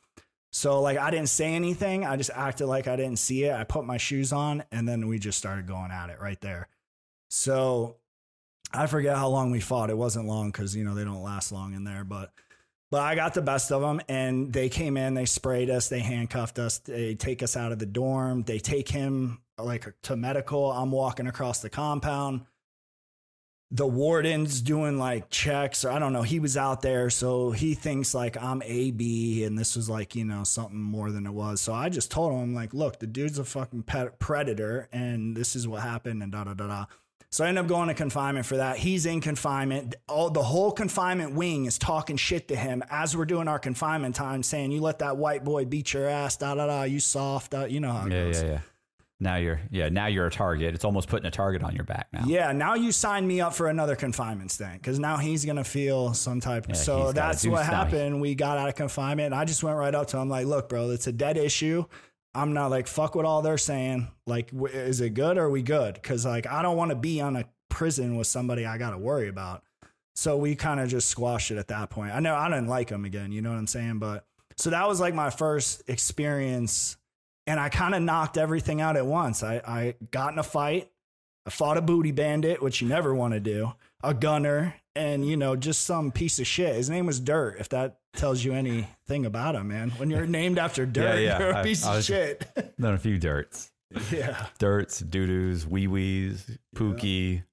So 0.51 0.81
like 0.81 0.97
I 0.97 1.11
didn't 1.11 1.29
say 1.29 1.53
anything. 1.53 2.05
I 2.05 2.15
just 2.17 2.31
acted 2.33 2.67
like 2.67 2.87
I 2.87 2.95
didn't 2.95 3.19
see 3.19 3.43
it. 3.43 3.53
I 3.53 3.63
put 3.63 3.85
my 3.85 3.97
shoes 3.97 4.33
on 4.33 4.63
and 4.71 4.87
then 4.87 5.07
we 5.07 5.19
just 5.19 5.37
started 5.37 5.67
going 5.67 5.91
at 5.91 6.09
it 6.09 6.19
right 6.19 6.39
there. 6.41 6.67
So 7.29 7.97
I 8.73 8.87
forget 8.87 9.15
how 9.15 9.29
long 9.29 9.51
we 9.51 9.59
fought. 9.59 9.89
It 9.89 9.97
wasn't 9.97 10.25
long 10.25 10.51
because 10.51 10.75
you 10.75 10.83
know 10.83 10.95
they 10.95 11.03
don't 11.03 11.21
last 11.21 11.51
long 11.51 11.73
in 11.73 11.83
there, 11.83 12.03
but 12.03 12.31
but 12.89 13.01
I 13.01 13.15
got 13.15 13.33
the 13.33 13.41
best 13.41 13.71
of 13.71 13.81
them 13.81 14.01
and 14.07 14.51
they 14.51 14.69
came 14.69 14.97
in, 14.97 15.13
they 15.13 15.25
sprayed 15.25 15.69
us, 15.69 15.89
they 15.89 15.99
handcuffed 15.99 16.57
us, 16.57 16.79
they 16.79 17.15
take 17.15 17.43
us 17.43 17.57
out 17.57 17.71
of 17.71 17.79
the 17.79 17.85
dorm, 17.85 18.43
they 18.43 18.59
take 18.59 18.89
him 18.89 19.41
like 19.57 19.93
to 20.03 20.15
medical. 20.15 20.71
I'm 20.71 20.91
walking 20.91 21.27
across 21.27 21.59
the 21.59 21.69
compound 21.69 22.45
the 23.69 23.85
warden's 23.85 24.61
doing 24.61 24.97
like 24.97 25.29
checks 25.29 25.83
or 25.83 25.91
I 25.91 25.99
don't 25.99 26.13
know. 26.13 26.21
He 26.21 26.39
was 26.39 26.55
out 26.55 26.81
there, 26.81 27.09
so 27.09 27.51
he 27.51 27.73
thinks 27.73 28.13
like 28.13 28.41
I'm 28.41 28.61
AB 28.63 29.43
and 29.43 29.57
this 29.59 29.75
was 29.75 29.89
like, 29.89 30.15
you 30.15 30.23
know, 30.23 30.43
something 30.45 30.79
more 30.81 31.11
than 31.11 31.25
it 31.25 31.33
was. 31.33 31.59
So 31.59 31.73
I 31.73 31.89
just 31.89 32.09
told 32.09 32.31
him, 32.41 32.55
like, 32.55 32.73
look, 32.73 32.99
the 32.99 33.07
dude's 33.07 33.39
a 33.39 33.43
fucking 33.43 33.83
pet 33.83 34.19
predator 34.19 34.87
and 34.93 35.35
this 35.35 35.55
is 35.55 35.67
what 35.67 35.81
happened 35.81 36.23
and 36.23 36.31
da 36.31 36.45
da 36.45 36.53
da 36.53 36.67
da. 36.67 36.85
So 37.29 37.43
I 37.43 37.49
end 37.49 37.59
up 37.59 37.67
going 37.67 37.89
to 37.89 37.93
confinement 37.93 38.45
for 38.45 38.55
that. 38.55 38.77
He's 38.77 39.05
in 39.05 39.19
confinement. 39.19 39.95
All 40.07 40.29
the 40.29 40.41
whole 40.41 40.71
confinement 40.71 41.33
wing 41.33 41.65
is 41.65 41.77
talking 41.77 42.15
shit 42.15 42.47
to 42.47 42.55
him 42.55 42.81
as 42.89 43.17
we're 43.17 43.25
doing 43.25 43.49
our 43.49 43.59
confinement 43.59 44.15
time, 44.15 44.43
saying, 44.43 44.71
You 44.71 44.79
let 44.79 44.99
that 44.99 45.17
white 45.17 45.43
boy 45.43 45.65
beat 45.65 45.91
your 45.93 46.07
ass, 46.07 46.37
da 46.37 46.55
da 46.55 46.67
da, 46.67 46.83
you 46.83 47.01
soft, 47.01 47.51
da, 47.51 47.65
you 47.65 47.81
know 47.81 47.91
how 47.91 48.07
it 48.07 48.13
Yeah, 48.13 48.23
goes. 48.23 48.41
yeah, 48.43 48.47
yeah. 48.49 48.59
Now 49.19 49.37
you're 49.37 49.59
yeah. 49.71 49.89
Now 49.89 50.07
you're 50.07 50.27
a 50.27 50.31
target. 50.31 50.75
It's 50.75 50.85
almost 50.85 51.07
putting 51.07 51.25
a 51.25 51.31
target 51.31 51.63
on 51.63 51.73
your 51.73 51.85
back 51.85 52.07
now. 52.13 52.23
Yeah, 52.27 52.51
now 52.51 52.75
you 52.75 52.91
sign 52.91 53.25
me 53.25 53.41
up 53.41 53.53
for 53.53 53.67
another 53.67 53.95
confinement 53.95 54.51
stint 54.51 54.73
because 54.73 54.99
now 54.99 55.17
he's 55.17 55.43
gonna 55.43 55.63
feel 55.63 56.13
some 56.13 56.39
type. 56.39 56.67
Yeah, 56.69 56.75
so 56.75 57.11
that's 57.11 57.45
what 57.45 57.63
stuff. 57.63 57.73
happened. 57.73 58.21
We 58.21 58.35
got 58.35 58.59
out 58.59 58.69
of 58.69 58.75
confinement, 58.75 59.27
and 59.27 59.35
I 59.35 59.45
just 59.45 59.63
went 59.63 59.75
right 59.75 59.95
up 59.95 60.07
to 60.07 60.17
him 60.17 60.29
like, 60.29 60.45
"Look, 60.45 60.69
bro, 60.69 60.91
it's 60.91 61.07
a 61.07 61.11
dead 61.11 61.37
issue. 61.37 61.85
I'm 62.35 62.53
not 62.53 62.69
like 62.69 62.85
fuck 62.85 63.15
what 63.15 63.25
all 63.25 63.41
they're 63.41 63.57
saying. 63.57 64.07
Like, 64.27 64.51
w- 64.51 64.73
is 64.73 65.01
it 65.01 65.15
good 65.15 65.39
or 65.39 65.45
are 65.45 65.49
we 65.49 65.63
good? 65.63 65.95
Because 65.95 66.23
like 66.23 66.45
I 66.45 66.61
don't 66.61 66.77
want 66.77 66.91
to 66.91 66.95
be 66.95 67.19
on 67.19 67.35
a 67.35 67.45
prison 67.69 68.15
with 68.15 68.27
somebody 68.27 68.65
I 68.65 68.77
got 68.77 68.91
to 68.91 68.97
worry 68.97 69.27
about. 69.27 69.63
So 70.15 70.37
we 70.37 70.55
kind 70.55 70.79
of 70.79 70.89
just 70.89 71.09
squashed 71.09 71.51
it 71.51 71.57
at 71.57 71.67
that 71.69 71.89
point. 71.89 72.11
I 72.13 72.19
know 72.19 72.35
I 72.35 72.49
didn't 72.49 72.67
like 72.67 72.89
him 72.89 73.05
again. 73.05 73.31
You 73.31 73.41
know 73.41 73.51
what 73.51 73.57
I'm 73.57 73.67
saying? 73.67 73.99
But 73.99 74.25
so 74.55 74.69
that 74.69 74.87
was 74.87 74.99
like 74.99 75.13
my 75.13 75.29
first 75.29 75.83
experience, 75.87 76.97
and 77.47 77.59
I 77.59 77.69
kind 77.69 77.95
of 77.95 78.01
knocked 78.03 78.37
everything 78.37 78.81
out 78.81 78.95
at 78.97 79.05
once. 79.05 79.41
I 79.41 79.55
I 79.65 79.95
got 80.11 80.33
in 80.33 80.39
a 80.39 80.43
fight. 80.43 80.91
I 81.45 81.49
fought 81.49 81.77
a 81.77 81.81
booty 81.81 82.11
bandit, 82.11 82.61
which 82.61 82.81
you 82.81 82.87
never 82.89 83.15
want 83.15 83.33
to 83.33 83.39
do, 83.39 83.71
a 84.03 84.13
gunner, 84.13 84.75
and 84.95 85.25
you 85.25 85.37
know, 85.37 85.55
just 85.55 85.85
some 85.85 86.11
piece 86.11 86.39
of 86.39 86.45
shit. 86.47 86.75
His 86.75 86.89
name 86.89 87.05
was 87.05 87.21
Dirt, 87.21 87.55
if 87.59 87.69
that 87.69 87.99
tells 88.13 88.43
you 88.43 88.51
anything 88.51 89.25
about 89.25 89.55
him, 89.55 89.69
man. 89.69 89.91
When 89.91 90.09
you're 90.09 90.25
named 90.27 90.59
after 90.59 90.85
Dirt, 90.85 91.21
yeah. 91.21 91.39
you're 91.39 91.51
a 91.51 91.57
I- 91.59 91.63
piece 91.63 91.85
I 91.85 91.89
of 91.91 91.95
was- 91.97 92.05
shit. 92.05 92.45
Done 92.79 92.93
a 92.95 92.97
few 92.99 93.17
dirts, 93.17 93.71
yeah. 94.11 94.47
dirts, 94.59 94.99
doo 94.99 95.25
doos, 95.25 95.65
wee 95.65 95.87
wees, 95.87 96.57
pookie. 96.75 97.43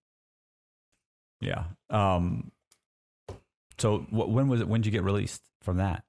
Yeah. 1.40 1.64
Um. 1.88 2.50
So 3.78 3.98
wh- 3.98 4.28
when 4.28 4.48
was 4.48 4.60
it? 4.60 4.66
When 4.68 4.80
did 4.80 4.86
you 4.86 4.92
get 4.92 5.04
released 5.04 5.42
from 5.62 5.76
that? 5.76 6.02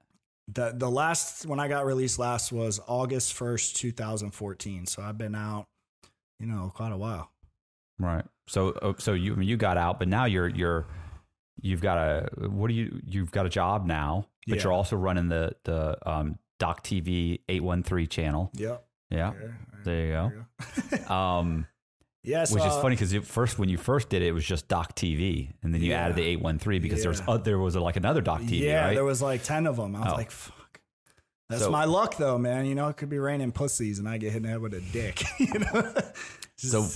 The 0.48 0.72
the 0.76 0.88
last 0.90 1.46
when 1.46 1.58
I 1.58 1.66
got 1.68 1.84
released 1.86 2.18
last 2.18 2.52
was 2.52 2.80
August 2.86 3.32
first, 3.34 3.76
two 3.76 3.90
thousand 3.92 4.30
fourteen. 4.30 4.86
So 4.86 5.02
I've 5.02 5.18
been 5.18 5.34
out, 5.34 5.64
you 6.38 6.46
know, 6.46 6.72
quite 6.74 6.92
a 6.92 6.96
while. 6.96 7.30
Right. 7.98 8.24
So 8.46 8.70
uh, 8.70 8.92
so 8.98 9.12
you 9.14 9.40
you 9.40 9.56
got 9.56 9.76
out, 9.76 9.98
but 9.98 10.06
now 10.08 10.24
you're 10.26 10.48
you're 10.48 10.86
you've 11.60 11.80
got 11.80 11.98
a 11.98 12.28
what 12.48 12.68
do 12.68 12.74
you 12.74 13.00
you've 13.04 13.32
got 13.32 13.46
a 13.46 13.48
job 13.48 13.86
now, 13.86 14.28
but 14.46 14.58
Yeah. 14.58 14.62
you're 14.64 14.72
also 14.72 14.96
running 14.96 15.28
the 15.28 15.56
the 15.64 15.96
um 16.08 16.38
Doc 16.58 16.84
TV 16.84 17.40
eight 17.48 17.62
one 17.62 17.82
three 17.82 18.06
channel. 18.06 18.50
Yep. 18.54 18.86
Yeah. 19.10 19.32
There 19.84 20.06
you 20.06 20.12
go. 20.12 20.32
go. 21.08 21.12
Um, 21.14 21.66
yeah, 22.26 22.44
so, 22.44 22.54
which 22.56 22.64
is 22.64 22.74
funny 22.76 22.96
because 22.96 23.14
first 23.26 23.58
when 23.58 23.68
you 23.70 23.78
first 23.78 24.08
did 24.10 24.20
it, 24.22 24.26
it 24.28 24.32
was 24.32 24.44
just 24.44 24.68
Doc 24.68 24.94
TV, 24.94 25.52
and 25.62 25.72
then 25.72 25.80
you 25.80 25.90
Yeah. 25.92 26.02
added 26.04 26.16
the 26.16 26.22
eight 26.24 26.40
one 26.40 26.58
three 26.58 26.78
because 26.78 27.00
there 27.00 27.10
was 27.10 27.22
uh, 27.26 27.38
there 27.38 27.58
was 27.58 27.76
like 27.76 27.96
another 27.96 28.20
Doc 28.20 28.42
TV, 28.42 28.60
yeah, 28.60 28.86
right? 28.86 28.94
there 28.94 29.04
was 29.04 29.22
like 29.22 29.42
ten 29.42 29.66
of 29.66 29.76
them. 29.76 29.96
I 29.96 30.00
was 30.00 30.12
Oh. 30.12 30.16
like, 30.16 30.30
fuck. 30.30 30.80
That's 31.48 31.62
So- 31.62 31.70
my 31.70 31.84
luck, 31.84 32.16
though, 32.16 32.36
man. 32.38 32.66
You 32.66 32.74
know, 32.74 32.88
it 32.88 32.96
could 32.96 33.08
be 33.08 33.18
raining 33.20 33.52
pussies, 33.52 33.98
and 34.00 34.08
I 34.08 34.18
get 34.18 34.32
hit 34.32 34.38
in 34.38 34.42
the 34.42 34.48
head 34.48 34.60
with 34.60 34.74
a 34.74 34.80
dick. 34.80 35.22
you 35.38 35.58
know. 35.60 35.92
So 36.56 36.86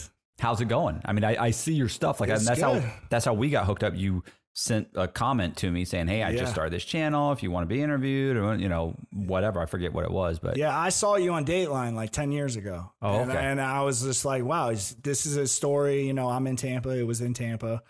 how's 0.40 0.60
it 0.60 0.68
going? 0.68 1.00
I 1.04 1.12
mean, 1.12 1.22
I, 1.24 1.36
I 1.44 1.50
see 1.52 1.74
your 1.74 1.88
stuff. 1.88 2.18
Like, 2.20 2.30
that's 2.30 2.48
good. 2.48 2.58
how 2.58 2.82
that's 3.10 3.24
how 3.24 3.34
we 3.34 3.48
got 3.50 3.66
hooked 3.66 3.84
up. 3.84 3.94
You 3.94 4.24
sent 4.52 4.88
a 4.94 5.06
comment 5.06 5.56
to 5.58 5.70
me 5.70 5.84
saying, 5.84 6.08
"Hey, 6.08 6.22
I 6.22 6.30
Yeah. 6.30 6.40
just 6.40 6.52
started 6.52 6.72
this 6.72 6.84
channel. 6.84 7.32
If 7.32 7.42
you 7.42 7.50
want 7.50 7.68
to 7.68 7.72
be 7.74 7.80
interviewed, 7.82 8.36
or 8.36 8.56
you 8.56 8.68
know, 8.68 8.94
whatever. 9.12 9.60
I 9.60 9.66
forget 9.66 9.92
what 9.92 10.04
it 10.04 10.10
was, 10.10 10.38
but 10.38 10.56
Yeah, 10.56 10.76
I 10.76 10.88
saw 10.88 11.16
you 11.16 11.32
on 11.32 11.44
Dateline 11.44 11.94
like 11.94 12.10
10 12.10 12.32
years 12.32 12.56
ago. 12.56 12.92
Oh, 13.00 13.20
and, 13.20 13.30
okay. 13.30 13.38
and 13.38 13.60
I 13.60 13.82
was 13.82 14.02
just 14.02 14.24
like, 14.24 14.44
wow, 14.44 14.70
this 14.70 15.24
is 15.26 15.36
a 15.36 15.46
story. 15.46 16.06
You 16.06 16.12
know, 16.14 16.28
I'm 16.28 16.46
in 16.46 16.56
Tampa. 16.56 16.90
It 16.90 17.06
was 17.06 17.20
in 17.20 17.32
Tampa. 17.32 17.82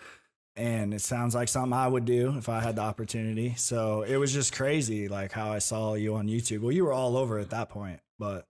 And 0.56 0.92
it 0.92 1.00
sounds 1.00 1.34
like 1.34 1.48
something 1.48 1.72
I 1.72 1.88
would 1.88 2.04
do 2.04 2.36
if 2.36 2.48
I 2.50 2.60
had 2.60 2.76
the 2.76 2.82
opportunity. 2.82 3.54
So 3.56 4.02
it 4.02 4.16
was 4.16 4.32
just 4.32 4.52
crazy, 4.52 5.08
like 5.08 5.32
how 5.32 5.50
I 5.52 5.58
saw 5.60 5.94
you 5.94 6.16
on 6.16 6.26
YouTube. 6.26 6.60
Well, 6.60 6.72
you 6.72 6.84
were 6.84 6.92
all 6.92 7.16
over 7.16 7.38
at 7.38 7.50
that 7.50 7.70
point. 7.70 8.00
But 8.18 8.46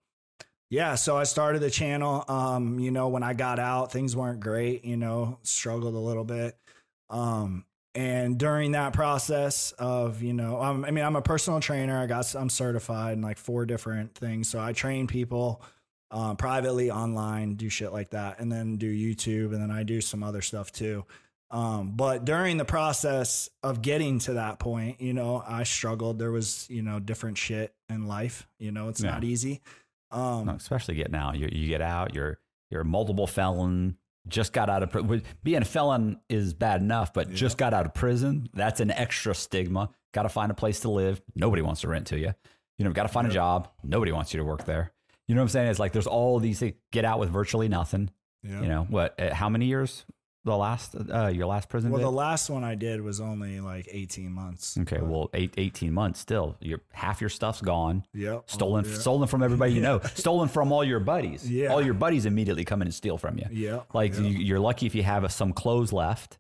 yeah, 0.71 0.97
so 0.97 1.17
I 1.17 1.25
started 1.25 1.61
the 1.61 1.71
channel. 1.71 2.25
Um, 2.29 2.81
you 2.81 2.91
know, 2.91 3.09
when 3.09 3.23
I 3.23 3.35
got 3.35 3.61
out, 3.61 3.93
things 3.93 4.17
weren't 4.17 4.41
great, 4.41 4.85
you 4.85 4.97
know, 4.97 5.39
struggled 5.43 5.95
a 5.95 5.99
little 5.99 6.25
bit. 6.25 6.57
Um, 7.11 7.65
and 7.95 8.39
during 8.39 8.73
that 8.73 8.93
process 8.93 9.73
of 9.79 10.23
you 10.23 10.33
know 10.33 10.61
um, 10.63 10.85
i 10.85 10.91
mean 10.91 11.05
i'm 11.05 11.17
a 11.17 11.23
personal 11.23 11.59
trainer 11.61 11.99
i 11.99 12.07
got 12.07 12.35
i'm 12.35 12.49
certified 12.51 13.15
in 13.15 13.23
like 13.23 13.37
four 13.39 13.67
different 13.67 14.15
things 14.15 14.49
so 14.49 14.61
i 14.61 14.73
train 14.73 15.07
people 15.07 15.61
um, 16.13 16.37
privately 16.37 16.91
online 16.91 17.55
do 17.55 17.69
shit 17.69 17.93
like 17.93 18.11
that 18.11 18.39
and 18.41 18.51
then 18.51 18.77
do 18.77 18.91
youtube 18.93 19.53
and 19.53 19.61
then 19.61 19.71
i 19.71 19.83
do 19.83 20.01
some 20.01 20.23
other 20.23 20.41
stuff 20.41 20.71
too 20.73 21.05
um, 21.53 21.93
but 21.97 22.25
during 22.25 22.59
the 22.59 22.65
process 22.65 23.49
of 23.65 23.83
getting 23.83 24.21
to 24.21 24.35
that 24.35 24.59
point 24.61 25.01
you 25.01 25.13
know 25.13 25.43
i 25.47 25.65
struggled 25.65 26.19
there 26.19 26.31
was 26.31 26.67
you 26.71 26.83
know 26.83 27.01
different 27.01 27.37
shit 27.39 27.75
in 27.89 28.07
life 28.07 28.47
you 28.61 28.71
know 28.71 28.89
it's 28.89 29.03
Yeah. 29.03 29.11
not 29.11 29.25
easy 29.25 29.61
um, 30.13 30.47
No, 30.47 30.55
especially 30.55 30.97
getting 30.97 31.15
out. 31.15 31.37
You 31.39 31.49
you 31.53 31.69
get 31.69 31.81
out. 31.81 32.15
You're 32.17 32.41
you're 32.69 32.81
a 32.81 32.85
multiple 32.85 33.29
felon. 33.29 33.97
Just 34.31 34.53
got 34.55 34.71
out 34.71 34.83
of 34.83 34.91
prison. 34.91 35.23
Being 35.43 35.61
a 35.63 35.65
felon 35.67 36.21
is 36.31 36.55
bad 36.55 36.81
enough, 36.81 37.13
but 37.13 37.31
just 37.31 37.59
got 37.59 37.75
out 37.75 37.85
of 37.85 37.93
prison. 37.93 38.49
That's 38.55 38.81
an 38.81 38.91
extra 38.91 39.35
stigma. 39.35 39.91
Got 40.13 40.23
to 40.23 40.29
find 40.31 40.51
a 40.51 40.55
place 40.55 40.81
to 40.81 40.91
live. 40.91 41.21
Nobody 41.35 41.61
wants 41.63 41.83
to 41.83 41.89
rent 41.89 42.07
to 42.09 42.19
you. 42.19 42.33
You 42.79 42.85
know, 42.87 42.93
got 42.93 43.03
to 43.03 43.09
find 43.11 43.27
a 43.27 43.31
job. 43.31 43.69
Nobody 43.85 44.13
wants 44.13 44.33
you 44.33 44.39
to 44.39 44.45
work 44.45 44.65
there. 44.65 44.93
You 45.29 45.35
know 45.35 45.43
what 45.43 45.45
I'm 45.45 45.49
saying? 45.51 45.69
It's 45.69 45.79
like 45.79 45.93
there's 45.93 46.07
all 46.07 46.39
these 46.39 46.59
things. 46.61 46.75
Get 46.91 47.05
out 47.05 47.19
with 47.21 47.29
virtually 47.31 47.69
nothing. 47.69 48.11
yeah. 48.43 48.63
You 48.63 48.69
know 48.69 48.87
what? 48.89 49.21
uh, 49.21 49.35
How 49.35 49.49
many 49.51 49.67
years? 49.67 50.05
The 50.45 50.57
last 50.57 50.95
uh, 50.95 51.27
your 51.27 51.47
last 51.47 51.69
prison? 51.69 51.91
well 51.91 52.01
the 52.01 52.11
last 52.11 52.49
one 52.49 52.65
i 52.65 52.75
did 52.75 53.03
was 53.03 53.21
only 53.21 53.61
like 53.61 53.87
18 53.91 54.33
months 54.33 54.79
okay, 54.81 54.97
but- 54.97 55.07
well, 55.07 55.31
eight, 55.35 55.53
18 55.59 55.93
months 55.93 56.19
still. 56.21 56.57
Your 56.61 56.81
half 56.93 57.21
your 57.21 57.29
stuff's 57.29 57.61
gone. 57.61 58.05
Yep. 58.15 58.45
Stolen, 58.47 58.85
Oh, 58.87 58.89
yeah. 58.89 58.97
stolen 58.99 59.29
from 59.29 59.43
everybody 59.43 59.75
you 59.75 59.83
know. 59.83 60.01
stolen 60.15 60.49
from 60.49 60.73
all 60.73 60.83
your 60.83 60.99
buddies. 61.01 61.49
Yeah. 61.49 61.69
All 61.69 61.83
your 61.83 61.93
buddies 61.95 62.25
immediately 62.25 62.65
come 62.65 62.81
in 62.81 62.89
and 62.89 62.95
steal 62.95 63.19
from 63.19 63.37
you. 63.39 63.45
Yeah. 63.51 63.81
Like 63.93 64.17
you, 64.19 64.25
you're 64.29 64.59
lucky 64.61 64.87
if 64.87 64.95
you 64.95 65.03
have 65.03 65.31
some 65.31 65.53
clothes 65.53 65.93
left. 65.93 66.39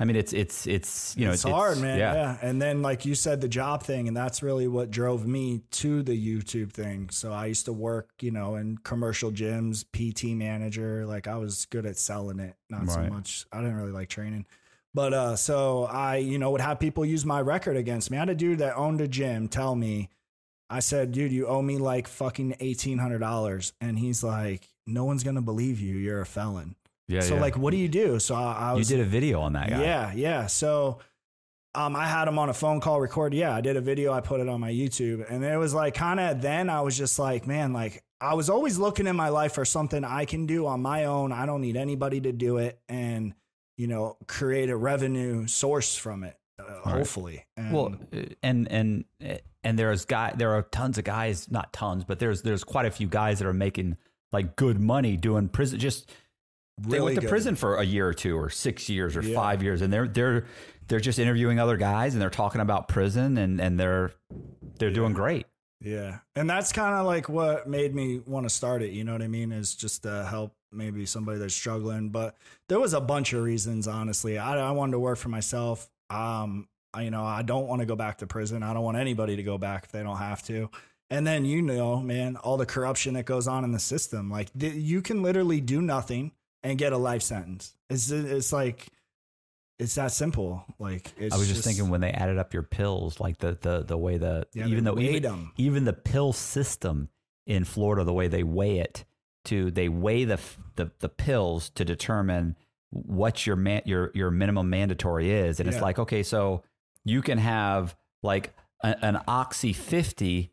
I 0.00 0.04
mean, 0.04 0.14
it's 0.14 0.32
it's 0.32 0.66
it's 0.68 1.16
you 1.16 1.26
know 1.26 1.32
it's 1.32 1.42
hard, 1.42 1.78
man. 1.78 1.98
Yeah. 1.98 2.36
And 2.40 2.62
then, 2.62 2.82
like 2.82 3.04
you 3.04 3.16
said, 3.16 3.40
the 3.40 3.48
job 3.48 3.82
thing, 3.82 4.06
and 4.06 4.16
that's 4.16 4.44
really 4.44 4.68
what 4.68 4.92
drove 4.92 5.26
me 5.26 5.62
to 5.72 6.02
the 6.04 6.12
YouTube 6.12 6.72
thing. 6.72 7.10
So 7.10 7.32
I 7.32 7.46
used 7.46 7.64
to 7.64 7.72
work, 7.72 8.10
you 8.20 8.30
know, 8.30 8.54
in 8.54 8.78
commercial 8.78 9.32
gyms, 9.32 9.84
PT 9.84 10.36
manager. 10.36 11.04
Like 11.04 11.26
I 11.26 11.36
was 11.36 11.66
good 11.66 11.84
at 11.84 11.96
selling 11.96 12.38
it, 12.38 12.54
not 12.70 12.88
so 12.88 13.02
much. 13.02 13.46
I 13.52 13.58
didn't 13.58 13.76
really 13.76 13.90
like 13.90 14.08
training. 14.08 14.46
But 14.94 15.12
uh, 15.12 15.36
so 15.36 15.84
I, 15.84 16.16
you 16.16 16.38
know, 16.38 16.52
would 16.52 16.60
have 16.60 16.78
people 16.78 17.04
use 17.04 17.24
my 17.26 17.40
record 17.40 17.76
against 17.76 18.10
me. 18.10 18.16
I 18.16 18.20
had 18.20 18.30
a 18.30 18.34
dude 18.34 18.60
that 18.60 18.76
owned 18.76 19.00
a 19.00 19.08
gym 19.08 19.48
tell 19.48 19.74
me, 19.74 20.08
I 20.70 20.80
said, 20.80 21.12
dude, 21.12 21.32
you 21.32 21.46
owe 21.46 21.62
me 21.62 21.76
like 21.78 22.06
fucking 22.06 22.56
eighteen 22.60 22.98
hundred 22.98 23.18
dollars, 23.18 23.72
and 23.80 23.98
he's 23.98 24.22
like, 24.22 24.68
no 24.86 25.04
one's 25.04 25.24
gonna 25.24 25.42
believe 25.42 25.80
you. 25.80 25.96
You're 25.96 26.20
a 26.20 26.26
felon. 26.26 26.76
Yeah. 27.08 27.20
so 27.20 27.34
yeah. 27.34 27.40
like, 27.40 27.56
what 27.56 27.70
do 27.70 27.78
you 27.78 27.88
do? 27.88 28.18
So 28.18 28.34
I, 28.34 28.72
I 28.72 28.76
you 28.76 28.84
did 28.84 29.00
a 29.00 29.04
video 29.04 29.40
on 29.40 29.54
that 29.54 29.70
guy. 29.70 29.82
yeah, 29.82 30.12
yeah. 30.14 30.46
So 30.46 30.98
um, 31.74 31.96
I 31.96 32.06
had 32.06 32.28
him 32.28 32.38
on 32.38 32.48
a 32.48 32.54
phone 32.54 32.80
call 32.80 33.00
record. 33.00 33.34
Yeah, 33.34 33.54
I 33.54 33.60
did 33.60 33.76
a 33.76 33.80
video. 33.80 34.12
I 34.12 34.20
put 34.20 34.40
it 34.40 34.48
on 34.48 34.60
my 34.60 34.70
YouTube, 34.70 35.24
and 35.30 35.44
it 35.44 35.56
was 35.56 35.74
like 35.74 35.94
kind 35.94 36.20
of 36.20 36.42
then 36.42 36.68
I 36.70 36.80
was 36.80 36.96
just 36.96 37.18
like, 37.18 37.46
man, 37.46 37.72
like 37.72 38.02
I 38.20 38.34
was 38.34 38.50
always 38.50 38.78
looking 38.78 39.06
in 39.06 39.16
my 39.16 39.28
life 39.28 39.52
for 39.52 39.64
something 39.64 40.04
I 40.04 40.24
can 40.24 40.46
do 40.46 40.66
on 40.66 40.80
my 40.80 41.04
own. 41.04 41.32
I 41.32 41.46
don't 41.46 41.60
need 41.60 41.76
anybody 41.76 42.20
to 42.22 42.32
do 42.32 42.58
it, 42.58 42.78
and 42.88 43.34
you 43.76 43.86
know, 43.86 44.16
create 44.26 44.70
a 44.70 44.76
revenue 44.76 45.46
source 45.46 45.96
from 45.96 46.24
it. 46.24 46.36
Uh, 46.58 46.64
Right. 46.84 46.96
Hopefully, 46.96 47.46
and 47.56 47.72
Well, 47.72 47.94
uh, 48.12 48.22
and 48.42 48.70
and 48.70 49.04
and 49.20 49.40
and 49.62 49.78
there's 49.78 50.04
guy 50.04 50.32
there 50.36 50.52
are 50.54 50.62
tons 50.62 50.98
of 50.98 51.04
guys, 51.04 51.50
not 51.50 51.72
tons, 51.72 52.04
but 52.04 52.18
there's 52.18 52.42
there's 52.42 52.64
quite 52.64 52.86
a 52.86 52.90
few 52.90 53.06
guys 53.06 53.38
that 53.38 53.46
are 53.46 53.54
making 53.54 53.96
like 54.32 54.56
good 54.56 54.80
money 54.80 55.16
doing 55.16 55.48
prison 55.48 55.78
just 55.78 56.10
they 56.78 57.00
went 57.00 57.14
to 57.16 57.20
good. 57.22 57.30
prison 57.30 57.54
for 57.56 57.76
a 57.76 57.84
year 57.84 58.08
or 58.08 58.14
two 58.14 58.36
or 58.38 58.50
six 58.50 58.88
years 58.88 59.16
or 59.16 59.22
Yeah. 59.22 59.34
five 59.34 59.62
years 59.62 59.82
and 59.82 59.92
they're 59.92 60.08
they're 60.08 60.46
they're 60.86 61.00
just 61.00 61.18
interviewing 61.18 61.58
other 61.58 61.76
guys 61.76 62.14
and 62.14 62.22
they're 62.22 62.30
talking 62.30 62.60
about 62.60 62.88
prison 62.88 63.36
and 63.38 63.60
and 63.60 63.78
they're 63.78 64.12
they're 64.78 64.90
doing 64.92 65.12
great 65.12 65.46
Yeah. 65.80 66.18
And 66.34 66.48
that's 66.48 66.72
kind 66.72 66.94
of 66.94 67.06
like 67.06 67.28
what 67.28 67.68
made 67.68 67.94
me 67.94 68.20
want 68.26 68.44
to 68.46 68.50
start 68.50 68.82
it. 68.82 68.90
You 68.92 69.04
know 69.04 69.12
what 69.12 69.22
I 69.22 69.28
mean? 69.28 69.52
Is 69.52 69.74
just 69.74 70.02
to 70.04 70.24
help 70.24 70.52
maybe 70.72 71.06
somebody 71.06 71.38
that's 71.38 71.54
struggling. 71.54 72.08
But 72.10 72.36
there 72.68 72.78
was 72.80 72.94
a 72.94 73.00
bunch 73.00 73.32
of 73.32 73.42
reasons, 73.42 73.86
honestly. 73.88 74.38
I, 74.38 74.58
I 74.58 74.70
wanted 74.72 74.92
to 74.92 74.98
work 74.98 75.18
for 75.18 75.28
myself. 75.30 75.88
Um, 76.10 76.68
I, 76.94 77.02
you 77.02 77.10
know, 77.10 77.24
I 77.24 77.42
don't 77.42 77.66
want 77.68 77.80
to 77.80 77.86
go 77.86 77.94
back 77.96 78.18
to 78.18 78.26
prison. 78.26 78.62
I 78.62 78.72
don't 78.74 78.82
want 78.82 78.96
anybody 78.96 79.36
to 79.36 79.42
go 79.42 79.56
back 79.58 79.84
if 79.84 79.92
they 79.92 80.02
don't 80.02 80.16
have 80.18 80.42
to. 80.44 80.68
And 81.10 81.26
then, 81.26 81.44
you 81.44 81.62
know, 81.62 82.00
man, 82.00 82.36
all 82.36 82.56
the 82.56 82.66
corruption 82.66 83.14
that 83.14 83.24
goes 83.24 83.46
on 83.48 83.62
in 83.64 83.72
the 83.72 83.78
system. 83.78 84.30
Like, 84.30 84.48
th- 84.58 84.74
you 84.74 85.00
can 85.00 85.22
literally 85.22 85.60
do 85.60 85.80
nothing 85.80 86.32
and 86.68 86.78
get 86.78 86.92
a 86.92 86.98
life 86.98 87.22
sentence. 87.22 87.74
It's, 87.88 88.10
it's 88.10 88.52
like, 88.52 88.88
it's 89.78 89.94
that 89.94 90.12
simple. 90.12 90.64
Like, 90.78 91.12
it's 91.16 91.34
I 91.34 91.38
was 91.38 91.48
just, 91.48 91.64
thinking 91.64 91.88
when 91.88 92.00
they 92.00 92.10
added 92.10 92.36
up 92.36 92.52
your 92.52 92.64
pills, 92.64 93.20
like 93.20 93.38
the 93.38 93.56
the 93.60 93.84
the 93.84 93.96
way 93.96 94.16
the 94.16 94.46
Yeah, 94.52 94.66
even 94.66 94.84
though 94.84 94.98
even, 94.98 95.24
'em. 95.24 95.52
even 95.56 95.84
the 95.84 95.92
pill 95.92 96.32
system 96.32 97.08
in 97.46 97.64
Florida, 97.64 98.04
the 98.04 98.12
way 98.12 98.26
they 98.26 98.42
weigh 98.42 98.78
it, 98.78 99.04
to 99.44 99.70
they 99.70 99.88
weigh 99.88 100.24
the 100.24 100.40
the, 100.74 100.90
the 100.98 101.08
pills 101.08 101.70
to 101.70 101.84
determine 101.84 102.56
what 102.90 103.46
your 103.46 103.54
man, 103.54 103.82
your 103.84 104.10
your 104.14 104.32
minimum 104.32 104.68
mandatory 104.68 105.30
is, 105.30 105.60
and 105.60 105.68
it's 105.68 105.80
like 105.80 105.98
okay, 106.00 106.24
so 106.24 106.64
you 107.04 107.22
can 107.22 107.38
have 107.38 107.96
like 108.24 108.52
a, 108.82 108.96
an 109.04 109.20
oxy 109.28 109.72
fifty 109.72 110.50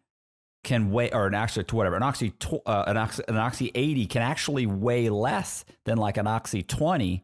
can 0.66 0.91
weigh 0.91 1.09
or 1.11 1.28
an 1.28 1.34
oxy 1.36 1.63
whatever 1.72 1.95
an 1.95 2.03
oxy 2.03 2.34
uh, 2.66 2.84
an 2.88 2.97
oxy 2.97 3.24
an 3.30 3.38
oxy 3.38 3.72
80 3.74 4.07
can 4.07 4.22
actually 4.22 4.66
weigh 4.66 5.09
less 5.09 5.63
than 5.86 5.97
like 5.97 6.18
an 6.18 6.28
oxy 6.28 6.61
20 6.63 7.24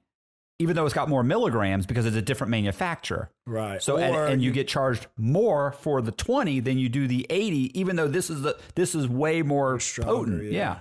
even 0.60 0.76
though 0.76 0.86
it's 0.86 0.94
got 0.94 1.10
more 1.10 1.24
milligrams 1.24 1.86
because 1.88 2.06
it's 2.06 2.16
a 2.16 2.22
different 2.22 2.52
manufacturer 2.52 3.30
right. 3.46 3.82
so 3.82 3.98
and, 3.98 4.16
and 4.16 4.42
you 4.44 4.52
get 4.52 4.68
charged 4.68 5.08
more 5.18 5.72
for 5.74 6.02
the 6.02 6.12
20 6.12 6.60
than 6.62 6.78
you 6.78 6.88
do 6.88 7.08
the 7.08 7.26
80 7.30 7.78
even 7.80 7.96
though 7.98 8.08
this 8.08 8.30
is 8.30 8.42
the 8.44 8.58
this 8.76 8.96
is 8.96 9.08
way 9.08 9.42
more 9.42 9.80
Stronger, 9.80 10.14
potent 10.14 10.44
yeah. 10.44 10.52
yeah, 10.52 10.80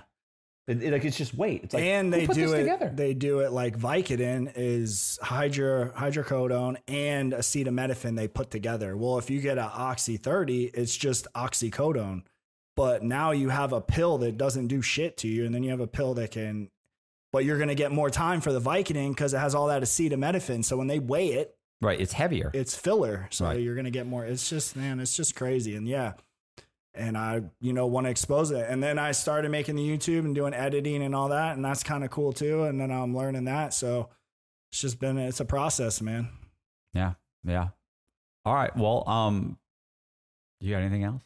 It- 0.67 0.83
it- 0.83 0.93
like 0.93 1.03
it's 1.03 1.17
just 1.17 1.33
weight 1.33 1.63
it's 1.63 1.73
like 1.73 1.83
and 1.83 2.13
they 2.13 2.27
do 2.27 2.53
it. 2.53 2.59
together 2.59 2.91
They 2.93 3.13
do 3.15 3.39
it 3.39 3.51
like 3.51 3.75
Vicodin 3.77 4.51
is 4.55 5.17
hydro 5.23 5.89
hydrocodone 5.97 6.77
and 6.87 7.33
acetaminophen 7.33 8.15
they 8.15 8.27
put 8.27 8.51
together. 8.51 8.95
Well, 8.95 9.17
if 9.17 9.29
you 9.31 9.41
get 9.41 9.57
an 9.57 9.69
oxy 9.73 10.17
thirty, 10.17 10.65
it's 10.65 10.95
just 10.95 11.27
oxycodone. 11.35 12.21
But 12.75 13.03
now 13.03 13.31
you 13.31 13.49
have 13.49 13.73
a 13.73 13.81
pill 13.81 14.17
that 14.19 14.37
doesn't 14.37 14.67
do 14.67 14.81
shit 14.81 15.17
to 15.17 15.27
you, 15.27 15.45
and 15.45 15.53
then 15.53 15.61
you 15.63 15.71
have 15.71 15.79
a 15.81 15.87
pill 15.87 16.13
that 16.15 16.31
can. 16.31 16.69
But 17.33 17.45
you're 17.45 17.57
going 17.57 17.69
to 17.69 17.75
get 17.75 17.91
more 17.91 18.09
time 18.09 18.41
for 18.41 18.51
the 18.51 18.59
Vicodin 18.61 19.09
because 19.09 19.33
it 19.33 19.37
has 19.39 19.55
all 19.55 19.67
that 19.67 19.81
acetaminophen. 19.83 20.65
So 20.65 20.75
when 20.77 20.87
they 20.87 20.99
weigh 20.99 21.29
it, 21.33 21.55
right 21.81 21.99
it's 21.99 22.13
heavier 22.13 22.51
it's 22.53 22.75
filler. 22.75 23.27
So 23.31 23.45
Right. 23.45 23.59
you're 23.59 23.73
going 23.75 23.85
to 23.85 23.91
get 23.91 24.05
more. 24.05 24.25
It's 24.25 24.49
just, 24.49 24.75
man, 24.75 24.99
it's 24.99 25.15
just 25.15 25.35
crazy. 25.35 25.75
And 25.75 25.87
yeah. 25.87 26.13
And 26.93 27.17
I, 27.17 27.43
you 27.61 27.71
know, 27.71 27.87
want 27.87 28.05
to 28.05 28.11
expose 28.11 28.51
it. 28.51 28.65
And 28.69 28.83
then 28.83 28.99
I 28.99 29.13
started 29.13 29.49
making 29.49 29.77
the 29.77 29.87
YouTube 29.97 30.19
and 30.25 30.35
doing 30.35 30.53
editing 30.53 31.01
and 31.01 31.15
all 31.15 31.29
that. 31.29 31.55
And 31.55 31.63
that's 31.63 31.83
kind 31.83 32.03
of 32.03 32.09
cool 32.09 32.33
too. 32.33 32.65
And 32.65 32.81
then 32.81 32.91
I'm 32.91 33.15
learning 33.15 33.45
that. 33.45 33.73
So 33.73 34.09
it's 34.71 34.81
just 34.81 34.99
been, 34.99 35.17
it's 35.17 35.39
a 35.39 35.45
process, 35.45 36.01
man. 36.01 36.27
yeah 36.93 37.13
yeah 37.45 37.69
all 38.45 38.53
right 38.53 38.75
well 38.77 39.07
um 39.09 39.57
you 40.59 40.71
got 40.71 40.81
anything 40.81 41.03
else 41.05 41.23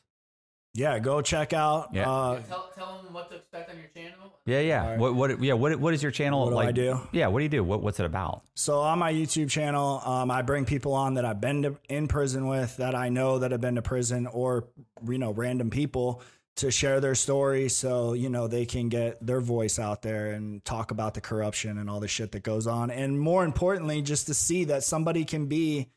Yeah. 0.76 1.00
Go 1.00 1.22
check 1.22 1.54
out. 1.54 1.90
Yeah. 1.94 2.10
Uh, 2.10 2.42
Tell, 2.42 2.70
tell 2.76 3.02
them 3.04 3.14
what 3.14 3.30
to 3.32 3.38
expect 3.38 3.70
on 3.72 3.78
your 3.78 3.88
channel. 3.96 4.34
yeah 4.46 4.60
yeah 4.60 4.84
All 4.84 4.90
right. 4.90 5.00
what 5.00 5.16
what 5.16 5.42
yeah 5.42 5.54
what 5.54 5.76
what 5.80 5.94
is 5.94 6.04
your 6.04 6.12
channel 6.12 6.44
What 6.44 6.50
do 6.50 6.56
like 6.56 6.68
I 6.68 6.72
do? 6.74 7.00
yeah 7.14 7.28
what 7.28 7.40
do 7.40 7.44
you 7.44 7.50
do 7.50 7.64
what 7.64 7.82
what's 7.82 8.00
it 8.00 8.06
about 8.06 8.44
So 8.56 8.80
on 8.82 9.00
my 9.00 9.12
YouTube 9.12 9.50
channel, 9.50 10.02
um, 10.06 10.30
I 10.30 10.42
bring 10.44 10.66
people 10.66 10.94
on 10.94 11.14
that 11.16 11.26
I've 11.26 11.40
been 11.42 11.62
to, 11.64 11.78
in 11.90 12.08
prison 12.08 12.48
with, 12.48 12.78
that 12.78 12.94
I 12.94 13.08
know 13.10 13.40
that 13.40 13.52
have 13.52 13.62
been 13.62 13.76
to 13.76 13.82
prison, 13.82 14.28
or 14.28 14.68
you 15.10 15.18
know, 15.18 15.32
random 15.32 15.70
people 15.70 16.22
to 16.58 16.72
share 16.72 17.00
their 17.02 17.16
story, 17.16 17.68
so 17.70 18.14
you 18.14 18.30
know 18.30 18.48
they 18.48 18.66
can 18.66 18.88
get 18.90 19.26
their 19.26 19.42
voice 19.42 19.80
out 19.80 20.02
there 20.02 20.32
and 20.32 20.64
talk 20.64 20.92
about 20.92 21.14
the 21.14 21.22
corruption 21.22 21.78
and 21.78 21.90
all 21.90 22.00
the 22.00 22.08
shit 22.08 22.32
that 22.34 22.44
goes 22.44 22.68
on, 22.68 22.92
and 22.92 23.20
more 23.20 23.44
importantly, 23.46 24.02
just 24.02 24.28
to 24.28 24.34
see 24.34 24.66
that 24.66 24.84
somebody 24.84 25.26
can 25.26 25.48
be, 25.48 25.88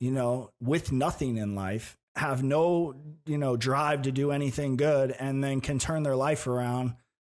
you 0.00 0.10
know, 0.10 0.50
with 0.60 0.90
nothing 0.92 1.36
in 1.38 1.54
life, 1.54 1.96
have 2.16 2.42
no 2.42 2.94
you 3.26 3.38
know 3.38 3.56
drive 3.56 4.02
to 4.02 4.12
do 4.12 4.30
anything 4.32 4.76
good, 4.76 5.10
and 5.12 5.42
then 5.44 5.60
can 5.60 5.78
turn 5.78 6.02
their 6.02 6.16
life 6.16 6.46
around. 6.46 6.94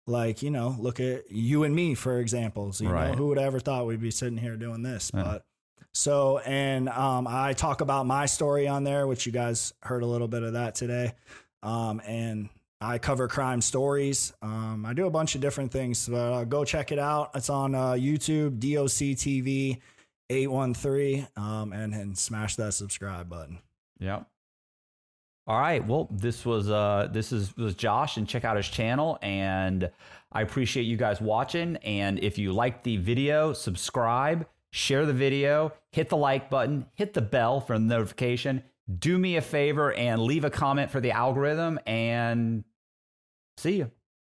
Like 0.07 0.41
you 0.41 0.49
know, 0.49 0.75
look 0.79 0.99
at 0.99 1.29
you 1.31 1.63
and 1.63 1.75
me 1.75 1.93
for 1.93 2.19
examples. 2.19 2.81
You 2.81 2.89
Right. 2.89 3.11
know, 3.11 3.15
who 3.15 3.27
would 3.27 3.37
ever 3.37 3.59
thought 3.59 3.85
we'd 3.85 4.01
be 4.01 4.09
sitting 4.11 4.37
here 4.37 4.55
doing 4.57 4.81
this? 4.81 5.11
Yeah. 5.13 5.23
But 5.23 5.45
so, 5.93 6.39
and 6.39 6.89
um, 6.89 7.27
I 7.27 7.53
talk 7.53 7.81
about 7.81 8.05
my 8.07 8.25
story 8.25 8.67
on 8.67 8.83
there, 8.83 9.05
which 9.07 9.25
you 9.25 9.31
guys 9.31 9.73
heard 9.83 10.01
a 10.01 10.07
little 10.07 10.27
bit 10.27 10.43
of 10.43 10.53
that 10.53 10.73
today. 10.75 11.13
Um, 11.61 12.01
and 12.07 12.49
I 12.81 12.97
cover 12.97 13.27
crime 13.27 13.61
stories. 13.61 14.33
Um, 14.41 14.85
I 14.85 14.93
do 14.93 15.05
a 15.05 15.09
bunch 15.11 15.35
of 15.35 15.41
different 15.41 15.71
things. 15.71 16.07
But 16.07 16.33
uh, 16.33 16.43
go 16.45 16.63
check 16.63 16.91
it 16.91 16.99
out. 16.99 17.31
It's 17.35 17.49
on 17.49 17.75
uh, 17.75 17.91
YouTube, 17.93 18.59
DOC 18.59 19.15
TV 19.17 19.79
eight 20.31 20.49
one 20.49 20.73
three, 20.73 21.27
um, 21.35 21.73
and 21.73 21.93
and 21.93 22.17
smash 22.17 22.55
that 22.55 22.73
subscribe 22.73 23.29
button. 23.29 23.59
Yep. 23.99 24.25
All 25.49 25.59
right. 25.59 25.83
Well, 25.83 26.07
this 26.11 26.45
was 26.45 26.69
uh 26.69 27.09
this 27.11 27.31
is 27.31 27.57
was 27.57 27.73
Josh 27.73 28.17
and 28.17 28.29
check 28.29 28.45
out 28.45 28.55
his 28.55 28.67
channel 28.67 29.17
and 29.23 29.89
I 30.31 30.43
appreciate 30.43 30.83
you 30.83 30.95
guys 30.95 31.19
watching 31.19 31.77
and 31.77 32.19
if 32.19 32.37
you 32.37 32.53
like 32.53 32.83
the 32.83 32.97
video, 32.97 33.53
subscribe, 33.53 34.45
share 34.69 35.07
the 35.07 35.13
video, 35.13 35.73
hit 35.91 36.09
the 36.09 36.17
like 36.17 36.51
button, 36.51 36.85
hit 36.93 37.15
the 37.15 37.23
bell 37.23 37.61
for 37.61 37.79
the 37.79 37.83
notification. 37.83 38.61
Do 38.99 39.17
me 39.17 39.37
a 39.37 39.41
favor 39.41 39.91
and 39.91 40.21
leave 40.21 40.45
a 40.45 40.51
comment 40.51 40.91
for 40.91 40.99
the 40.99 41.09
algorithm 41.09 41.79
and 41.87 42.63
see 43.57 43.77
you. 43.77 43.91